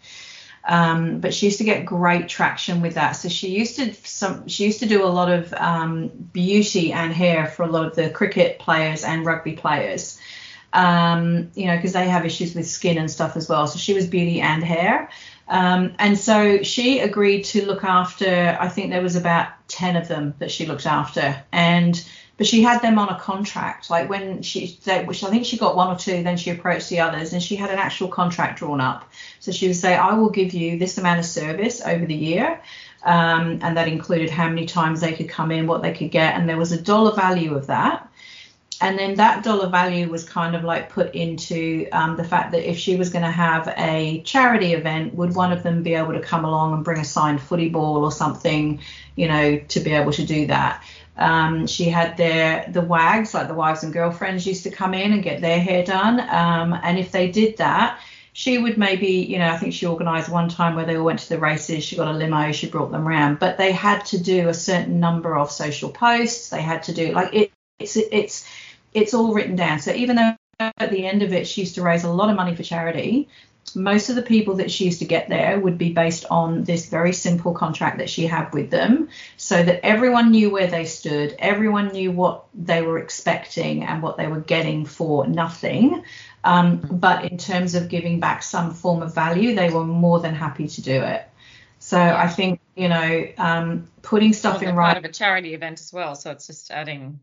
Um, 0.65 1.19
but 1.19 1.33
she 1.33 1.47
used 1.47 1.57
to 1.57 1.65
get 1.65 1.85
great 1.85 2.29
traction 2.29 2.81
with 2.81 2.93
that. 2.95 3.13
So 3.13 3.27
she 3.27 3.49
used 3.49 3.75
to 3.77 3.93
some 4.05 4.47
she 4.47 4.65
used 4.65 4.79
to 4.79 4.85
do 4.85 5.03
a 5.03 5.07
lot 5.07 5.29
of 5.29 5.53
um, 5.53 6.07
beauty 6.07 6.93
and 6.93 7.13
hair 7.13 7.47
for 7.47 7.63
a 7.63 7.67
lot 7.67 7.85
of 7.85 7.95
the 7.95 8.09
cricket 8.09 8.59
players 8.59 9.03
and 9.03 9.25
rugby 9.25 9.53
players. 9.53 10.19
Um, 10.71 11.51
you 11.53 11.67
know, 11.67 11.75
because 11.75 11.93
they 11.93 12.07
have 12.07 12.25
issues 12.25 12.55
with 12.55 12.67
skin 12.67 12.97
and 12.97 13.11
stuff 13.11 13.35
as 13.35 13.47
well. 13.47 13.67
So 13.67 13.77
she 13.77 13.93
was 13.93 14.07
beauty 14.07 14.41
and 14.41 14.63
hair. 14.63 15.09
Um, 15.47 15.93
and 15.99 16.17
so 16.17 16.63
she 16.63 16.99
agreed 16.99 17.43
to 17.45 17.65
look 17.65 17.83
after, 17.83 18.57
I 18.59 18.69
think 18.69 18.89
there 18.89 19.01
was 19.01 19.15
about 19.15 19.49
10 19.67 19.95
of 19.97 20.07
them 20.07 20.33
that 20.39 20.49
she 20.49 20.65
looked 20.65 20.85
after. 20.85 21.43
And 21.51 22.03
but 22.37 22.47
she 22.47 22.63
had 22.63 22.81
them 22.81 22.97
on 22.97 23.09
a 23.09 23.19
contract. 23.19 23.89
Like 23.89 24.09
when 24.09 24.41
she, 24.41 24.77
which 25.05 25.23
I 25.23 25.29
think 25.29 25.45
she 25.45 25.57
got 25.57 25.75
one 25.75 25.89
or 25.89 25.97
two, 25.97 26.23
then 26.23 26.37
she 26.37 26.49
approached 26.49 26.89
the 26.89 26.99
others 26.99 27.33
and 27.33 27.41
she 27.41 27.55
had 27.55 27.69
an 27.69 27.77
actual 27.77 28.07
contract 28.07 28.59
drawn 28.59 28.81
up. 28.81 29.09
So 29.39 29.51
she 29.51 29.67
would 29.67 29.75
say, 29.75 29.95
I 29.95 30.13
will 30.13 30.29
give 30.29 30.53
you 30.53 30.79
this 30.79 30.97
amount 30.97 31.19
of 31.19 31.25
service 31.25 31.81
over 31.85 32.05
the 32.05 32.15
year. 32.15 32.59
Um, 33.03 33.59
and 33.61 33.77
that 33.77 33.87
included 33.87 34.29
how 34.29 34.47
many 34.47 34.65
times 34.65 35.01
they 35.01 35.13
could 35.13 35.29
come 35.29 35.51
in, 35.51 35.67
what 35.67 35.81
they 35.81 35.93
could 35.93 36.09
get. 36.09 36.35
And 36.35 36.47
there 36.47 36.57
was 36.57 36.71
a 36.71 36.81
dollar 36.81 37.13
value 37.13 37.53
of 37.53 37.67
that 37.67 38.09
and 38.83 38.99
then 38.99 39.15
that 39.15 39.45
dollar 39.45 39.69
value 39.69 40.09
was 40.09 40.25
kind 40.27 40.57
of 40.57 40.65
like 40.65 40.89
put 40.89 41.15
into 41.15 41.87
um, 41.93 42.17
the 42.17 42.23
fact 42.23 42.51
that 42.51 42.69
if 42.69 42.77
she 42.77 42.97
was 42.97 43.09
going 43.09 43.23
to 43.23 43.31
have 43.31 43.73
a 43.77 44.21
charity 44.23 44.73
event, 44.73 45.15
would 45.15 45.33
one 45.35 45.53
of 45.53 45.63
them 45.63 45.83
be 45.83 45.93
able 45.93 46.11
to 46.11 46.19
come 46.19 46.43
along 46.43 46.73
and 46.73 46.83
bring 46.83 46.99
a 46.99 47.05
signed 47.05 47.41
footy 47.41 47.69
ball 47.69 48.03
or 48.03 48.11
something, 48.11 48.81
you 49.15 49.29
know, 49.29 49.57
to 49.57 49.79
be 49.79 49.91
able 49.91 50.11
to 50.11 50.25
do 50.25 50.47
that? 50.47 50.83
Um, 51.17 51.67
she 51.67 51.85
had 51.85 52.17
their 52.17 52.65
the 52.71 52.81
wags, 52.81 53.33
like 53.33 53.47
the 53.47 53.53
wives 53.53 53.83
and 53.83 53.93
girlfriends, 53.93 54.47
used 54.47 54.63
to 54.63 54.71
come 54.71 54.93
in 54.93 55.13
and 55.13 55.23
get 55.23 55.41
their 55.41 55.59
hair 55.59 55.83
done. 55.83 56.19
Um, 56.19 56.73
and 56.83 56.97
if 56.97 57.11
they 57.11 57.29
did 57.29 57.57
that, 57.57 57.99
she 58.33 58.57
would 58.57 58.79
maybe, 58.79 59.07
you 59.07 59.37
know, 59.37 59.49
I 59.49 59.57
think 59.57 59.73
she 59.73 59.85
organised 59.85 60.27
one 60.27 60.49
time 60.49 60.75
where 60.75 60.85
they 60.85 60.97
all 60.97 61.05
went 61.05 61.19
to 61.19 61.29
the 61.29 61.37
races. 61.37 61.83
She 61.83 61.95
got 61.95 62.07
a 62.07 62.13
limo, 62.13 62.51
she 62.51 62.67
brought 62.67 62.91
them 62.91 63.07
around, 63.07 63.39
but 63.39 63.57
they 63.57 63.71
had 63.71 64.03
to 64.05 64.21
do 64.21 64.49
a 64.49 64.53
certain 64.53 64.99
number 64.99 65.37
of 65.37 65.51
social 65.51 65.89
posts. 65.89 66.49
They 66.49 66.61
had 66.61 66.83
to 66.83 66.93
do 66.93 67.11
like 67.11 67.33
it, 67.33 67.51
it's 67.79 67.95
it's 67.95 68.49
it's 68.93 69.13
all 69.13 69.33
written 69.33 69.55
down. 69.55 69.79
So 69.79 69.91
even 69.91 70.15
though 70.15 70.35
at 70.59 70.91
the 70.91 71.05
end 71.05 71.21
of 71.21 71.31
it 71.31 71.47
she 71.47 71.61
used 71.61 71.75
to 71.75 71.83
raise 71.83 72.03
a 72.03 72.11
lot 72.11 72.29
of 72.29 72.35
money 72.35 72.55
for 72.55 72.63
charity, 72.63 73.29
most 73.75 74.09
of 74.09 74.15
the 74.15 74.21
people 74.21 74.55
that 74.55 74.69
she 74.69 74.85
used 74.85 74.99
to 74.99 75.05
get 75.05 75.29
there 75.29 75.59
would 75.59 75.77
be 75.77 75.91
based 75.93 76.25
on 76.29 76.63
this 76.63 76.89
very 76.89 77.13
simple 77.13 77.53
contract 77.53 77.97
that 77.97 78.09
she 78.09 78.27
had 78.27 78.53
with 78.53 78.69
them 78.69 79.09
so 79.37 79.63
that 79.63 79.85
everyone 79.85 80.31
knew 80.31 80.51
where 80.51 80.67
they 80.67 80.85
stood, 80.85 81.35
everyone 81.39 81.89
knew 81.89 82.11
what 82.11 82.45
they 82.53 82.81
were 82.81 82.99
expecting 82.99 83.83
and 83.83 84.03
what 84.03 84.17
they 84.17 84.27
were 84.27 84.41
getting 84.41 84.85
for 84.85 85.25
nothing. 85.27 86.03
Um, 86.43 86.77
but 86.77 87.25
in 87.31 87.37
terms 87.37 87.73
of 87.73 87.89
giving 87.89 88.19
back 88.19 88.43
some 88.43 88.73
form 88.73 89.01
of 89.01 89.15
value, 89.15 89.55
they 89.55 89.69
were 89.69 89.85
more 89.85 90.19
than 90.19 90.35
happy 90.35 90.67
to 90.67 90.81
do 90.81 91.01
it. 91.01 91.27
So 91.79 91.99
I 91.99 92.27
think, 92.27 92.59
you 92.75 92.89
know, 92.89 93.27
um, 93.37 93.87
putting 94.01 94.33
stuff 94.33 94.61
Well, 94.61 94.69
in 94.69 94.75
they're 94.75 94.83
part 94.83 94.97
of 94.97 95.05
a 95.05 95.11
charity 95.11 95.53
event 95.53 95.79
as 95.79 95.91
well, 95.91 96.15
so 96.15 96.31
it's 96.31 96.47
just 96.47 96.71
adding. 96.71 97.19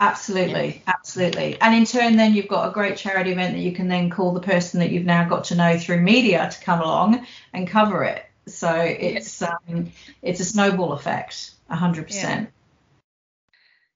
Absolutely, 0.00 0.82
absolutely. 0.86 1.60
And 1.60 1.74
in 1.74 1.84
turn, 1.84 2.16
then 2.16 2.32
you've 2.32 2.46
got 2.46 2.68
a 2.68 2.72
great 2.72 2.96
charity 2.96 3.32
event 3.32 3.54
that 3.54 3.60
you 3.60 3.72
can 3.72 3.88
then 3.88 4.10
call 4.10 4.32
the 4.32 4.40
person 4.40 4.78
that 4.78 4.90
you've 4.90 5.04
now 5.04 5.28
got 5.28 5.44
to 5.44 5.56
know 5.56 5.76
through 5.76 6.00
media 6.00 6.48
to 6.48 6.64
come 6.64 6.80
along 6.80 7.26
and 7.52 7.66
cover 7.66 8.04
it. 8.04 8.24
So 8.46 8.72
it's 8.72 9.42
um, 9.42 9.92
it's 10.22 10.40
a 10.40 10.44
snowball 10.44 10.92
effect, 10.92 11.50
hundred 11.68 12.06
percent. 12.06 12.50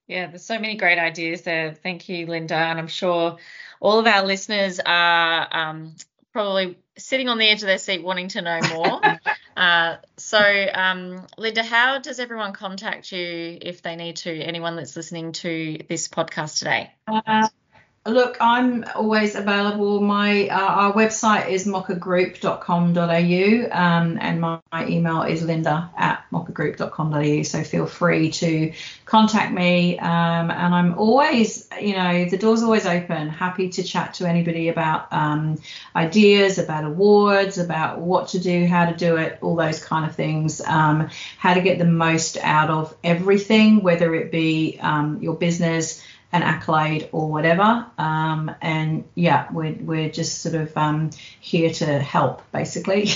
Yeah, 0.09 0.27
there's 0.27 0.45
so 0.45 0.59
many 0.59 0.77
great 0.77 0.99
ideas 0.99 1.43
there. 1.43 1.73
Thank 1.73 2.09
you, 2.09 2.27
Linda. 2.27 2.57
And 2.57 2.79
I'm 2.79 2.89
sure 2.89 3.39
all 3.81 3.99
of 3.99 4.07
our 4.07 4.27
listeners 4.27 4.81
are 4.85 5.49
um, 5.51 5.95
probably 6.33 6.77
sitting 6.99 7.29
on 7.29 7.39
the 7.39 7.49
edge 7.49 7.63
of 7.63 7.67
their 7.67 7.79
seat 7.79 8.03
wanting 8.03 8.29
to 8.29 8.43
know 8.43 8.61
more. 8.75 9.01
uh, 9.57 9.97
so, 10.17 10.39
um, 10.75 11.27
Linda, 11.37 11.63
how 11.63 11.99
does 11.99 12.19
everyone 12.21 12.53
contact 12.53 13.13
you 13.13 13.59
if 13.61 13.83
they 13.83 13.97
need 13.97 14.17
to? 14.17 14.31
Anyone 14.31 14.77
that's 14.77 14.97
listening 14.97 15.33
to 15.33 15.79
this 15.89 16.09
podcast 16.09 16.59
today? 16.59 16.93
Uh, 17.07 17.49
look, 18.05 18.37
I'm 18.41 18.85
always 18.97 19.37
available. 19.37 20.01
My 20.01 20.49
uh, 20.49 20.59
our 20.59 20.93
website 20.93 21.49
is 21.49 21.67
mochagroup.com.au 21.67 23.79
um, 23.79 24.19
and 24.21 24.41
my, 24.41 24.59
my 24.73 24.89
email 24.89 25.23
is 25.23 25.43
linda 25.43 25.89
at 25.97 26.25
mochagroup.com.au. 26.33 27.43
So 27.45 27.63
feel 27.63 27.87
free 27.87 28.33
to 28.33 28.73
contact 29.05 29.53
me. 29.53 30.01
Um, 30.01 30.51
and 30.51 30.75
I'm 30.75 30.99
always, 30.99 31.69
you 31.81 31.95
know, 31.95 32.25
the 32.25 32.37
door's 32.37 32.65
always 32.65 32.87
open. 32.87 33.29
Happy 33.29 33.69
to 33.69 33.85
chat 33.85 34.15
to 34.15 34.29
anybody 34.29 34.69
about 34.69 35.13
um, 35.13 35.61
ideas, 35.95 36.59
about 36.59 36.85
awards, 36.85 37.59
about 37.59 38.01
what 38.01 38.27
to 38.29 38.41
do, 38.41 38.67
how 38.67 38.91
to 38.91 38.97
do 38.97 39.17
it, 39.17 39.39
all 39.43 39.55
those 39.55 39.83
kind 39.83 40.05
of 40.05 40.17
things. 40.17 40.61
Um, 40.61 41.09
how 41.39 41.55
to 41.55 41.61
get 41.61 41.79
the 41.79 41.85
most 41.85 42.37
out 42.39 42.71
of 42.71 42.97
everything, 43.05 43.85
whether 43.85 44.13
it 44.17 44.33
be 44.33 44.79
um, 44.81 45.23
your 45.23 45.37
business 45.37 46.03
an 46.33 46.43
accolade 46.43 47.09
or 47.13 47.31
whatever. 47.31 47.87
Um, 47.99 48.51
and 48.61 49.05
yeah, 49.15 49.49
we're, 49.53 49.75
we're 49.75 50.11
just 50.11 50.41
sort 50.41 50.55
of 50.55 50.77
um, 50.77 51.11
here 51.41 51.71
to 51.71 51.99
help, 51.99 52.43
basically. 52.53 53.11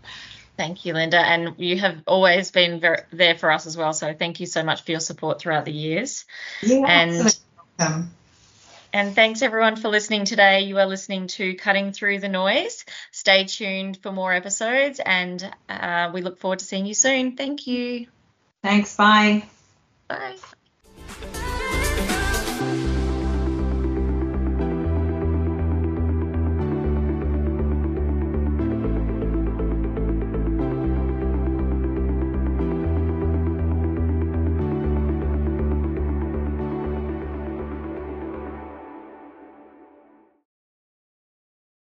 Thank 0.56 0.84
you, 0.84 0.94
Linda. 0.94 1.18
And 1.18 1.54
you 1.58 1.78
have 1.78 1.98
always 2.06 2.50
been 2.50 2.80
very, 2.80 3.02
there 3.12 3.36
for 3.36 3.50
us 3.50 3.66
as 3.66 3.76
well. 3.76 3.92
So 3.92 4.14
thank 4.14 4.40
you 4.40 4.46
so 4.46 4.62
much 4.64 4.84
for 4.84 4.90
your 4.92 5.00
support 5.00 5.38
throughout 5.38 5.66
the 5.66 5.72
years. 5.72 6.24
yeah, 6.62 6.84
And- 6.86 7.36
welcome. 7.78 8.10
And 8.92 9.14
thanks 9.14 9.42
everyone 9.42 9.76
for 9.76 9.88
listening 9.88 10.24
today. 10.24 10.62
You 10.62 10.78
are 10.78 10.86
listening 10.86 11.26
to 11.26 11.54
Cutting 11.56 11.92
Through 11.92 12.20
the 12.20 12.30
Noise. 12.30 12.86
Stay 13.10 13.44
tuned 13.44 13.98
for 13.98 14.10
more 14.10 14.32
episodes 14.32 15.00
and 15.04 15.54
uh, 15.68 16.10
we 16.14 16.22
look 16.22 16.38
forward 16.38 16.60
to 16.60 16.64
seeing 16.64 16.86
you 16.86 16.94
soon. 16.94 17.36
Thank 17.36 17.66
you. 17.66 18.06
Thanks. 18.62 18.96
Bye. 18.96 19.44
Bye. 20.08 20.36